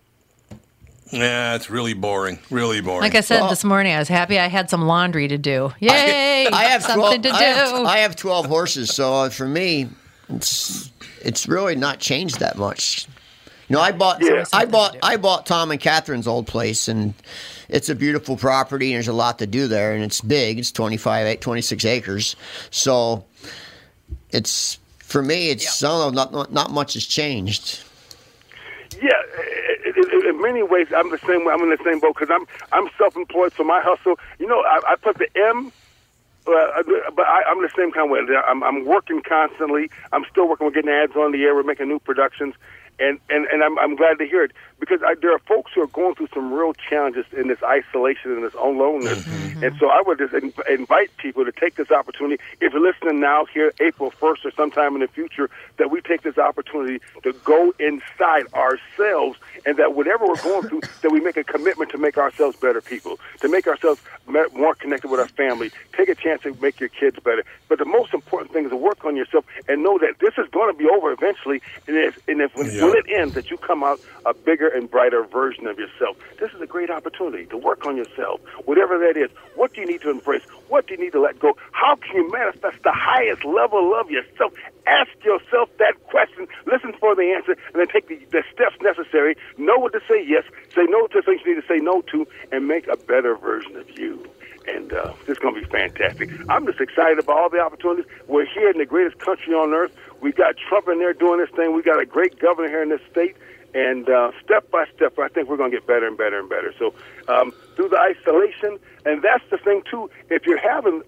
Yeah, 1.13 1.55
it's 1.57 1.69
really 1.71 1.95
boring. 1.95 2.39
Really 2.51 2.81
boring. 2.81 3.03
Like 3.03 3.15
I 3.17 3.21
said 3.21 3.41
Well- 3.41 3.51
this 3.51 3.65
morning, 3.65 3.93
I 3.95 3.99
was 3.99 4.09
happy 4.09 4.39
I 4.39 4.47
had 4.49 4.71
some 4.71 4.83
laundry 4.87 5.27
to 5.29 5.39
do. 5.39 5.73
Yay! 5.81 6.47
I 6.53 6.65
have 6.65 6.83
something 6.83 7.01
12, 7.01 7.15
to 7.23 7.29
do. 7.29 7.35
I 7.35 7.43
have, 7.43 7.75
I 7.87 7.97
have 7.99 8.17
12 8.17 8.47
horses, 8.47 8.91
so 8.95 9.13
uh, 9.15 9.29
for 9.31 9.47
me, 9.47 9.89
it's 10.29 10.91
it's 11.23 11.49
really 11.49 11.75
not 11.77 11.99
changed 11.99 12.39
that 12.41 12.57
much. 12.57 13.07
You 13.69 13.75
know, 13.77 13.83
I 13.83 13.93
bought 13.93 14.21
Yeah. 14.23 14.45
I 14.53 14.65
bought 14.67 14.97
I 15.03 15.17
bought 15.17 15.47
Tom 15.47 15.71
and 15.71 15.81
Catherine's 15.81 16.27
old 16.29 16.47
place, 16.47 16.87
and 16.89 17.15
it's 17.69 17.89
a 17.89 17.95
beautiful 17.95 18.37
property, 18.37 18.93
and 18.93 18.97
there's 18.97 19.09
a 19.09 19.13
lot 19.13 19.39
to 19.41 19.47
do 19.47 19.67
there, 19.69 19.93
and 19.95 20.03
it's 20.05 20.21
big. 20.21 20.59
It's 20.59 20.73
25, 20.73 21.27
eight- 21.27 21.41
26 21.41 21.85
acres, 21.85 22.37
so 22.71 23.25
it's 24.31 24.79
for 24.99 25.23
me. 25.23 25.51
It's 25.51 25.83
I 25.83 25.89
don't 25.89 26.15
know, 26.15 26.23
not, 26.25 26.33
not 26.33 26.53
not 26.53 26.71
much 26.71 26.95
has 26.95 27.05
changed. 27.07 27.81
Yeah, 29.01 29.09
i- 29.13 29.41
i- 29.41 29.57
in 29.59 29.60
many 30.41 30.63
ways, 30.65 30.89
I'm 30.97 31.11
the 31.11 31.21
same. 31.29 31.45
way. 31.47 31.53
I'm 31.55 31.63
in 31.63 31.71
the 31.71 31.83
same 31.85 32.01
boat 32.01 32.17
because 32.19 32.33
I'm 32.35 32.47
I'm 32.73 32.91
self-employed, 32.99 33.53
so 33.57 33.65
my 33.65 33.83
hustle. 33.85 34.17
You 34.41 34.49
know, 34.49 34.63
I, 34.65 34.95
I 34.95 34.97
put 34.97 35.19
the 35.19 35.29
M. 35.37 35.73
Uh, 36.47 36.83
but 37.15 37.27
I, 37.27 37.43
I'm 37.49 37.63
the 37.63 37.71
same 37.77 37.93
kind 37.93 38.07
of 38.07 38.11
way. 38.11 38.21
I'm, 38.49 38.65
I'm 38.65 38.87
working 38.87 39.23
constantly. 39.23 39.91
I'm 40.13 40.25
still 40.31 40.49
working. 40.49 40.67
We're 40.67 40.73
getting 40.75 40.91
ads 40.91 41.15
on 41.15 41.33
the 41.33 41.43
air. 41.45 41.55
We're 41.55 41.63
making 41.63 41.89
new 41.89 42.01
productions, 42.01 42.55
and 42.99 43.21
and, 43.29 43.47
and 43.53 43.63
I'm, 43.63 43.79
I'm 43.79 43.97
glad 43.97 44.19
to 44.19 44.27
hear 44.27 44.45
it 44.45 44.53
because 44.81 45.03
I, 45.03 45.15
there 45.15 45.33
are 45.33 45.39
folks 45.41 45.73
who 45.75 45.83
are 45.83 45.87
going 45.89 46.15
through 46.15 46.29
some 46.35 46.53
real 46.53 46.73
challenges 46.75 47.27
in 47.33 47.49
this 47.49 47.63
isolation 47.63 48.33
and 48.33 48.43
this 48.43 48.55
aloneness. 48.55 49.19
Mm-hmm. 49.19 49.65
And 49.65 49.77
so 49.79 49.89
I 49.89 50.03
would 50.05 50.19
just 50.19 50.33
in, 50.33 50.53
invite 50.69 51.15
people 51.19 51.45
to 51.45 51.53
take 51.53 51.77
this 51.77 51.91
opportunity. 51.91 52.43
If 52.61 52.73
you're 52.73 52.83
listening 52.83 53.21
now, 53.21 53.45
here 53.45 53.73
April 53.81 54.11
1st 54.11 54.47
or 54.47 54.51
sometime 54.53 54.95
in 54.95 55.01
the 55.03 55.09
future, 55.09 55.51
that 55.77 55.91
we 55.91 56.01
take 56.01 56.23
this 56.23 56.39
opportunity 56.39 57.01
to 57.23 57.33
go 57.45 57.73
inside 57.79 58.47
ourselves, 58.55 59.39
and 59.67 59.77
that 59.77 59.95
whatever 59.95 60.27
we're 60.27 60.43
going 60.43 60.69
through, 60.69 60.81
that 61.03 61.13
we 61.13 61.21
make 61.21 61.37
a 61.37 61.45
commitment 61.45 61.91
to 61.91 61.99
make 61.99 62.17
ourselves 62.17 62.57
better 62.57 62.81
people, 62.81 63.21
to 63.41 63.49
make 63.49 63.67
ourselves 63.67 64.01
more 64.27 64.75
connected 64.75 65.11
with 65.11 65.21
our 65.21 65.29
family. 65.29 65.71
Take 65.97 66.09
a 66.09 66.15
chance 66.15 66.43
to 66.43 66.57
make 66.61 66.81
your 66.81 66.89
kids 66.89 67.19
better. 67.23 67.45
But 67.69 67.79
the 67.79 67.85
most 67.85 68.15
important 68.15 68.53
thing 68.53 68.65
is 68.65 68.71
to 68.71 68.77
work 68.77 69.05
on 69.05 69.17
yourself 69.17 69.45
and 69.69 69.83
know 69.83 69.99
that 69.99 70.15
this 70.21 70.35
is 70.39 70.49
going 70.51 70.73
to 70.73 70.79
be 70.79 70.89
over 70.89 71.13
eventually. 71.13 71.61
And 71.87 71.97
if, 71.97 72.19
and 72.29 72.41
if 72.41 72.55
when, 72.57 72.71
Yeah. 72.71 72.85
when 72.85 72.97
it 72.97 73.07
ends, 73.11 73.35
that 73.35 73.51
you 73.51 73.59
come 73.59 73.83
out 73.85 74.01
a 74.25 74.33
bigger 74.33 74.70
and 74.75 74.91
brighter 74.91 75.25
version 75.25 75.67
of 75.67 75.79
yourself. 75.79 76.17
This 76.39 76.53
is 76.53 76.61
a 76.61 76.67
great 76.67 76.91
opportunity 76.91 77.47
to 77.47 77.57
work 77.57 77.87
on 77.87 77.97
yourself, 77.97 78.41
whatever 78.65 78.99
that 78.99 79.17
is. 79.17 79.31
What 79.55 79.75
do 79.75 79.81
you 79.81 79.87
need 79.87 80.01
to 80.03 80.11
embrace? 80.11 80.43
What 80.69 80.87
do 80.87 80.95
you 80.95 81.01
need 81.01 81.13
to 81.13 81.21
let 81.21 81.39
go? 81.39 81.57
How 81.73 81.97
can 81.97 82.17
you 82.17 82.31
manifest 82.31 82.83
the 82.83 82.93
highest 82.93 83.45
level 83.45 83.95
of 83.99 84.11
yourself? 84.11 84.53
Ask 84.87 85.11
yourself 85.25 85.69
that 85.79 85.95
question, 86.07 86.49
listen 86.67 86.93
for 86.99 87.15
the 87.15 87.33
answer, 87.37 87.53
and 87.73 87.81
then 87.81 87.89
take 87.89 88.09
the, 88.09 88.19
the 88.31 88.43
steps 88.53 88.77
necessary. 88.81 89.37
Know 89.59 89.79
what 89.79 89.93
to 89.93 90.01
say 90.09 90.25
yes, 90.27 90.45
say 90.75 90.87
no 90.89 91.07
to 91.09 91.23
things 91.23 91.41
you 91.45 91.55
need 91.55 91.61
to 91.61 91.69
say 91.69 91.79
no 91.79 92.03
to, 92.13 92.27
and 92.53 92.67
make 92.67 92.87
a 92.89 92.97
better 92.97 93.37
version 93.37 93.77
of 93.77 93.89
you. 93.99 94.25
And 94.69 94.93
uh, 94.93 95.15
is 95.27 95.39
going 95.39 95.55
to 95.55 95.61
be 95.63 95.67
fantastic. 95.67 96.31
I'm 96.49 96.67
just 96.67 96.81
excited 96.81 97.19
about 97.19 97.39
all 97.39 97.49
the 97.49 97.61
opportunities. 97.61 98.05
We're 98.29 98.47
here 98.47 98.71
in 98.71 98.79
the 98.79 98.85
greatest 98.85 99.19
country 99.19 99.55
on 99.55 99.73
earth. 99.73 99.93
We've 100.21 100.37
got 100.37 100.57
Trump 100.69 100.87
in 100.89 100.99
there 100.99 101.15
doing 101.15 101.41
this 101.41 101.49
thing. 101.57 101.75
We've 101.75 101.85
got 101.85 101.99
a 102.01 102.05
great 102.05 102.39
governor 102.39 102.69
here 102.69 102.83
in 102.83 102.91
this 102.91 103.01
state. 103.11 103.37
And 103.73 104.09
uh, 104.09 104.33
step 104.45 104.71
by 104.71 104.85
step, 104.97 105.19
I 105.19 105.29
think 105.29 105.49
we're 105.49 105.57
going 105.57 105.71
to 105.71 105.77
get 105.77 105.87
better 105.87 106.07
and 106.07 106.19
better 106.19 106.39
and 106.39 106.49
better. 106.49 106.75
So 106.79 106.95
um, 107.29 107.53
through 107.77 107.91
the 107.91 107.99
isolation, 107.99 108.79
and 109.05 109.23
that's 109.23 109.45
the 109.51 109.59
thing 109.59 109.83
too. 109.89 110.11
If 110.29 110.45
you're 110.45 110.59
having 110.59 111.03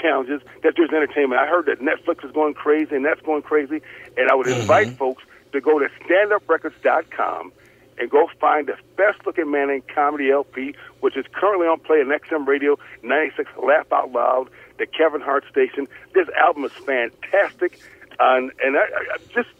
challenges 0.00 0.40
that 0.62 0.74
there's 0.76 0.90
entertainment. 0.90 1.40
I 1.40 1.46
heard 1.46 1.66
that 1.66 1.80
Netflix 1.80 2.24
is 2.24 2.32
going 2.32 2.54
crazy 2.54 2.96
and 2.96 3.04
that's 3.04 3.20
going 3.20 3.42
crazy, 3.42 3.82
and 4.16 4.30
I 4.30 4.34
would 4.34 4.46
invite 4.46 4.96
folks 4.96 5.22
to 5.52 5.60
go 5.60 5.78
to 5.78 5.88
standuprecords.com 6.04 7.52
and 7.98 8.10
go 8.10 8.28
find 8.40 8.66
the 8.66 8.76
best 8.96 9.24
looking 9.26 9.50
man 9.50 9.70
in 9.70 9.82
comedy 9.94 10.30
LP, 10.30 10.74
which 11.00 11.16
is 11.16 11.26
currently 11.32 11.66
on 11.66 11.78
play 11.80 12.00
at 12.00 12.06
XM 12.06 12.46
Radio 12.46 12.78
96 13.02 13.50
Laugh 13.62 13.92
Out 13.92 14.12
Loud, 14.12 14.48
the 14.78 14.86
Kevin 14.86 15.20
Hart 15.20 15.44
station. 15.50 15.86
This 16.14 16.26
album 16.38 16.64
is 16.64 16.72
fantastic, 16.72 17.78
and 18.18 18.50
and 18.62 18.76
I, 18.76 18.80
I, 18.80 19.16
just 19.34 19.50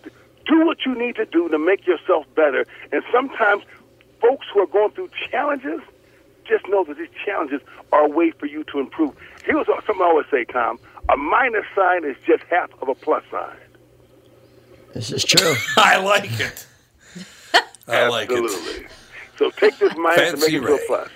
do 0.47 0.65
what 0.67 0.79
you 0.85 0.95
need 0.95 1.17
to 1.17 1.25
do 1.27 1.49
to 1.49 1.59
make 1.59 1.87
yourself 1.87 2.27
better. 2.35 2.67
And 2.93 3.03
sometimes, 3.13 3.65
folks 4.21 4.47
who 4.53 4.61
are 4.61 4.67
going 4.67 4.93
through 4.93 5.11
challenges, 5.31 5.81
just 6.45 6.67
know 6.69 6.85
that 6.85 6.99
these 6.99 7.09
challenges 7.25 7.61
are 7.93 8.05
a 8.05 8.09
way 8.09 8.31
for 8.33 8.47
you 8.47 8.65
to 8.65 8.81
improve. 8.81 9.15
Here's 9.45 9.67
something 9.67 9.97
I 10.01 10.05
always 10.05 10.27
say, 10.31 10.45
Tom: 10.45 10.79
a 11.09 11.17
minus 11.17 11.65
sign 11.75 12.05
is 12.05 12.17
just 12.27 12.43
half 12.45 12.71
of 12.81 12.89
a 12.89 12.95
plus 12.95 13.25
sign. 13.31 13.57
This 14.95 15.13
is 15.13 15.25
true. 15.25 15.55
I 15.77 15.99
like 15.99 16.41
it. 16.41 16.67
I 17.89 18.09
like 18.09 18.31
it. 18.31 18.45
Absolutely. 18.45 18.87
So 19.39 19.51
take 19.51 19.79
this 19.79 19.95
minus 19.97 20.33
and 20.33 20.41
make 20.41 20.51
Fancy 20.51 20.57
it 20.57 20.61
to 20.61 20.75
a 20.75 20.79
plus. 20.87 21.09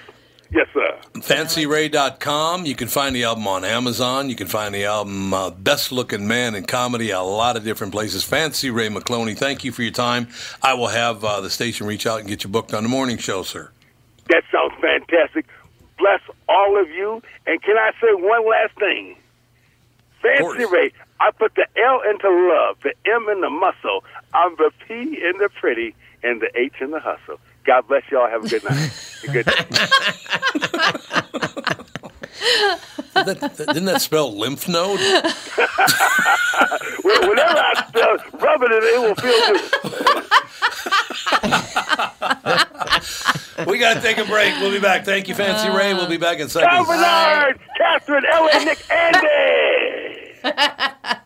Yes, 0.57 0.69
sir. 0.73 0.99
FancyRay.com. 1.13 2.65
You 2.65 2.75
can 2.75 2.89
find 2.89 3.15
the 3.15 3.25
album 3.25 3.47
on 3.47 3.63
Amazon. 3.63 4.31
You 4.31 4.37
can 4.37 4.47
find 4.47 4.75
the 4.75 4.87
album 4.87 5.35
uh, 5.35 5.51
Best 5.51 5.93
Looking 5.93 6.27
Man 6.27 6.55
in 6.55 6.65
Comedy 6.65 7.11
a 7.11 7.21
lot 7.21 7.59
of 7.59 7.65
different 7.65 7.93
places. 7.93 8.25
Fancy 8.25 8.71
Ray 8.71 8.89
McCloney, 8.89 9.37
thank 9.37 9.65
you 9.65 9.73
for 9.73 9.83
your 9.83 9.93
time. 9.93 10.29
I 10.63 10.73
will 10.73 10.89
have 10.89 11.23
uh, 11.23 11.43
the 11.43 11.51
station 11.51 11.87
reach 11.87 12.07
out 12.07 12.21
and 12.21 12.29
get 12.29 12.43
you 12.43 12.49
booked 12.49 12.73
on 12.73 12.85
the 12.85 12.89
morning 12.89 13.19
show, 13.19 13.43
sir. 13.43 13.71
That 14.31 14.45
sounds 14.51 14.73
fantastic. 14.81 15.45
Bless 15.99 16.23
all 16.49 16.81
of 16.81 16.89
you. 16.89 17.23
And 17.47 17.63
can 17.63 17.77
I 17.77 17.91
say 18.01 18.15
one 18.15 18.49
last 18.49 18.79
thing? 18.79 19.15
Fancy. 20.23 20.65
Ray, 20.65 20.91
I 21.21 21.33
put 21.33 21.55
the 21.55 21.67
L 21.77 22.01
into 22.09 22.31
love, 22.31 22.79
the 22.83 22.95
M 23.05 23.29
in 23.31 23.43
the 23.43 23.51
muscle, 23.51 24.05
I'm 24.33 24.57
the 24.57 24.71
P 24.89 24.95
in 24.95 25.37
the 25.37 25.51
pretty, 25.61 25.95
and 26.23 26.41
the 26.41 26.49
H 26.59 26.77
in 26.81 26.93
the 26.93 27.01
hustle. 27.01 27.39
God 27.67 27.87
bless 27.89 28.03
y'all. 28.11 28.29
Have 28.29 28.45
a 28.45 28.49
good 28.49 28.63
night. 28.65 28.91
a 29.25 29.29
good 29.33 29.47
night. 29.47 29.67
That- 33.15 33.41
that- 33.41 33.57
didn't 33.69 33.85
that 33.87 34.03
spell 34.03 34.37
lymph 34.37 34.69
node? 34.69 35.01
Well, 35.01 35.23
whenever 37.29 37.59
I 37.59 37.85
spell 37.89 38.17
rubbing 38.41 38.69
it, 38.73 38.85
it 38.85 39.01
will 39.01 39.15
feel 39.17 39.53
good. 43.57 43.67
we 43.69 43.79
got 43.79 43.95
to 43.95 44.01
take 44.01 44.19
a 44.19 44.25
break. 44.25 44.55
We'll 44.61 44.71
be 44.73 44.79
back. 44.81 45.05
Thank 45.05 45.29
you, 45.29 45.35
Fancy 45.35 45.69
Ray. 45.77 45.95
We'll 45.95 46.09
be 46.09 46.17
back 46.19 46.39
in 46.39 46.49
Tom 46.49 46.63
seconds. 46.63 46.87
Barnard, 46.87 47.59
Catherine, 47.79 48.25
Ellen, 48.31 48.65
Nick, 48.65 48.79
Andy. 48.91 50.33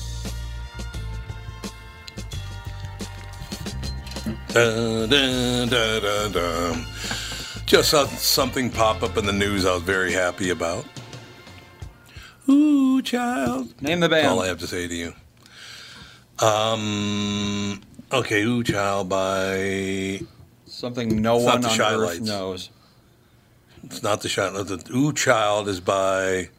Dun, 4.53 5.09
dun, 5.09 5.67
dun, 5.69 6.01
dun, 6.01 6.31
dun. 6.31 6.85
Just 7.65 7.91
saw 7.91 8.05
something 8.07 8.69
pop 8.69 9.01
up 9.01 9.15
in 9.17 9.25
the 9.25 9.31
news 9.31 9.65
I 9.65 9.73
was 9.75 9.83
very 9.83 10.11
happy 10.11 10.49
about. 10.49 10.85
Ooh, 12.49 13.01
child. 13.01 13.81
Name 13.81 14.01
the 14.01 14.09
band. 14.09 14.25
That's 14.25 14.31
all 14.33 14.41
I 14.41 14.47
have 14.47 14.59
to 14.59 14.67
say 14.67 14.87
to 14.87 14.93
you. 14.93 15.13
Um. 16.45 17.81
Okay, 18.11 18.41
Ooh, 18.43 18.63
child 18.63 19.07
by. 19.07 20.19
Something 20.65 21.21
no 21.21 21.37
It's 21.37 21.45
not 21.45 21.53
one 21.53 21.61
the 21.61 21.67
on 21.69 21.75
Shy 21.75 21.93
earth 21.93 21.99
Lights. 22.07 22.19
knows. 22.21 22.69
It's 23.83 24.03
not 24.03 24.21
the 24.21 24.27
shot. 24.29 24.53
The 24.53 24.83
Ooh, 24.93 25.13
child 25.13 25.69
is 25.69 25.79
by. 25.79 26.49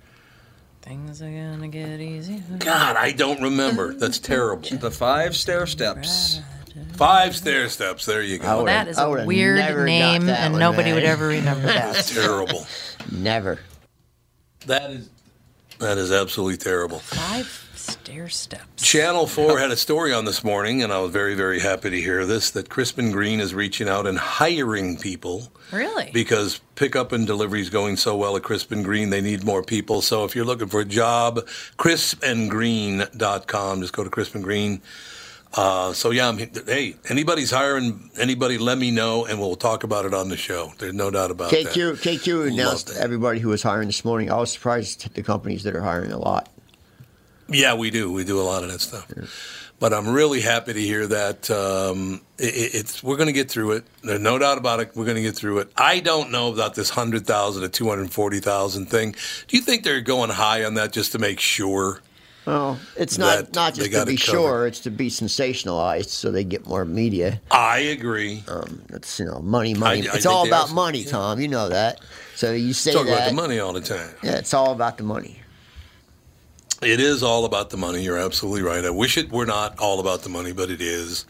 Things 0.80 1.20
are 1.20 1.30
gonna 1.30 1.68
get 1.68 2.00
easy. 2.00 2.42
God, 2.58 2.96
I 2.96 3.12
don't 3.12 3.40
remember. 3.42 3.92
That's 3.94 4.18
terrible. 4.18 4.68
The 4.78 4.90
Five 4.90 5.32
Stairsteps. 5.32 6.40
Five 7.02 7.32
Stairsteps. 7.32 8.04
There 8.04 8.22
you 8.22 8.38
go. 8.38 8.58
Well, 8.58 8.66
that 8.66 8.86
is 8.88 8.96
I 8.98 9.04
a 9.06 9.10
would've 9.10 9.26
weird 9.26 9.58
never 9.58 9.80
got 9.80 9.84
name, 9.86 10.26
that 10.26 10.38
and 10.40 10.52
one, 10.54 10.60
nobody 10.60 10.90
man. 10.90 10.94
would 10.94 11.02
ever 11.04 11.26
remember 11.26 11.66
that. 11.66 11.96
Terrible. 12.06 12.64
Never. 13.10 13.58
That 14.66 14.90
is. 14.90 15.08
That 15.80 15.98
is 15.98 16.12
absolutely 16.12 16.58
terrible. 16.58 17.00
Five 17.00 17.58
Stairsteps. 17.74 18.76
Channel 18.76 19.26
4 19.26 19.58
had 19.58 19.72
a 19.72 19.76
story 19.76 20.12
on 20.12 20.24
this 20.24 20.44
morning, 20.44 20.80
and 20.84 20.92
I 20.92 21.00
was 21.00 21.10
very, 21.10 21.34
very 21.34 21.58
happy 21.58 21.90
to 21.90 22.00
hear 22.00 22.24
this 22.24 22.52
that 22.52 22.68
Crisp 22.68 22.98
and 22.98 23.12
Green 23.12 23.40
is 23.40 23.52
reaching 23.52 23.88
out 23.88 24.06
and 24.06 24.16
hiring 24.16 24.96
people 24.96 25.50
Really? 25.72 26.08
because 26.14 26.60
pickup 26.76 27.10
and 27.10 27.26
delivery 27.26 27.60
is 27.60 27.68
going 27.70 27.96
so 27.96 28.16
well 28.16 28.36
at 28.36 28.44
Crisp 28.44 28.70
and 28.70 28.84
Green, 28.84 29.10
they 29.10 29.20
need 29.20 29.42
more 29.42 29.64
people. 29.64 30.02
So 30.02 30.22
if 30.24 30.36
you're 30.36 30.44
looking 30.44 30.68
for 30.68 30.82
a 30.82 30.84
job, 30.84 31.40
crispandgreen.com. 31.78 33.80
Just 33.80 33.92
go 33.92 34.04
to 34.04 34.10
Crisp 34.10 34.36
and 34.36 34.44
Green. 34.44 34.80
Uh, 35.54 35.92
so 35.92 36.10
yeah, 36.10 36.28
I'm, 36.28 36.38
hey, 36.38 36.96
anybody's 37.08 37.50
hiring 37.50 38.10
anybody, 38.18 38.56
let 38.56 38.78
me 38.78 38.90
know, 38.90 39.26
and 39.26 39.38
we'll 39.38 39.56
talk 39.56 39.84
about 39.84 40.06
it 40.06 40.14
on 40.14 40.30
the 40.30 40.36
show. 40.36 40.72
There's 40.78 40.94
no 40.94 41.10
doubt 41.10 41.30
about 41.30 41.50
that. 41.50 41.66
KQ, 41.66 41.94
KQ 41.96 42.48
announced 42.48 42.86
that. 42.88 42.96
everybody 42.96 43.38
who 43.38 43.50
was 43.50 43.62
hiring 43.62 43.88
this 43.88 44.04
morning. 44.04 44.30
I 44.30 44.36
was 44.36 44.50
surprised 44.50 45.14
the 45.14 45.22
companies 45.22 45.62
that 45.64 45.76
are 45.76 45.82
hiring 45.82 46.10
a 46.12 46.18
lot. 46.18 46.48
Yeah, 47.48 47.74
we 47.74 47.90
do. 47.90 48.10
We 48.10 48.24
do 48.24 48.40
a 48.40 48.42
lot 48.42 48.64
of 48.64 48.70
that 48.70 48.80
stuff. 48.80 49.12
But 49.78 49.92
I'm 49.92 50.08
really 50.08 50.40
happy 50.40 50.72
to 50.72 50.80
hear 50.80 51.06
that. 51.08 51.50
Um, 51.50 52.22
it, 52.38 52.74
it's 52.74 53.02
we're 53.02 53.16
going 53.16 53.26
to 53.26 53.32
get 53.32 53.50
through 53.50 53.72
it. 53.72 53.84
There's 54.02 54.20
no 54.20 54.38
doubt 54.38 54.56
about 54.56 54.80
it. 54.80 54.92
We're 54.94 55.04
going 55.04 55.16
to 55.16 55.22
get 55.22 55.34
through 55.34 55.58
it. 55.58 55.72
I 55.76 56.00
don't 56.00 56.30
know 56.30 56.52
about 56.52 56.76
this 56.76 56.88
hundred 56.88 57.26
thousand 57.26 57.62
to 57.62 57.68
two 57.68 57.88
hundred 57.88 58.10
forty 58.10 58.38
thousand 58.40 58.86
thing. 58.86 59.16
Do 59.48 59.56
you 59.56 59.62
think 59.62 59.82
they're 59.82 60.00
going 60.00 60.30
high 60.30 60.64
on 60.64 60.74
that 60.74 60.92
just 60.92 61.12
to 61.12 61.18
make 61.18 61.40
sure? 61.40 62.00
Well, 62.44 62.78
it's 62.96 63.18
not 63.18 63.54
not 63.54 63.74
just 63.74 63.92
to 63.92 64.04
be 64.04 64.16
sure; 64.16 64.66
it's 64.66 64.80
to 64.80 64.90
be 64.90 65.08
sensationalized 65.08 66.08
so 66.08 66.30
they 66.32 66.42
get 66.42 66.66
more 66.66 66.84
media. 66.84 67.40
I 67.50 67.78
agree. 67.78 68.42
Um, 68.48 68.82
it's 68.90 69.20
you 69.20 69.26
know 69.26 69.38
money, 69.40 69.74
money. 69.74 70.08
I 70.08 70.14
it's 70.16 70.26
all 70.26 70.46
about 70.46 70.72
money, 70.72 71.04
Tom. 71.04 71.40
You 71.40 71.48
know 71.48 71.68
that. 71.68 72.00
So 72.34 72.52
you 72.52 72.72
say 72.72 72.92
Talk 72.92 73.06
that. 73.06 73.12
about 73.12 73.28
the 73.28 73.34
money 73.34 73.60
all 73.60 73.72
the 73.72 73.80
time. 73.80 74.10
Yeah, 74.22 74.32
it's 74.38 74.52
all 74.54 74.72
about 74.72 74.98
the 74.98 75.04
money. 75.04 75.38
It 76.82 76.98
is 76.98 77.22
all 77.22 77.44
about 77.44 77.70
the 77.70 77.76
money. 77.76 78.02
You're 78.02 78.18
absolutely 78.18 78.62
right. 78.62 78.84
I 78.84 78.90
wish 78.90 79.16
it 79.16 79.30
were 79.30 79.46
not 79.46 79.78
all 79.78 80.00
about 80.00 80.22
the 80.22 80.28
money, 80.28 80.52
but 80.52 80.68
it 80.68 80.80
is. 80.80 81.26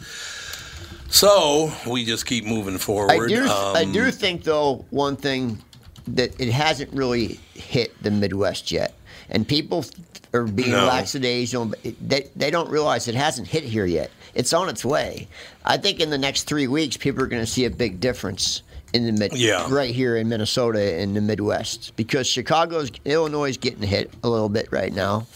So 1.11 1.71
we 1.87 2.07
just 2.07 2.25
keep 2.25 2.47
moving 2.47 2.79
forward. 2.79 3.11
I 3.13 3.27
do. 3.29 3.45
I 3.47 3.83
Um, 3.83 3.93
do 3.93 4.11
think 4.11 4.45
though 4.45 4.87
one 4.89 5.17
thing 5.17 5.63
that 6.09 6.41
it 6.41 6.51
hasn't 6.51 6.91
really 6.95 7.39
hit 7.53 8.03
the 8.03 8.11
Midwest 8.11 8.73
yet, 8.73 8.95
and 9.33 9.47
people 9.49 9.85
are 10.33 10.45
being 10.45 10.71
No. 10.71 10.87
lackadaisical. 10.87 11.73
They 12.01 12.29
they 12.37 12.51
don't 12.51 12.71
realize 12.71 13.09
it 13.09 13.15
hasn't 13.17 13.49
hit 13.49 13.65
here 13.65 13.87
yet. 13.87 14.11
It's 14.35 14.53
on 14.53 14.69
its 14.69 14.85
way. 14.85 15.27
I 15.65 15.77
think 15.77 15.99
in 16.01 16.09
the 16.11 16.19
next 16.19 16.45
three 16.45 16.69
weeks, 16.69 16.97
people 16.97 17.23
are 17.23 17.27
going 17.27 17.43
to 17.43 17.51
see 17.51 17.65
a 17.65 17.71
big 17.71 17.99
difference 18.01 18.63
in 18.95 19.05
the 19.07 19.13
mid, 19.13 19.33
Yeah. 19.35 19.67
right 19.71 19.95
here 19.95 20.17
in 20.17 20.29
Minnesota 20.29 20.99
in 21.01 21.15
the 21.15 21.21
Midwest 21.21 21.93
because 21.97 22.27
Chicago's 22.27 22.91
Illinois 23.07 23.49
is 23.51 23.57
getting 23.57 23.83
hit 23.83 24.11
a 24.23 24.29
little 24.29 24.49
bit 24.51 24.69
right 24.71 24.93
now, 24.95 25.27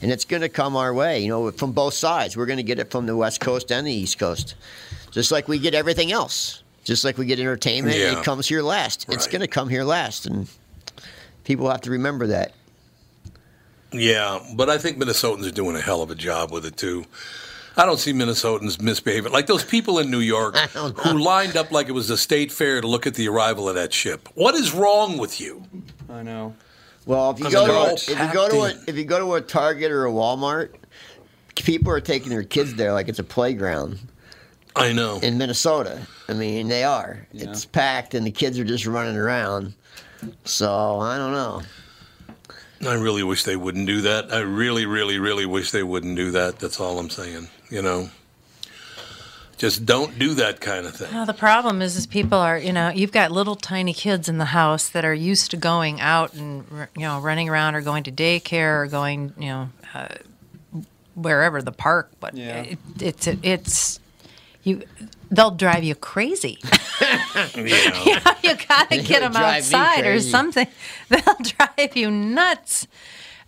and 0.00 0.10
it's 0.10 0.24
going 0.24 0.40
to 0.42 0.48
come 0.48 0.76
our 0.76 0.92
way. 0.94 1.20
You 1.20 1.28
know, 1.28 1.50
from 1.52 1.72
both 1.72 1.94
sides. 1.94 2.36
We're 2.36 2.46
going 2.46 2.56
to 2.58 2.62
get 2.62 2.78
it 2.78 2.90
from 2.90 3.06
the 3.06 3.16
West 3.16 3.40
Coast 3.40 3.70
and 3.70 3.86
the 3.86 3.92
East 3.92 4.18
Coast, 4.18 4.54
just 5.10 5.30
like 5.30 5.46
we 5.48 5.58
get 5.58 5.74
everything 5.74 6.10
else. 6.12 6.62
Just 6.84 7.04
like 7.04 7.16
we 7.16 7.26
get 7.26 7.38
entertainment, 7.38 7.96
Yeah. 7.96 8.18
it 8.18 8.24
comes 8.24 8.48
here 8.48 8.60
last. 8.60 9.06
It's 9.08 9.28
going 9.28 9.40
to 9.42 9.46
come 9.46 9.68
here 9.68 9.84
last, 9.84 10.26
and 10.26 10.48
people 11.44 11.70
have 11.70 11.82
to 11.82 11.90
remember 11.92 12.26
that. 12.28 12.52
Yeah, 13.92 14.40
but 14.54 14.70
I 14.70 14.78
think 14.78 14.98
Minnesotans 14.98 15.46
are 15.46 15.52
doing 15.52 15.76
a 15.76 15.80
hell 15.80 16.02
of 16.02 16.10
a 16.10 16.14
job 16.14 16.50
with 16.50 16.64
it 16.64 16.76
too. 16.76 17.04
I 17.76 17.86
don't 17.86 17.98
see 17.98 18.12
Minnesotans 18.12 18.80
misbehaving 18.80 19.32
like 19.32 19.46
those 19.46 19.64
people 19.64 19.98
in 19.98 20.10
New 20.10 20.20
York 20.20 20.56
who 20.58 21.18
lined 21.18 21.56
up 21.56 21.70
like 21.70 21.88
it 21.88 21.92
was 21.92 22.10
a 22.10 22.16
state 22.16 22.52
fair 22.52 22.80
to 22.80 22.86
look 22.86 23.06
at 23.06 23.14
the 23.14 23.28
arrival 23.28 23.68
of 23.68 23.74
that 23.76 23.92
ship. 23.92 24.28
What 24.34 24.54
is 24.54 24.72
wrong 24.72 25.16
with 25.18 25.40
you? 25.40 25.64
I 26.10 26.22
know. 26.22 26.54
Well, 27.06 27.30
if 27.30 27.40
you 27.40 27.46
I 27.46 27.50
go 27.50 27.66
to 27.66 27.72
a, 27.72 27.92
if 27.94 28.08
you 28.08 28.32
go 28.32 28.48
to 28.48 28.60
a, 28.62 28.74
if 28.86 28.96
you 28.96 29.04
go 29.04 29.18
to 29.18 29.34
a 29.34 29.40
Target 29.40 29.90
or 29.90 30.06
a 30.06 30.10
Walmart, 30.10 30.74
people 31.56 31.90
are 31.92 32.00
taking 32.00 32.28
their 32.30 32.44
kids 32.44 32.74
there 32.74 32.92
like 32.92 33.08
it's 33.08 33.18
a 33.18 33.24
playground. 33.24 33.98
I 34.76 34.92
know. 34.92 35.18
In 35.20 35.36
Minnesota, 35.36 36.06
I 36.28 36.32
mean, 36.34 36.68
they 36.68 36.84
are. 36.84 37.26
It's 37.34 37.64
packed, 37.66 38.14
and 38.14 38.26
the 38.26 38.30
kids 38.30 38.58
are 38.58 38.64
just 38.64 38.86
running 38.86 39.16
around. 39.16 39.74
So 40.44 41.00
I 41.00 41.18
don't 41.18 41.32
know. 41.32 41.62
I 42.86 42.94
really 42.94 43.22
wish 43.22 43.44
they 43.44 43.56
wouldn't 43.56 43.86
do 43.86 44.00
that. 44.02 44.32
I 44.32 44.40
really, 44.40 44.86
really, 44.86 45.18
really 45.18 45.46
wish 45.46 45.70
they 45.70 45.82
wouldn't 45.82 46.16
do 46.16 46.30
that. 46.32 46.58
That's 46.58 46.80
all 46.80 46.98
I'm 46.98 47.10
saying. 47.10 47.48
You 47.70 47.80
know, 47.82 48.10
just 49.56 49.86
don't 49.86 50.18
do 50.18 50.34
that 50.34 50.60
kind 50.60 50.86
of 50.86 50.96
thing. 50.96 51.14
Well, 51.14 51.24
the 51.26 51.32
problem 51.34 51.80
is, 51.80 51.96
is 51.96 52.06
people 52.06 52.38
are, 52.38 52.58
you 52.58 52.72
know, 52.72 52.88
you've 52.90 53.12
got 53.12 53.30
little 53.30 53.54
tiny 53.54 53.92
kids 53.94 54.28
in 54.28 54.38
the 54.38 54.46
house 54.46 54.88
that 54.88 55.04
are 55.04 55.14
used 55.14 55.52
to 55.52 55.56
going 55.56 56.00
out 56.00 56.34
and, 56.34 56.64
you 56.96 57.02
know, 57.02 57.20
running 57.20 57.48
around 57.48 57.76
or 57.76 57.82
going 57.82 58.02
to 58.04 58.12
daycare 58.12 58.82
or 58.82 58.86
going, 58.88 59.32
you 59.38 59.46
know, 59.46 59.68
uh, 59.94 60.08
wherever 61.14 61.62
the 61.62 61.72
park. 61.72 62.10
But 62.18 62.36
Yeah. 62.36 62.62
it, 62.62 62.78
it's 63.00 63.26
it's 63.42 64.00
you. 64.62 64.82
They'll 65.30 65.50
drive 65.50 65.82
you 65.84 65.94
crazy. 65.94 66.58
you, 67.54 67.62
know, 67.64 68.32
you 68.42 68.54
gotta 68.68 68.86
They 68.90 69.02
get 69.02 69.20
them 69.20 69.34
outside 69.36 70.06
or 70.06 70.20
something. 70.20 70.66
They'll 71.08 71.36
drive 71.42 71.96
you 71.96 72.10
nuts. 72.10 72.86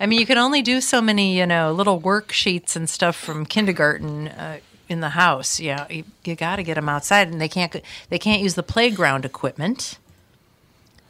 I 0.01 0.07
mean, 0.07 0.19
you 0.19 0.27
can 0.27 0.39
only 0.39 0.63
do 0.63 0.81
so 0.81 1.01
many, 1.01 1.37
you 1.39 1.47
know, 1.47 1.73
little 1.73 2.01
worksheets 2.01 2.75
and 2.75 2.89
stuff 2.89 3.17
from 3.17 3.47
kindergarten 3.47 4.29
uh, 4.29 4.59
in 4.89 5.01
the 5.01 5.11
house. 5.11 5.61
Yeah, 5.61 5.87
you, 5.89 6.05
you 6.25 6.35
got 6.35 6.57
to 6.57 6.63
get 6.63 6.75
them 6.75 6.89
outside, 6.89 7.29
and 7.29 7.41
they 7.41 7.49
can't 7.49 7.75
they 8.09 8.19
can't 8.19 8.43
use 8.43 8.55
the 8.55 8.63
playground 8.63 9.25
equipment. 9.25 9.99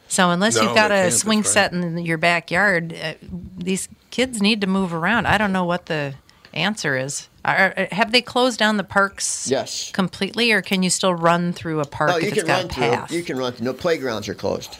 So 0.07 0.29
unless 0.29 0.55
No, 0.55 0.63
you've 0.63 0.75
got 0.75 0.91
a 0.91 1.11
swing 1.11 1.39
right. 1.39 1.47
set 1.47 1.73
in 1.73 1.97
your 1.97 2.17
backyard, 2.17 2.93
uh, 2.93 3.13
these 3.57 3.89
kids 4.11 4.41
need 4.41 4.61
to 4.61 4.67
move 4.67 4.93
around. 4.93 5.25
I 5.25 5.37
don't 5.37 5.51
know 5.51 5.65
what 5.65 5.87
the 5.87 6.13
answer 6.53 6.95
is. 6.95 7.27
Are, 7.45 7.73
are- 7.77 7.87
have 7.91 8.11
they 8.11 8.21
closed 8.21 8.57
down 8.59 8.77
the 8.77 8.83
parks? 8.83 9.47
Yes. 9.49 9.91
completely, 9.91 10.51
or 10.51 10.61
can 10.61 10.83
you 10.83 10.89
still 10.89 11.13
run 11.13 11.53
through 11.53 11.79
a 11.79 11.85
park 11.85 12.09
oh, 12.09 12.13
No, 12.13 12.17
if 12.17 12.23
you 12.23 12.29
it's 12.29 12.37
can 12.39 12.47
got 12.47 12.57
run 12.57 12.65
a 12.65 12.73
through. 12.73 12.83
path? 12.97 13.11
You 13.11 13.23
can 13.23 13.37
run 13.37 13.53
through. 13.53 13.65
No 13.65 13.73
playgrounds 13.73 14.27
are 14.27 14.33
closed. 14.35 14.77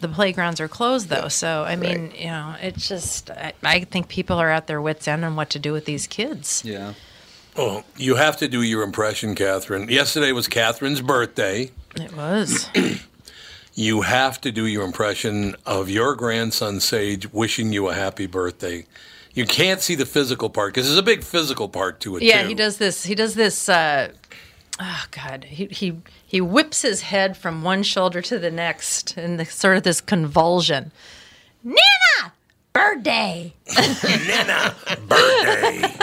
the 0.00 0.08
playgrounds 0.08 0.60
are 0.60 0.68
closed 0.68 1.08
though 1.10 1.28
so 1.28 1.62
i 1.64 1.76
mean 1.76 2.10
you 2.16 2.24
know 2.28 2.54
it's 2.62 2.88
just 2.88 3.30
I, 3.30 3.52
I 3.62 3.80
think 3.80 4.08
people 4.08 4.38
are 4.38 4.48
at 4.48 4.66
their 4.66 4.80
wits 4.80 5.06
end 5.06 5.26
on 5.26 5.36
what 5.36 5.50
to 5.50 5.58
do 5.58 5.74
with 5.74 5.84
these 5.84 6.06
kids 6.06 6.62
Yeah. 6.64 6.94
Oh, 7.56 7.82
you 7.96 8.14
have 8.14 8.36
to 8.38 8.48
do 8.48 8.62
your 8.62 8.82
impression, 8.82 9.34
Catherine. 9.34 9.88
Yesterday 9.90 10.30
was 10.32 10.46
Catherine's 10.48 11.02
birthday. 11.02 11.70
it 11.96 12.16
was 12.16 12.70
You 13.74 14.02
have 14.02 14.40
to 14.42 14.50
do 14.52 14.66
your 14.66 14.84
impression 14.84 15.54
of 15.66 15.90
your 15.90 16.14
grandson 16.14 16.80
Sage 16.80 17.32
wishing 17.32 17.72
you 17.72 17.88
a 17.88 17.94
happy 17.94 18.26
birthday. 18.26 18.86
You 19.34 19.46
can't 19.46 19.80
see 19.80 19.94
the 19.94 20.06
physical 20.06 20.50
part 20.50 20.74
because 20.74 20.86
there's 20.88 20.98
a 20.98 21.02
big 21.02 21.22
physical 21.22 21.68
part 21.68 22.00
to 22.00 22.16
it 22.16 22.22
yeah 22.22 22.42
too. 22.42 22.48
he 22.48 22.54
does 22.54 22.78
this 22.78 23.04
he 23.04 23.14
does 23.14 23.34
this 23.34 23.68
uh 23.68 24.10
oh 24.80 25.04
god 25.12 25.44
he 25.44 25.66
he 25.66 25.96
he 26.26 26.40
whips 26.40 26.82
his 26.82 27.02
head 27.02 27.36
from 27.36 27.62
one 27.62 27.82
shoulder 27.82 28.20
to 28.22 28.38
the 28.38 28.50
next 28.50 29.16
in 29.16 29.36
the 29.36 29.44
sort 29.44 29.76
of 29.76 29.82
this 29.84 30.00
convulsion 30.00 30.90
nana 31.62 32.32
birthday 32.72 33.52
Nana 34.26 34.74
birthday. 35.06 35.94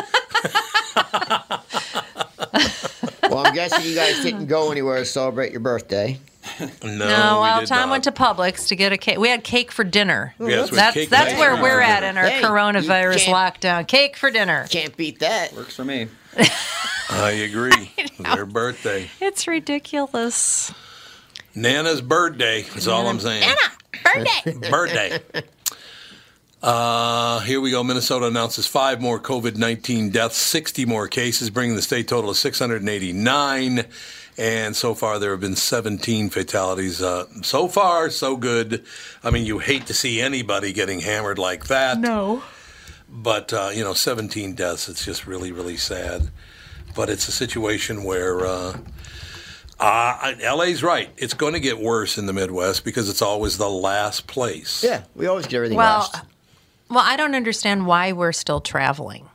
Well, 3.29 3.45
I'm 3.45 3.53
guessing 3.53 3.85
you 3.85 3.93
guys 3.95 4.21
didn't 4.23 4.47
go 4.47 4.71
anywhere 4.71 4.99
to 4.99 5.05
celebrate 5.05 5.51
your 5.51 5.59
birthday. 5.59 6.17
No, 6.59 6.67
no, 6.83 6.87
we 6.87 7.41
well, 7.41 7.59
did 7.61 7.67
Tom 7.69 7.89
not. 7.89 7.89
went 7.89 8.03
to 8.05 8.11
Publix 8.11 8.67
to 8.69 8.75
get 8.75 8.91
a 8.91 8.97
cake. 8.97 9.17
We 9.17 9.29
had 9.29 9.43
cake 9.43 9.71
for 9.71 9.83
dinner. 9.83 10.33
Yes, 10.39 10.71
we 10.71 10.77
had 10.77 10.85
that's 10.87 10.93
cake 10.95 11.09
that's 11.09 11.33
for 11.33 11.39
where 11.39 11.51
dinner. 11.51 11.61
we're 11.63 11.81
at 11.81 12.03
in 12.03 12.17
our 12.17 12.27
Hey, 12.27 12.41
coronavirus 12.41 13.25
lockdown. 13.25 13.87
Cake 13.87 14.15
for 14.17 14.31
dinner. 14.31 14.65
Can't 14.69 14.95
beat 14.97 15.19
that. 15.19 15.53
Works 15.53 15.75
for 15.75 15.85
me. 15.85 16.07
I 17.09 17.31
agree. 17.31 17.91
Their 18.19 18.45
birthday. 18.45 19.09
It's 19.19 19.47
ridiculous. 19.47 20.73
Nana's 21.55 22.01
birthday 22.01 22.61
is 22.75 22.87
all 22.87 23.07
I'm 23.07 23.19
saying. 23.19 23.41
Nana, 23.41 24.23
birthday. 24.53 24.69
birthday. 24.69 25.19
Uh, 26.61 27.39
here 27.41 27.61
we 27.61 27.71
go. 27.71 27.83
Minnesota 27.83 28.25
announces 28.27 28.65
five 28.67 28.99
more 28.99 29.19
COVID 29.19 29.55
19 29.57 30.09
deaths, 30.09 30.37
60 30.37 30.85
more 30.85 31.07
cases, 31.07 31.49
bringing 31.49 31.75
the 31.75 31.81
state 31.81 32.07
total 32.07 32.31
to 32.31 32.35
689. 32.37 33.85
And 34.37 34.75
so 34.75 34.93
far, 34.93 35.17
there 35.17 35.31
have 35.31 35.39
been 35.39 35.55
17 35.55 36.29
fatalities. 36.29 37.01
Uh, 37.01 37.25
so 37.41 37.67
far, 37.67 38.09
so 38.11 38.35
good. 38.37 38.83
I 39.23 39.31
mean, 39.31 39.45
you 39.45 39.57
hate 39.59 39.87
to 39.87 39.93
see 39.95 40.21
anybody 40.21 40.73
getting 40.73 40.99
hammered 40.99 41.39
like 41.39 41.67
that. 41.67 41.97
no. 41.99 42.43
But, 43.09 43.53
uh, 43.53 43.69
you 43.73 43.83
know, 43.85 43.93
17 43.93 44.53
deaths, 44.53 44.89
it's 44.89 45.05
just 45.05 45.25
really, 45.25 45.53
really 45.53 45.77
sad. 45.77 46.27
But 46.93 47.09
it's 47.09 47.27
a 47.29 47.31
situation 47.31 48.03
where 48.03 48.45
uh, 48.45 48.77
uh, 49.79 50.33
LA's 50.43 50.83
right. 50.83 51.09
It's 51.15 51.33
going 51.33 51.53
to 51.53 51.59
get 51.61 51.79
worse 51.79 52.17
in 52.17 52.25
the 52.25 52.33
Midwest 52.33 52.83
because 52.83 53.09
it's 53.09 53.21
always 53.21 53.57
the 53.57 53.69
last 53.69 54.27
place. 54.27 54.83
Yeah, 54.83 55.03
we 55.15 55.25
always 55.27 55.45
get 55.47 55.55
everything 55.57 55.77
Well, 55.77 55.99
last. 55.99 56.21
well, 56.89 56.99
I 57.03 57.15
don't 57.15 57.33
understand 57.33 57.85
why 57.87 58.11
we're 58.11 58.33
still 58.33 58.59
traveling. 58.59 59.29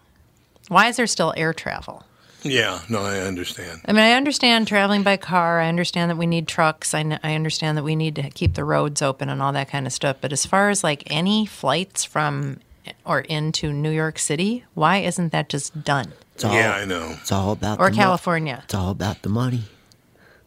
Why 0.69 0.89
is 0.89 0.97
there 0.97 1.07
still 1.07 1.33
air 1.37 1.55
travel? 1.55 2.05
Yeah, 2.45 2.81
no, 2.89 3.03
I 3.03 3.19
understand. 3.21 3.81
I 3.87 3.93
mean, 3.93 4.01
I 4.03 4.13
understand 4.13 4.67
traveling 4.69 5.03
by 5.03 5.17
car. 5.17 5.61
I 5.61 5.69
understand 5.69 6.11
that 6.11 6.17
we 6.17 6.27
need 6.27 6.49
trucks. 6.49 6.93
I, 6.95 7.19
I 7.23 7.35
understand 7.35 7.79
that 7.79 7.85
we 7.85 7.95
need 7.97 8.17
to 8.17 8.31
keep 8.31 8.55
the 8.55 8.65
roads 8.65 9.01
open 9.03 9.29
and 9.29 9.41
all 9.41 9.53
that 9.53 9.69
kind 9.69 9.87
of 9.87 9.93
stuff. 9.93 10.17
But 10.21 10.33
as 10.33 10.45
far 10.47 10.71
as 10.71 10.83
like 10.83 11.05
any 11.07 11.47
flights 11.47 12.05
from 12.05 12.59
or 13.07 13.21
into 13.21 13.73
New 13.73 13.91
York 13.91 14.19
City, 14.19 14.65
why 14.75 14.99
isn't 14.99 15.31
that 15.33 15.49
just 15.49 15.85
done? 15.85 16.13
It's 16.35 16.45
all, 16.45 16.53
yeah, 16.55 16.75
I 16.75 16.85
know. 16.85 17.17
It's 17.21 17.31
all 17.31 17.53
about 17.53 17.79
Or 17.79 17.91
the 17.91 17.97
mo- 17.97 18.03
California? 18.03 18.61
It's 18.65 18.75
all 18.75 18.91
about 18.91 19.23
the 19.23 19.29
money. 19.29 19.63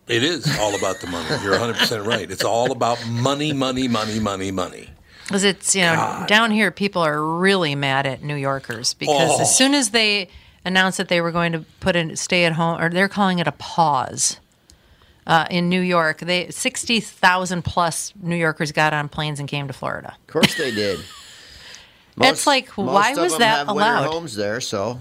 It 0.08 0.22
is 0.22 0.46
all 0.60 0.76
about 0.76 1.00
the 1.02 1.08
money. 1.08 1.28
You're 1.44 1.56
100% 1.58 2.06
right. 2.06 2.30
It's 2.30 2.44
all 2.44 2.72
about 2.72 3.00
money, 3.08 3.54
money, 3.54 3.88
money, 3.88 4.20
money, 4.20 4.52
money. 4.52 4.90
Because 5.24 5.44
it's, 5.44 5.76
you 5.76 5.82
know, 5.82 6.24
down 6.28 6.52
here, 6.52 6.70
people 6.70 7.02
are 7.02 7.24
really 7.24 7.74
mad 7.74 8.06
at 8.06 8.22
New 8.22 8.36
Yorkers 8.36 8.94
because 8.94 9.32
Oh. 9.40 9.42
as 9.42 9.58
soon 9.58 9.74
as 9.74 9.90
they 9.90 10.28
announced 10.66 10.98
that 10.98 11.08
they 11.08 11.22
were 11.22 11.32
going 11.32 11.52
to 11.54 11.60
put 11.80 11.96
a 11.96 12.16
stay 12.18 12.44
at 12.46 12.54
home, 12.54 12.82
or 12.82 12.90
they're 12.90 13.08
calling 13.08 13.40
it 13.40 13.48
a 13.48 13.52
pause 13.54 14.40
uh, 15.28 15.46
in 15.50 15.70
New 15.70 15.82
York, 15.82 16.20
they 16.20 16.50
60,000 16.50 17.64
plus 17.64 18.14
New 18.22 18.36
Yorkers 18.36 18.72
got 18.72 18.94
on 18.94 19.08
planes 19.10 19.40
and 19.40 19.48
came 19.50 19.68
to 19.68 19.74
Florida. 19.74 20.16
Of 20.22 20.28
course 20.28 20.56
they 20.56 20.72
did. 20.72 21.00
It's 22.22 22.48
like, 22.48 22.70
why 22.70 23.10
most 23.10 23.18
of 23.18 23.24
was 23.24 23.32
them 23.34 23.40
that 23.42 23.68
allowed? 23.68 24.06
homes 24.14 24.36
there, 24.36 24.62
so 24.62 25.00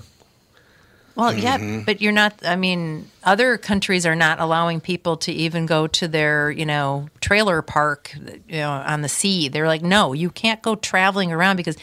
Well, 1.15 1.33
Mm-hmm. 1.33 1.39
yeah, 1.77 1.83
but 1.87 2.01
you're 2.03 2.11
not. 2.11 2.35
I 2.45 2.57
mean, 2.57 3.09
other 3.23 3.57
countries 3.57 4.05
are 4.05 4.17
not 4.17 4.41
allowing 4.41 4.81
people 4.81 5.17
to 5.19 5.31
even 5.33 5.65
go 5.65 5.87
to 5.87 6.09
their, 6.09 6.51
you 6.51 6.67
know, 6.67 7.09
trailer 7.21 7.63
park, 7.63 8.13
you 8.49 8.57
know, 8.59 8.71
on 8.73 9.03
the 9.03 9.09
sea. 9.09 9.47
They're 9.47 9.69
like, 9.69 9.83
no, 9.83 10.13
you 10.13 10.29
can't 10.29 10.61
go 10.61 10.75
traveling 10.75 11.31
around 11.33 11.55
because. 11.57 11.77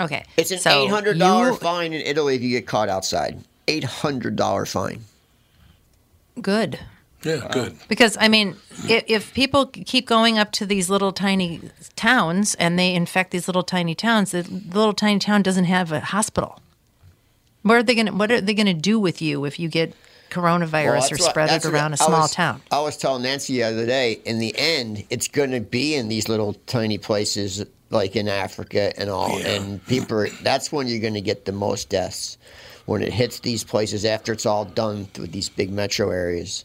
Okay, 0.00 0.24
it's 0.36 0.50
an 0.50 0.58
so 0.58 0.70
eight 0.84 0.88
hundred 0.90 1.18
dollar 1.18 1.50
you- 1.50 1.56
fine 1.56 1.92
in 1.92 2.00
Italy 2.00 2.34
if 2.36 2.42
you 2.42 2.50
get 2.50 2.66
caught 2.66 2.88
outside. 2.88 3.38
Eight 3.68 3.84
hundred 3.84 4.34
dollar 4.36 4.66
fine. 4.66 5.04
Good. 6.40 6.78
Yeah, 7.22 7.46
good. 7.52 7.76
Because 7.86 8.16
I 8.18 8.28
mean, 8.28 8.56
if, 8.88 9.04
if 9.06 9.34
people 9.34 9.66
keep 9.66 10.06
going 10.06 10.38
up 10.38 10.52
to 10.52 10.64
these 10.64 10.88
little 10.88 11.12
tiny 11.12 11.60
towns 11.94 12.54
and 12.54 12.78
they 12.78 12.94
infect 12.94 13.30
these 13.30 13.46
little 13.46 13.62
tiny 13.62 13.94
towns, 13.94 14.30
the 14.30 14.42
little 14.42 14.94
tiny 14.94 15.18
town 15.18 15.42
doesn't 15.42 15.66
have 15.66 15.92
a 15.92 16.00
hospital. 16.00 16.60
What 17.62 17.74
are 17.76 17.82
they 17.82 17.94
going 17.94 18.06
to 18.06 18.12
What 18.14 18.32
are 18.32 18.40
they 18.40 18.54
going 18.54 18.66
to 18.66 18.72
do 18.72 18.98
with 18.98 19.20
you 19.20 19.44
if 19.44 19.60
you 19.60 19.68
get 19.68 19.94
coronavirus 20.30 20.72
Well, 20.72 20.92
or 20.96 21.00
that's 21.00 21.10
what- 21.10 21.20
spread 21.30 21.48
it 21.48 21.50
that's 21.50 21.64
what 21.66 21.74
around 21.74 21.92
a 21.92 22.00
I 22.00 22.06
small 22.06 22.20
was- 22.22 22.30
town? 22.32 22.62
I 22.70 22.80
was 22.80 22.96
telling 22.96 23.22
Nancy 23.22 23.54
the 23.58 23.64
other 23.64 23.84
day, 23.84 24.18
in 24.24 24.38
the 24.38 24.54
end, 24.56 25.04
it's 25.10 25.28
going 25.28 25.50
to 25.50 25.60
be 25.60 25.94
in 25.94 26.08
these 26.08 26.26
little 26.26 26.54
tiny 26.66 26.96
places 26.96 27.62
like 27.90 28.16
in 28.16 28.28
Africa 28.28 28.98
and 28.98 29.10
all. 29.10 29.38
Yeah. 29.40 29.48
And 29.48 29.86
people, 29.86 30.18
are, 30.18 30.28
that's 30.42 30.72
when 30.72 30.86
you're 30.86 31.00
going 31.00 31.14
to 31.14 31.20
get 31.20 31.44
the 31.44 31.52
most 31.52 31.88
deaths. 31.88 32.38
When 32.86 33.02
it 33.02 33.12
hits 33.12 33.40
these 33.40 33.62
places 33.62 34.04
after 34.04 34.32
it's 34.32 34.46
all 34.46 34.64
done 34.64 35.08
with 35.18 35.32
these 35.32 35.48
big 35.48 35.70
metro 35.70 36.10
areas. 36.10 36.64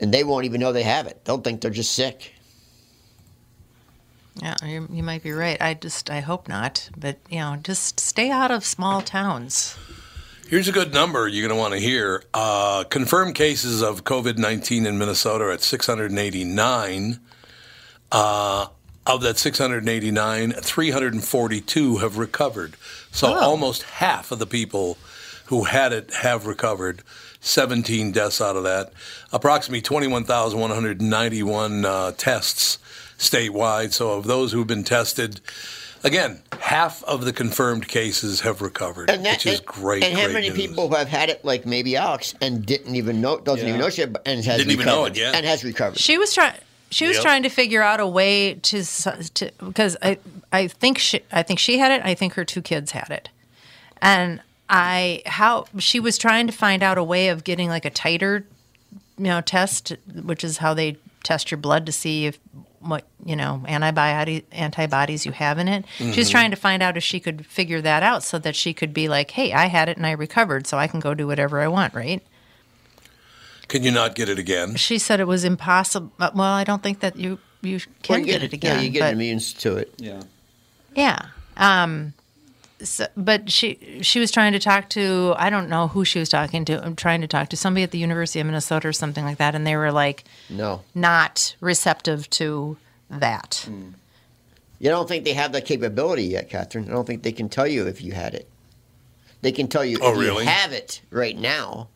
And 0.00 0.14
they 0.14 0.24
won't 0.24 0.44
even 0.44 0.60
know 0.60 0.72
they 0.72 0.84
have 0.84 1.06
it. 1.06 1.24
They'll 1.24 1.38
think 1.38 1.60
they're 1.60 1.70
just 1.70 1.92
sick. 1.92 2.32
Yeah, 4.40 4.54
you, 4.64 4.88
you 4.90 5.02
might 5.02 5.22
be 5.22 5.32
right. 5.32 5.60
I 5.60 5.74
just 5.74 6.10
I 6.10 6.20
hope 6.20 6.48
not, 6.48 6.88
but 6.96 7.18
you 7.28 7.40
know, 7.40 7.56
just 7.60 7.98
stay 7.98 8.30
out 8.30 8.52
of 8.52 8.64
small 8.64 9.02
towns. 9.02 9.76
Here's 10.48 10.68
a 10.68 10.72
good 10.72 10.94
number 10.94 11.28
you're 11.28 11.46
going 11.46 11.56
to 11.56 11.60
want 11.60 11.74
to 11.74 11.80
hear. 11.80 12.22
Uh, 12.32 12.84
confirmed 12.84 13.34
cases 13.34 13.82
of 13.82 14.04
COVID 14.04 14.38
19 14.38 14.86
in 14.86 14.96
Minnesota 14.96 15.44
are 15.44 15.50
at 15.50 15.62
689. 15.62 17.20
Uh, 18.10 18.66
of 19.08 19.22
that 19.22 19.38
689, 19.38 20.52
342 20.52 21.96
have 21.98 22.18
recovered. 22.18 22.74
So 23.10 23.32
almost 23.34 23.82
half 23.84 24.30
of 24.30 24.38
the 24.38 24.46
people 24.46 24.98
who 25.46 25.64
had 25.64 25.92
it 25.92 26.12
have 26.12 26.46
recovered. 26.46 27.02
17 27.40 28.12
deaths 28.12 28.40
out 28.40 28.56
of 28.56 28.64
that. 28.64 28.92
Approximately 29.32 29.80
21,191 29.82 31.84
uh, 31.84 32.12
tests 32.12 32.78
statewide. 33.16 33.92
So 33.92 34.12
of 34.12 34.24
those 34.24 34.52
who've 34.52 34.66
been 34.66 34.84
tested, 34.84 35.40
again, 36.04 36.42
half 36.60 37.02
of 37.04 37.24
the 37.24 37.32
confirmed 37.32 37.88
cases 37.88 38.40
have 38.40 38.60
recovered, 38.60 39.08
which 39.10 39.46
is 39.46 39.58
and- 39.60 39.66
great. 39.66 40.04
And 40.04 40.18
how 40.18 40.24
great 40.24 40.34
many 40.34 40.48
news. 40.50 40.58
people 40.58 40.94
have 40.94 41.08
had 41.08 41.30
it, 41.30 41.44
like 41.44 41.64
maybe 41.64 41.96
Alex, 41.96 42.34
and 42.40 42.66
didn't 42.66 42.96
even 42.96 43.20
know, 43.20 43.38
doesn't 43.38 43.66
even 43.66 43.80
know 43.80 43.88
shit, 43.88 44.12
but- 44.12 44.22
and 44.26 44.44
has 44.44 44.58
Didn't 44.58 44.72
even 44.72 44.86
know 44.86 45.06
it 45.06 45.16
yet. 45.16 45.34
and 45.34 45.46
has 45.46 45.64
recovered. 45.64 45.98
She 45.98 46.18
was 46.18 46.34
trying. 46.34 46.58
She 46.90 47.06
was 47.06 47.16
Yep. 47.16 47.22
trying 47.22 47.42
to 47.42 47.48
figure 47.48 47.82
out 47.82 48.00
a 48.00 48.06
way 48.06 48.54
to 48.54 48.82
to 48.82 49.52
because 49.58 49.96
I 50.02 50.18
I 50.52 50.68
think 50.68 50.98
she 50.98 51.20
I 51.30 51.42
think 51.42 51.58
she 51.58 51.78
had 51.78 51.92
it. 51.92 52.02
I 52.04 52.14
think 52.14 52.34
her 52.34 52.44
two 52.44 52.62
kids 52.62 52.92
had 52.92 53.10
it, 53.10 53.28
and 54.00 54.40
I 54.68 55.22
how 55.26 55.66
she 55.78 56.00
was 56.00 56.18
trying 56.18 56.46
to 56.46 56.52
find 56.52 56.82
out 56.82 56.98
a 56.98 57.04
way 57.04 57.28
of 57.28 57.44
getting 57.44 57.68
like 57.68 57.84
a 57.84 57.90
titer, 57.90 58.44
you 59.16 59.24
know, 59.24 59.40
test, 59.40 59.94
which 60.22 60.44
is 60.44 60.58
how 60.58 60.74
they 60.74 60.96
test 61.24 61.50
your 61.50 61.58
blood 61.58 61.84
to 61.86 61.92
see 61.92 62.26
if 62.26 62.38
what 62.80 63.04
you 63.24 63.34
know 63.34 63.62
antibody 63.66 64.44
antibodies 64.52 65.26
you 65.26 65.32
have 65.32 65.58
in 65.58 65.68
it. 65.68 65.84
She's 65.98 66.08
mm-hmm. 66.08 66.30
trying 66.30 66.50
to 66.50 66.56
find 66.56 66.82
out 66.82 66.96
if 66.96 67.04
she 67.04 67.20
could 67.20 67.44
figure 67.46 67.80
that 67.80 68.02
out 68.02 68.22
so 68.22 68.38
that 68.38 68.56
she 68.56 68.72
could 68.72 68.94
be 68.94 69.08
like, 69.08 69.32
hey, 69.32 69.52
I 69.52 69.66
had 69.66 69.88
it 69.88 69.96
and 69.96 70.06
I 70.06 70.12
recovered, 70.12 70.66
so 70.66 70.78
I 70.78 70.86
can 70.86 71.00
go 71.00 71.14
do 71.14 71.26
whatever 71.26 71.60
I 71.60 71.68
want, 71.68 71.94
right? 71.94 72.22
Can 73.68 73.82
you 73.82 73.90
not 73.90 74.14
get 74.14 74.28
it 74.28 74.38
again? 74.38 74.76
She 74.76 74.98
said 74.98 75.20
it 75.20 75.26
was 75.26 75.44
impossible. 75.44 76.10
uh, 76.18 76.30
Well, 76.34 76.46
I 76.52 76.64
don't 76.64 76.82
think 76.82 77.00
that 77.00 77.16
you 77.16 77.38
you 77.60 77.80
can 78.02 78.14
Well, 78.14 78.18
you 78.20 78.26
get, 78.26 78.42
it 78.42 78.52
again. 78.52 78.76
Yeah, 78.76 78.82
you 78.82 78.90
get 78.90 79.00
but, 79.00 79.12
immune 79.14 79.38
to 79.40 79.76
it. 79.76 79.92
Yeah. 79.98 80.22
yeah. 80.94 81.18
Um, 81.56 82.14
so, 82.80 83.06
but 83.16 83.50
she 83.50 83.98
she 84.02 84.20
was 84.20 84.30
trying 84.30 84.52
to 84.52 84.58
talk 84.60 84.88
to 84.90 85.34
I 85.36 85.50
don't 85.50 85.68
know 85.68 85.88
who 85.88 86.04
she 86.04 86.18
was 86.20 86.28
talking 86.28 86.64
to. 86.66 86.82
I'm 86.84 86.94
trying 86.96 87.20
to 87.20 87.26
talk 87.26 87.48
to 87.50 87.56
somebody 87.56 87.82
at 87.82 87.90
the 87.90 87.98
University 87.98 88.38
of 88.40 88.46
Minnesota 88.46 88.88
or 88.88 88.92
something 88.92 89.24
like 89.24 89.38
that, 89.38 89.54
and 89.56 89.66
they 89.66 89.76
were 89.76 89.90
like 89.92 90.24
No. 90.48 90.82
not 90.94 91.56
receptive 91.60 92.30
to 92.30 92.76
that. 93.10 93.68
You 94.78 94.90
don't 94.90 95.08
think 95.08 95.24
they 95.24 95.32
have 95.34 95.50
that 95.52 95.64
capability 95.64 96.24
yet, 96.24 96.48
Catherine. 96.48 96.88
I 96.88 96.92
don't 96.92 97.04
think 97.06 97.24
they 97.24 97.32
can 97.32 97.48
tell 97.48 97.66
you 97.66 97.86
if 97.88 98.00
you 98.00 98.12
had 98.12 98.34
it. 98.34 98.48
They 99.42 99.50
can 99.50 99.66
tell 99.66 99.84
you 99.84 99.98
Oh, 100.00 100.12
if 100.12 100.18
really? 100.18 100.44
you 100.44 100.48
have 100.50 100.72
it 100.72 101.00
right 101.10 101.36
now. 101.36 101.88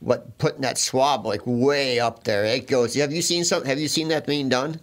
What 0.00 0.36
putting 0.38 0.60
that 0.60 0.78
swab 0.78 1.24
like 1.26 1.40
way 1.44 1.98
up 2.00 2.24
there? 2.24 2.44
It 2.44 2.66
goes. 2.66 2.94
Have 2.94 3.12
you 3.12 3.22
seen 3.22 3.44
some? 3.44 3.64
Have 3.64 3.78
you 3.78 3.88
seen 3.88 4.08
that 4.08 4.26
being 4.26 4.48
done? 4.48 4.80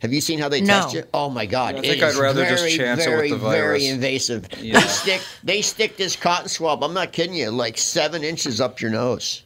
Have 0.00 0.12
you 0.12 0.20
seen 0.20 0.38
how 0.38 0.48
they 0.48 0.60
No. 0.60 0.82
test 0.82 0.94
you? 0.94 1.04
Oh 1.12 1.28
my 1.28 1.46
God! 1.46 1.74
I 1.74 1.78
it 1.78 1.82
think 1.82 2.02
I'd 2.02 2.08
is 2.10 2.18
rather 2.18 2.44
just 2.46 2.62
very, 2.62 2.76
chance 2.76 3.04
it 3.04 3.08
with 3.08 3.18
very, 3.18 3.30
the 3.30 3.36
Very 3.36 3.86
invasive. 3.86 4.46
Yeah. 4.60 4.78
They 4.78 4.86
stick. 4.86 5.22
They 5.42 5.62
stick 5.62 5.96
this 5.96 6.14
cotton 6.14 6.48
swab. 6.48 6.84
I'm 6.84 6.94
not 6.94 7.12
kidding 7.12 7.34
you. 7.34 7.50
Like 7.50 7.78
seven 7.78 8.22
inches 8.22 8.60
up 8.60 8.80
your 8.80 8.90
nose. 8.90 9.42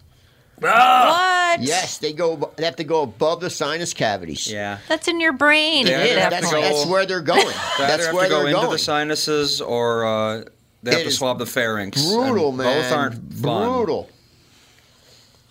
What? 0.58 1.60
Yes, 1.62 1.98
they 1.98 2.12
go. 2.12 2.52
They 2.56 2.64
have 2.64 2.76
to 2.76 2.84
go 2.84 3.02
above 3.02 3.40
the 3.40 3.50
sinus 3.50 3.94
cavities. 3.94 4.50
Yeah. 4.50 4.78
That's 4.88 5.08
in 5.08 5.20
your 5.20 5.32
brain. 5.32 5.86
They 5.86 5.94
at 5.94 6.00
either 6.00 6.14
that 6.14 6.22
have 6.22 6.30
that's, 6.42 6.50
to 6.50 6.60
that's 6.60 6.86
where 6.86 7.06
they're 7.06 7.20
going. 7.20 7.46
They 7.46 7.86
that's 7.86 8.06
have 8.06 8.14
where 8.14 8.24
to 8.24 8.30
go 8.30 8.38
they're 8.40 8.48
into 8.48 8.60
going. 8.60 8.70
the 8.72 8.78
sinuses 8.78 9.60
or 9.60 10.04
uh, 10.04 10.44
they 10.82 10.94
have 10.94 11.04
to 11.04 11.10
swab 11.10 11.38
the 11.38 11.46
pharynx. 11.46 12.04
brutal, 12.04 12.52
man. 12.52 12.66
Both 12.82 12.92
aren't 12.92 13.32
fun. 13.34 13.68
brutal. 13.72 14.08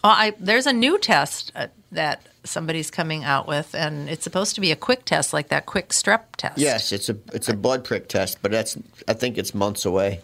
Oh, 0.03 0.09
I, 0.09 0.33
there's 0.39 0.65
a 0.65 0.73
new 0.73 0.97
test 0.97 1.51
uh, 1.55 1.67
that 1.91 2.25
somebody's 2.43 2.89
coming 2.89 3.23
out 3.23 3.47
with, 3.47 3.75
and 3.75 4.09
it's 4.09 4.23
supposed 4.23 4.55
to 4.55 4.61
be 4.61 4.71
a 4.71 4.75
quick 4.75 5.05
test, 5.05 5.31
like 5.31 5.49
that 5.49 5.67
quick 5.67 5.89
strep 5.89 6.21
test. 6.37 6.57
Yes, 6.57 6.91
it's 6.91 7.07
a 7.09 7.17
it's 7.33 7.49
a 7.49 7.53
blood 7.53 7.83
prick 7.83 8.07
test, 8.07 8.39
but 8.41 8.51
that's 8.51 8.77
I 9.07 9.13
think 9.13 9.37
it's 9.37 9.53
months 9.53 9.85
away. 9.85 10.21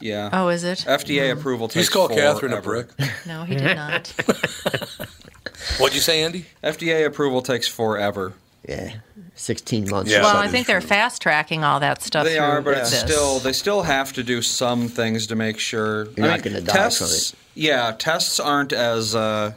Yeah. 0.00 0.28
Oh, 0.32 0.48
is 0.48 0.62
it? 0.62 0.80
FDA 0.86 1.32
approval 1.32 1.66
takes 1.68 1.86
He's 1.86 1.88
called 1.88 2.10
Catherine 2.12 2.52
a 2.52 2.62
forever. 2.62 2.86
brick. 2.96 3.10
No, 3.26 3.44
he 3.44 3.56
did 3.56 3.74
not. 3.74 4.08
What'd 5.78 5.94
you 5.94 6.00
say, 6.00 6.22
Andy? 6.22 6.46
FDA 6.62 7.04
approval 7.04 7.42
takes 7.42 7.66
forever. 7.66 8.34
Yeah, 8.68 8.92
sixteen 9.34 9.88
months. 9.88 10.10
Yeah. 10.10 10.18
or 10.18 10.22
well, 10.22 10.36
I 10.36 10.48
think 10.48 10.66
they're 10.66 10.82
fast 10.82 11.22
tracking 11.22 11.64
all 11.64 11.80
that 11.80 12.02
stuff. 12.02 12.24
They 12.24 12.38
are, 12.38 12.60
but 12.60 12.76
it's 12.76 12.94
still 12.94 13.38
they 13.38 13.54
still 13.54 13.82
have 13.82 14.12
to 14.12 14.22
do 14.22 14.42
some 14.42 14.88
things 14.88 15.26
to 15.28 15.36
make 15.36 15.58
sure 15.58 16.10
You're 16.16 16.26
not 16.26 16.42
gonna 16.42 16.60
die 16.60 16.72
from 16.72 16.82
tests, 16.82 17.34
Yeah, 17.54 17.92
tests 17.98 18.38
aren't 18.38 18.74
as 18.74 19.14
uh, 19.14 19.52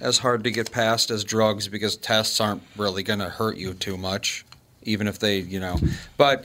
as 0.00 0.18
hard 0.18 0.44
to 0.44 0.50
get 0.50 0.70
past 0.70 1.10
as 1.10 1.24
drugs 1.24 1.66
because 1.68 1.96
tests 1.96 2.40
aren't 2.40 2.62
really 2.76 3.02
going 3.02 3.20
to 3.20 3.30
hurt 3.30 3.56
you 3.56 3.72
too 3.72 3.96
much, 3.96 4.44
even 4.82 5.06
if 5.06 5.18
they 5.18 5.38
you 5.38 5.60
know. 5.60 5.78
But 6.18 6.44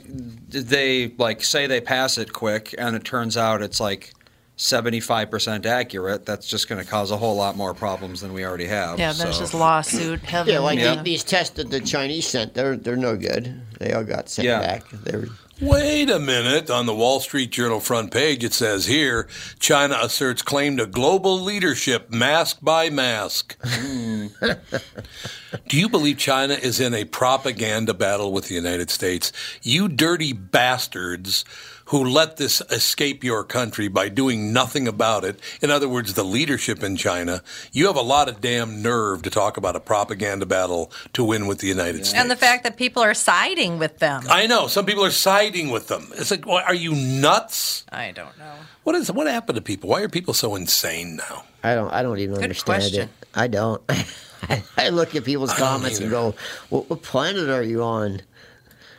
they 0.50 1.12
like 1.18 1.44
say 1.44 1.68
they 1.68 1.82
pass 1.82 2.18
it 2.18 2.32
quick, 2.32 2.74
and 2.78 2.96
it 2.96 3.04
turns 3.04 3.36
out 3.36 3.62
it's 3.62 3.80
like. 3.80 4.14
75% 4.58 5.66
accurate, 5.66 6.26
that's 6.26 6.48
just 6.48 6.68
going 6.68 6.84
to 6.84 6.90
cause 6.90 7.12
a 7.12 7.18
whole 7.18 7.36
lot 7.36 7.56
more 7.56 7.74
problems 7.74 8.22
than 8.22 8.34
we 8.34 8.44
already 8.44 8.66
have. 8.66 8.98
Yeah, 9.00 9.14
there's 9.14 9.36
so. 9.36 9.42
just 9.42 9.54
lawsuit. 9.54 10.20
Heaven, 10.22 10.54
Yeah, 10.54 10.60
like 10.60 10.80
Yeah. 10.80 10.96
the- 10.96 11.04
these 11.04 11.24
tests 11.24 11.56
that 11.58 11.70
the 11.70 11.80
Chinese 11.80 12.28
sent, 12.28 12.54
they're 12.56 12.76
they're 12.76 12.96
no 12.96 13.16
good. 13.16 13.62
They 13.80 13.94
all 13.94 14.04
got 14.04 14.30
sent 14.30 14.48
Yeah. 14.48 14.60
back. 14.60 14.84
They're 14.92 15.28
Wait 15.60 16.08
a 16.12 16.20
minute. 16.20 16.70
On 16.70 16.86
the 16.86 16.94
Wall 16.94 17.20
Street 17.20 17.52
Journal 17.52 17.80
front 17.80 18.12
page, 18.12 18.44
it 18.44 18.54
says 18.54 18.86
here 18.86 19.28
China 19.60 19.98
asserts 20.04 20.44
claim 20.44 20.78
to 20.78 20.86
global 20.86 21.40
leadership, 21.42 22.12
mask 22.12 22.58
by 22.62 22.92
mask. 22.92 23.56
Hmm. 23.64 24.28
Do 25.68 25.78
you 25.78 25.90
believe 25.90 26.18
China 26.20 26.54
is 26.54 26.80
in 26.80 26.94
a 26.94 27.06
propaganda 27.06 27.94
battle 27.96 28.32
with 28.32 28.50
the 28.50 28.56
United 28.56 28.92
States? 28.92 29.32
You 29.64 29.88
dirty 29.88 30.32
bastards 30.32 31.44
who 31.88 32.04
let 32.04 32.38
this 32.38 32.62
escape 32.72 33.24
your 33.24 33.44
country 33.44 33.88
by 33.88 34.10
doing 34.10 34.52
nothing 34.54 34.88
about 34.88 35.24
it. 35.24 35.40
In 35.62 35.72
other 35.72 35.88
words, 35.88 36.14
the 36.14 36.24
leadership 36.24 36.84
in 36.84 36.96
China. 36.96 37.42
You 37.72 37.88
have 37.88 37.96
a 37.96 38.02
lot 38.02 38.28
of 38.30 38.42
damn 38.42 38.82
nerve 38.82 39.22
to 39.24 39.30
talk 39.30 39.58
about 39.58 39.76
a 39.76 39.80
propaganda 39.80 40.46
battle 40.46 40.92
to 41.14 41.24
win 41.24 41.48
with 41.48 41.60
the 41.60 41.68
United 41.68 42.06
States. 42.06 42.14
and 42.20 42.30
the 42.30 42.36
fact 42.36 42.64
that 42.64 42.78
people 42.78 43.02
are 43.04 43.14
siding 43.14 43.80
with 43.80 44.00
them. 44.00 44.24
I 44.30 44.48
know 44.48 44.68
some 44.68 44.86
people 44.86 45.04
are 45.06 45.12
siding 45.12 45.70
with 45.70 45.88
them. 45.88 46.08
It's 46.16 46.32
like, 46.32 46.46
what, 46.46 46.66
are 46.66 46.76
you 46.76 46.94
nuts? 46.94 47.86
I 47.92 48.12
don't 48.12 48.38
know. 48.38 48.54
What 48.84 48.96
is 48.96 49.12
what 49.12 49.28
happened 49.28 49.56
to 49.58 49.62
people? 49.62 49.90
Why 49.90 50.02
are 50.02 50.10
people 50.10 50.34
so 50.34 50.56
insane 50.56 51.18
now? 51.18 51.44
I 51.64 51.76
don't 51.76 51.92
I 51.92 52.04
don't 52.04 52.20
even 52.20 52.36
Good 52.36 52.44
understand 52.44 52.82
question. 52.82 53.10
it. 53.10 53.28
I 53.36 53.48
don't. 53.48 53.82
I 54.78 54.90
look 54.90 55.16
at 55.16 55.26
people's 55.26 55.54
comments 55.54 56.00
and 56.00 56.10
go, 56.10 56.36
what, 56.70 56.90
"What 56.90 57.02
planet 57.02 57.50
are 57.50 57.64
you 57.64 57.82
on?" 57.84 58.22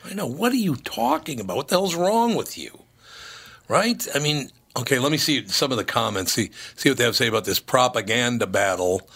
I 0.09 0.15
know. 0.15 0.27
What 0.27 0.53
are 0.53 0.57
you 0.57 0.77
talking 0.77 1.41
about? 1.41 1.57
What 1.57 1.69
the 1.69 1.77
hell's 1.77 1.95
wrong 1.95 2.35
with 2.35 2.57
you? 2.57 2.81
Right? 3.69 4.07
I 4.15 4.19
mean, 4.19 4.51
okay. 4.77 4.99
Let 4.99 5.13
me 5.13 5.19
see 5.19 5.47
some 5.49 5.71
of 5.71 5.77
the 5.77 5.85
comments. 5.85 6.33
See 6.33 6.51
see 6.77 6.89
what 6.89 6.99
they 6.99 7.05
have 7.05 7.13
to 7.13 7.17
say 7.17 7.29
about 7.29 7.45
this 7.45 7.61
propaganda 7.61 8.47
battle 8.47 9.09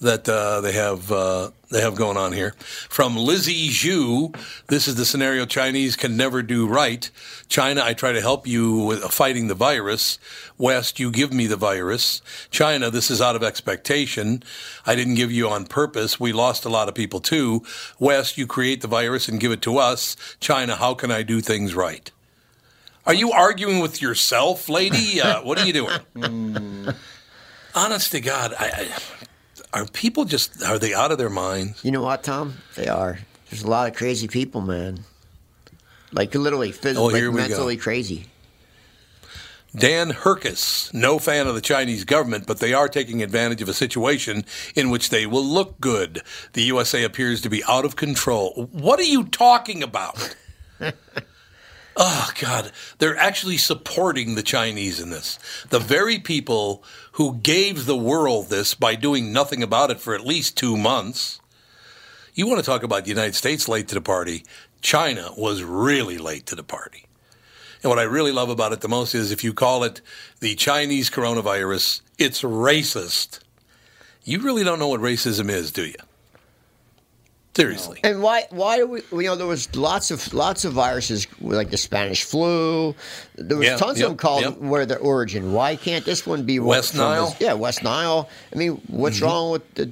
that 0.00 0.28
uh, 0.28 0.60
they 0.60 0.72
have 0.72 1.10
uh, 1.10 1.50
they 1.70 1.80
have 1.80 1.96
going 1.96 2.16
on 2.16 2.32
here. 2.32 2.54
From 2.88 3.16
Lizzie 3.16 3.68
Zhu, 3.68 4.36
this 4.68 4.86
is 4.86 4.94
the 4.94 5.04
scenario 5.04 5.46
Chinese 5.46 5.96
can 5.96 6.16
never 6.16 6.42
do 6.42 6.66
right. 6.66 7.10
China, 7.48 7.82
I 7.84 7.94
try 7.94 8.12
to 8.12 8.20
help 8.20 8.46
you 8.46 8.78
with 8.78 9.02
fighting 9.04 9.48
the 9.48 9.54
virus. 9.54 10.18
West, 10.58 11.00
you 11.00 11.10
give 11.10 11.32
me 11.32 11.46
the 11.46 11.56
virus. 11.56 12.22
China, 12.50 12.90
this 12.90 13.10
is 13.10 13.20
out 13.20 13.36
of 13.36 13.42
expectation. 13.42 14.42
I 14.84 14.94
didn't 14.94 15.14
give 15.14 15.32
you 15.32 15.48
on 15.48 15.66
purpose. 15.66 16.20
We 16.20 16.32
lost 16.32 16.64
a 16.64 16.70
lot 16.70 16.88
of 16.88 16.94
people 16.94 17.20
too. 17.20 17.64
West, 17.98 18.38
you 18.38 18.46
create 18.46 18.82
the 18.82 18.88
virus 18.88 19.28
and 19.28 19.40
give 19.40 19.52
it 19.52 19.62
to 19.62 19.78
us. 19.78 20.16
China, 20.40 20.76
how 20.76 20.94
can 20.94 21.10
I 21.10 21.22
do 21.22 21.40
things 21.40 21.74
right? 21.74 22.10
Are 23.06 23.14
you 23.14 23.30
arguing 23.30 23.78
with 23.78 24.02
yourself, 24.02 24.68
lady? 24.68 25.20
Uh, 25.20 25.40
what 25.42 25.58
are 25.60 25.66
you 25.66 25.72
doing? 25.72 26.94
honest 27.76 28.10
to 28.12 28.20
God, 28.20 28.54
I, 28.58 28.66
I, 28.66 29.00
are 29.76 29.86
people 29.86 30.24
just 30.24 30.62
are 30.62 30.78
they 30.78 30.94
out 30.94 31.12
of 31.12 31.18
their 31.18 31.30
minds? 31.30 31.84
You 31.84 31.90
know 31.90 32.02
what, 32.02 32.22
Tom? 32.22 32.54
They 32.76 32.88
are. 32.88 33.18
There's 33.50 33.62
a 33.62 33.68
lot 33.68 33.88
of 33.88 33.96
crazy 33.96 34.26
people, 34.26 34.60
man. 34.60 35.00
Like 36.12 36.34
literally, 36.34 36.72
physically, 36.72 37.04
Oh, 37.04 37.08
here 37.08 37.30
we 37.30 37.42
go. 37.42 37.48
mentally 37.48 37.76
crazy. 37.76 38.26
Dan 39.74 40.10
Herkes, 40.10 40.92
no 40.94 41.18
fan 41.18 41.46
of 41.46 41.54
the 41.54 41.60
Chinese 41.60 42.04
government, 42.04 42.46
but 42.46 42.60
they 42.60 42.72
are 42.72 42.88
taking 42.88 43.22
advantage 43.22 43.60
of 43.60 43.68
a 43.68 43.74
situation 43.74 44.44
in 44.74 44.88
which 44.88 45.10
they 45.10 45.26
will 45.26 45.44
look 45.44 45.78
good. 45.80 46.22
The 46.54 46.62
USA 46.62 47.04
appears 47.04 47.42
to 47.42 47.50
be 47.50 47.62
out 47.64 47.84
of 47.84 47.94
control. 47.94 48.68
What 48.72 48.98
are 48.98 49.02
you 49.04 49.24
talking 49.24 49.82
about? 49.82 50.34
oh, 51.96 52.30
God. 52.40 52.72
They're 52.98 53.18
actually 53.18 53.58
supporting 53.58 54.34
the 54.34 54.42
Chinese 54.42 54.98
in 54.98 55.10
this. 55.10 55.38
The 55.68 55.78
very 55.80 56.18
people 56.20 56.82
who 57.16 57.36
gave 57.36 57.86
the 57.86 57.96
world 57.96 58.50
this 58.50 58.74
by 58.74 58.94
doing 58.94 59.32
nothing 59.32 59.62
about 59.62 59.90
it 59.90 59.98
for 59.98 60.14
at 60.14 60.26
least 60.26 60.54
two 60.54 60.76
months. 60.76 61.40
You 62.34 62.46
want 62.46 62.58
to 62.58 62.64
talk 62.66 62.82
about 62.82 63.04
the 63.04 63.08
United 63.08 63.34
States 63.34 63.68
late 63.68 63.88
to 63.88 63.94
the 63.94 64.02
party? 64.02 64.44
China 64.82 65.30
was 65.34 65.62
really 65.62 66.18
late 66.18 66.44
to 66.46 66.54
the 66.54 66.62
party. 66.62 67.06
And 67.82 67.88
what 67.88 67.98
I 67.98 68.02
really 68.02 68.32
love 68.32 68.50
about 68.50 68.72
it 68.72 68.82
the 68.82 68.88
most 68.88 69.14
is 69.14 69.32
if 69.32 69.42
you 69.42 69.54
call 69.54 69.82
it 69.82 70.02
the 70.40 70.54
Chinese 70.56 71.08
coronavirus, 71.08 72.02
it's 72.18 72.42
racist. 72.42 73.40
You 74.24 74.42
really 74.42 74.62
don't 74.62 74.78
know 74.78 74.88
what 74.88 75.00
racism 75.00 75.48
is, 75.48 75.72
do 75.72 75.86
you? 75.86 75.94
Seriously. 77.56 78.00
And 78.04 78.22
why? 78.22 78.44
Why 78.50 78.76
do 78.76 78.86
we? 78.86 79.00
You 79.12 79.22
know, 79.30 79.34
there 79.36 79.46
was 79.46 79.74
lots 79.74 80.10
of 80.10 80.34
lots 80.34 80.66
of 80.66 80.74
viruses 80.74 81.26
like 81.40 81.70
the 81.70 81.78
Spanish 81.78 82.22
flu. 82.22 82.94
There 83.36 83.56
was 83.56 83.66
Yeah, 83.66 83.76
tons 83.78 83.98
yep, 83.98 84.04
of 84.06 84.10
them 84.10 84.16
called 84.18 84.42
yep. 84.42 84.58
where 84.58 84.84
their 84.84 84.98
origin. 84.98 85.52
Why 85.54 85.74
can't 85.76 86.04
this 86.04 86.26
one 86.26 86.42
be 86.44 86.58
West 86.60 86.94
Nile? 86.94 87.30
this- 87.30 87.40
yeah, 87.40 87.54
West 87.54 87.82
Nile. 87.82 88.28
I 88.52 88.56
mean, 88.58 88.72
what's 88.88 89.16
Mm-hmm. 89.16 89.24
wrong 89.24 89.52
with 89.52 89.74
the? 89.74 89.90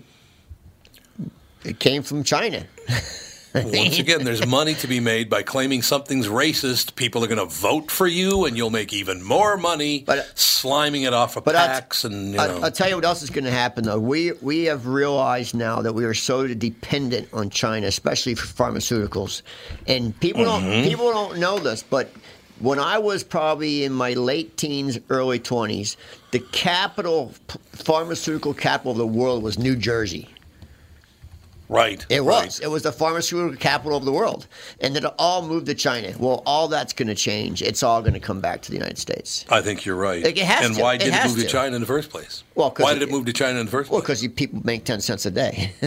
It 1.64 1.78
came 1.78 2.02
from 2.02 2.22
China. 2.22 2.66
Once 3.54 3.98
again, 4.00 4.24
there's 4.24 4.44
money 4.46 4.74
to 4.74 4.88
be 4.88 4.98
made 4.98 5.30
by 5.30 5.42
claiming 5.42 5.80
something's 5.80 6.26
racist. 6.26 6.96
People 6.96 7.22
are 7.22 7.28
going 7.28 7.38
to 7.38 7.44
vote 7.54 7.88
for 7.90 8.06
you, 8.08 8.46
and 8.46 8.56
you'll 8.56 8.70
make 8.70 8.92
even 8.92 9.22
more 9.22 9.56
money 9.56 10.02
But- 10.04 10.34
sliming 10.34 11.06
it 11.06 11.14
off 11.14 11.36
of 11.36 11.44
But 11.44 11.54
I'll- 11.54 11.84
and 12.04 12.34
you 12.34 12.40
I- 12.40 12.46
know. 12.48 12.60
I'll 12.62 12.70
tell 12.72 12.88
you 12.88 12.96
what 12.96 13.04
else 13.04 13.22
is 13.22 13.30
going 13.30 13.44
to 13.44 13.50
happen, 13.52 13.84
though. 13.84 13.98
We 14.00 14.32
we 14.42 14.64
have 14.64 14.86
realized 14.88 15.54
now 15.54 15.82
that 15.82 15.92
we 15.94 16.04
are 16.04 16.14
so 16.14 16.46
dependent 16.48 17.28
on 17.32 17.48
China, 17.50 17.86
especially 17.86 18.34
for 18.34 18.46
pharmaceuticals, 18.46 19.42
and 19.86 20.18
people 20.18 20.44
Mm-hmm. 20.44 20.70
don't 20.70 20.84
people 20.84 21.12
don't 21.12 21.38
know 21.38 21.58
this, 21.58 21.84
but 21.88 22.10
when 22.58 22.78
I 22.80 22.98
was 22.98 23.22
probably 23.22 23.84
in 23.84 23.92
my 23.92 24.14
late 24.14 24.56
teens, 24.56 24.98
early 25.10 25.38
twenties, 25.38 25.96
the 26.32 26.40
capital 26.40 27.32
pharmaceutical 27.72 28.54
capital 28.54 28.92
of 28.92 28.98
the 28.98 29.06
world 29.06 29.42
was 29.42 29.58
New 29.58 29.76
Jersey. 29.76 30.28
Right. 31.68 32.04
It 32.08 32.20
right. 32.22 32.46
was. 32.46 32.60
It 32.60 32.68
was 32.70 32.82
the 32.82 32.92
pharmaceutical 32.92 33.56
capital 33.56 33.96
of 33.98 34.04
the 34.04 34.12
world, 34.12 34.46
and 34.80 34.94
then 34.94 35.04
it 35.04 35.12
all 35.18 35.46
moved 35.46 35.66
to 35.66 35.74
China. 35.74 36.12
Well, 36.18 36.42
all 36.46 36.68
that's 36.68 36.92
going 36.92 37.08
to 37.08 37.14
change. 37.14 37.62
It's 37.62 37.82
all 37.82 38.00
going 38.00 38.14
to 38.14 38.20
come 38.20 38.40
back 38.40 38.62
to 38.62 38.70
the 38.70 38.76
United 38.76 38.98
States. 38.98 39.44
I 39.50 39.60
think 39.62 39.84
you're 39.84 39.96
right. 39.96 40.22
Like, 40.24 40.36
it 40.36 40.44
has 40.46 40.66
and 40.66 40.74
to. 40.76 40.82
why 40.82 40.94
It 40.94 40.98
did 40.98 41.08
it, 41.08 41.14
has 41.14 41.30
move 41.30 41.38
to 41.40 41.44
to. 41.46 41.48
China 41.50 41.74
in 41.76 41.80
the 41.80 41.86
first 41.86 42.10
place? 42.10 42.42
Well, 42.54 42.70
'cause 42.70 42.84
why 42.84 42.92
it- 42.92 42.94
did 43.00 43.02
it 43.08 43.10
move 43.10 43.24
to 43.26 43.32
China 43.32 43.58
in 43.60 43.66
the 43.66 43.72
first 43.72 43.90
Well, 43.90 44.00
place? 44.02 44.20
because 44.22 44.34
people 44.34 44.60
make 44.64 44.84
ten 44.84 45.00
cents 45.00 45.26
a 45.26 45.30
day. 45.30 45.72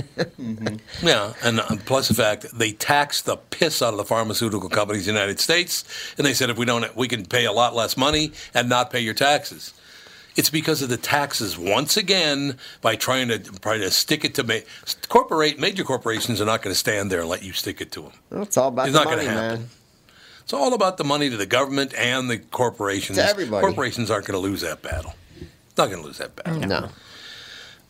Yeah, 1.02 1.34
and 1.44 1.60
uh, 1.60 1.76
plus 1.86 2.08
the 2.08 2.14
fact 2.14 2.46
they 2.58 2.72
taxed 2.72 3.26
the 3.26 3.38
piss 3.38 3.82
out 3.82 3.94
of 3.94 3.98
the 3.98 4.06
pharmaceutical 4.06 4.70
companies 4.70 5.08
in 5.08 5.14
the 5.14 5.20
United 5.20 5.40
States, 5.40 5.84
and 6.18 6.26
they 6.26 6.34
said 6.34 6.50
if 6.50 6.58
we 6.58 6.66
don't, 6.66 6.96
we 6.96 7.08
can 7.08 7.26
pay 7.26 7.46
a 7.46 7.52
lot 7.52 7.76
less 7.76 7.98
money 7.98 8.32
and 8.54 8.70
not 8.70 8.92
pay 8.92 9.00
your 9.00 9.14
taxes. 9.14 9.74
It's 10.38 10.50
because 10.52 10.82
of 10.84 10.90
the 10.90 10.98
taxes 10.98 11.58
once 11.58 11.98
again 11.98 12.58
by 12.82 12.96
trying 12.96 13.28
to 13.30 13.40
try 13.40 13.78
to 13.80 13.90
stick 13.92 14.24
it 14.24 14.36
to 14.36 14.44
ma- 14.44 14.60
corporate 15.10 15.60
major 15.60 15.84
corporations 15.84 16.40
are 16.40 16.46
not 16.46 16.62
going 16.62 16.72
to 16.74 16.78
stand 16.80 17.12
there 17.12 17.22
and 17.22 17.28
let 17.30 17.42
you 17.44 17.54
stick 17.54 17.82
it 17.82 17.92
to 17.94 18.04
them. 18.04 18.12
It's 18.44 18.56
all 18.56 18.68
about 18.70 18.88
It's 18.88 18.94
the 18.94 19.00
not 19.00 19.06
gonna 19.10 19.18
money, 19.24 19.28
happen. 19.28 19.60
man. 19.62 19.70
It's 20.44 20.54
all 20.54 20.74
about 20.74 20.98
the 20.98 21.04
money 21.04 21.30
to 21.30 21.36
the 21.38 21.46
government 21.48 21.94
and 21.96 22.30
the 22.30 22.38
corporations. 22.38 23.18
To 23.18 23.26
everybody. 23.26 23.66
Corporations 23.66 24.10
aren't 24.12 24.28
going 24.28 24.40
to 24.42 24.48
lose 24.48 24.62
that 24.62 24.82
battle. 24.82 25.14
It's 25.42 25.78
Not 25.78 25.88
going 25.90 26.02
to 26.02 26.08
lose 26.08 26.20
that 26.20 26.36
battle. 26.38 26.60
No. 26.62 26.90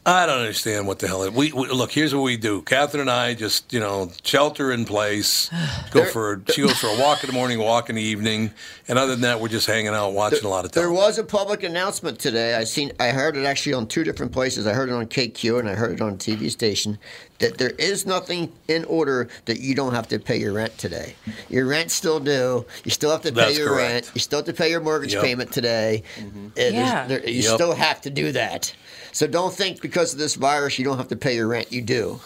I 0.10 0.26
don't 0.26 0.40
understand 0.40 0.88
what 0.88 1.00
the 1.00 1.08
hell. 1.10 1.24
It, 1.24 1.34
we, 1.34 1.52
we 1.52 1.68
look. 1.68 1.92
Here's 1.92 2.16
what 2.16 2.22
we 2.24 2.38
do. 2.38 2.62
Catherine 2.62 3.02
and 3.02 3.12
I 3.12 3.34
just, 3.34 3.74
you 3.74 3.82
know, 3.82 4.10
shelter 4.24 4.72
in 4.72 4.86
place. 4.86 5.50
Go 5.92 6.06
for 6.06 6.42
she 6.50 6.62
goes 6.62 6.78
for 6.78 6.88
a 6.88 6.98
walk 6.98 7.24
in 7.26 7.28
the 7.28 7.34
morning, 7.34 7.60
walk 7.60 7.90
in 7.90 7.96
the 7.98 8.02
evening, 8.02 8.52
and 8.88 8.98
other 8.98 9.12
than 9.12 9.22
that, 9.22 9.42
we're 9.42 9.50
just 9.50 9.68
hanging 9.68 9.90
out, 9.90 10.12
watching 10.14 10.46
a 10.46 10.48
lot 10.48 10.64
of 10.64 10.72
There 10.72 10.92
was 10.94 11.18
a 11.18 11.26
public 11.26 11.62
announcement 11.64 12.20
today. 12.20 12.56
I 12.56 12.64
seen. 12.64 12.94
I 13.02 13.10
heard 13.10 13.36
it 13.36 13.44
actually 13.46 13.74
on 13.74 13.86
two 13.86 14.06
different 14.06 14.32
places. 14.32 14.66
I 14.66 14.72
heard 14.72 14.88
it 14.88 14.94
on 14.94 15.06
KQ 15.08 15.60
and 15.60 15.70
I 15.70 15.76
heard 15.76 15.92
it 15.96 16.02
on 16.02 16.14
a 16.14 16.18
TV 16.18 16.50
station. 16.50 16.98
That 17.40 17.58
there 17.58 17.72
is 17.72 18.06
nothing 18.06 18.54
in 18.70 18.86
order 18.86 19.28
that 19.46 19.60
you 19.60 19.76
don't 19.76 19.94
have 19.94 20.08
to 20.08 20.20
pay 20.20 20.38
your 20.38 20.54
rent 20.54 20.76
today. 20.78 21.16
Your 21.50 21.66
rent's 21.68 21.94
still 21.94 22.20
due. 22.22 22.66
You 22.86 22.92
still 22.92 23.12
have 23.12 23.22
to 23.24 23.30
pay 23.30 23.36
That's 23.36 23.58
your 23.58 23.68
correct. 23.68 23.92
rent. 24.06 24.12
You 24.16 24.22
still 24.22 24.40
have 24.40 24.46
to 24.48 24.54
pay 24.54 24.72
your 24.72 24.80
mortgage 24.82 25.14
Yep. 25.14 25.24
payment 25.24 25.52
today. 25.52 26.04
Mm-hmm. 26.18 26.48
There's- 26.56 26.74
Yeah. 26.74 27.06
there- 27.08 27.30
you 27.30 27.42
Yep. 27.44 27.54
still 27.56 27.74
have 27.76 28.02
to 28.02 28.10
do 28.10 28.32
that. 28.32 28.74
So 29.18 29.26
don't 29.26 29.52
think 29.52 29.82
because 29.82 30.14
of 30.14 30.20
this 30.20 30.36
virus 30.36 30.78
you 30.78 30.86
don't 30.86 30.98
have 30.98 31.08
to 31.08 31.16
pay 31.16 31.34
your 31.34 31.48
rent. 31.48 31.74
You 31.74 31.82
do. 31.82 32.20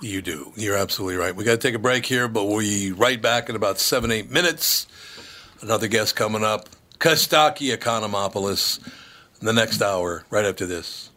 You 0.00 0.20
do. 0.20 0.52
You're 0.56 0.76
absolutely 0.76 1.14
right. 1.14 1.32
We 1.32 1.44
got 1.44 1.52
to 1.52 1.58
take 1.58 1.76
a 1.76 1.78
break 1.78 2.04
here, 2.06 2.26
but 2.26 2.46
we'll 2.46 2.58
be 2.58 2.90
right 2.90 3.22
back 3.22 3.48
in 3.48 3.54
about 3.54 3.78
seven, 3.78 4.10
eight 4.10 4.28
minutes. 4.28 4.88
Another 5.60 5.86
guest 5.86 6.16
coming 6.16 6.42
up, 6.42 6.68
Costaki 6.98 7.72
Economopoulos, 7.72 8.84
in 9.40 9.46
the 9.46 9.52
next 9.52 9.80
hour, 9.80 10.24
right 10.28 10.44
after 10.44 10.66
this. 10.66 11.11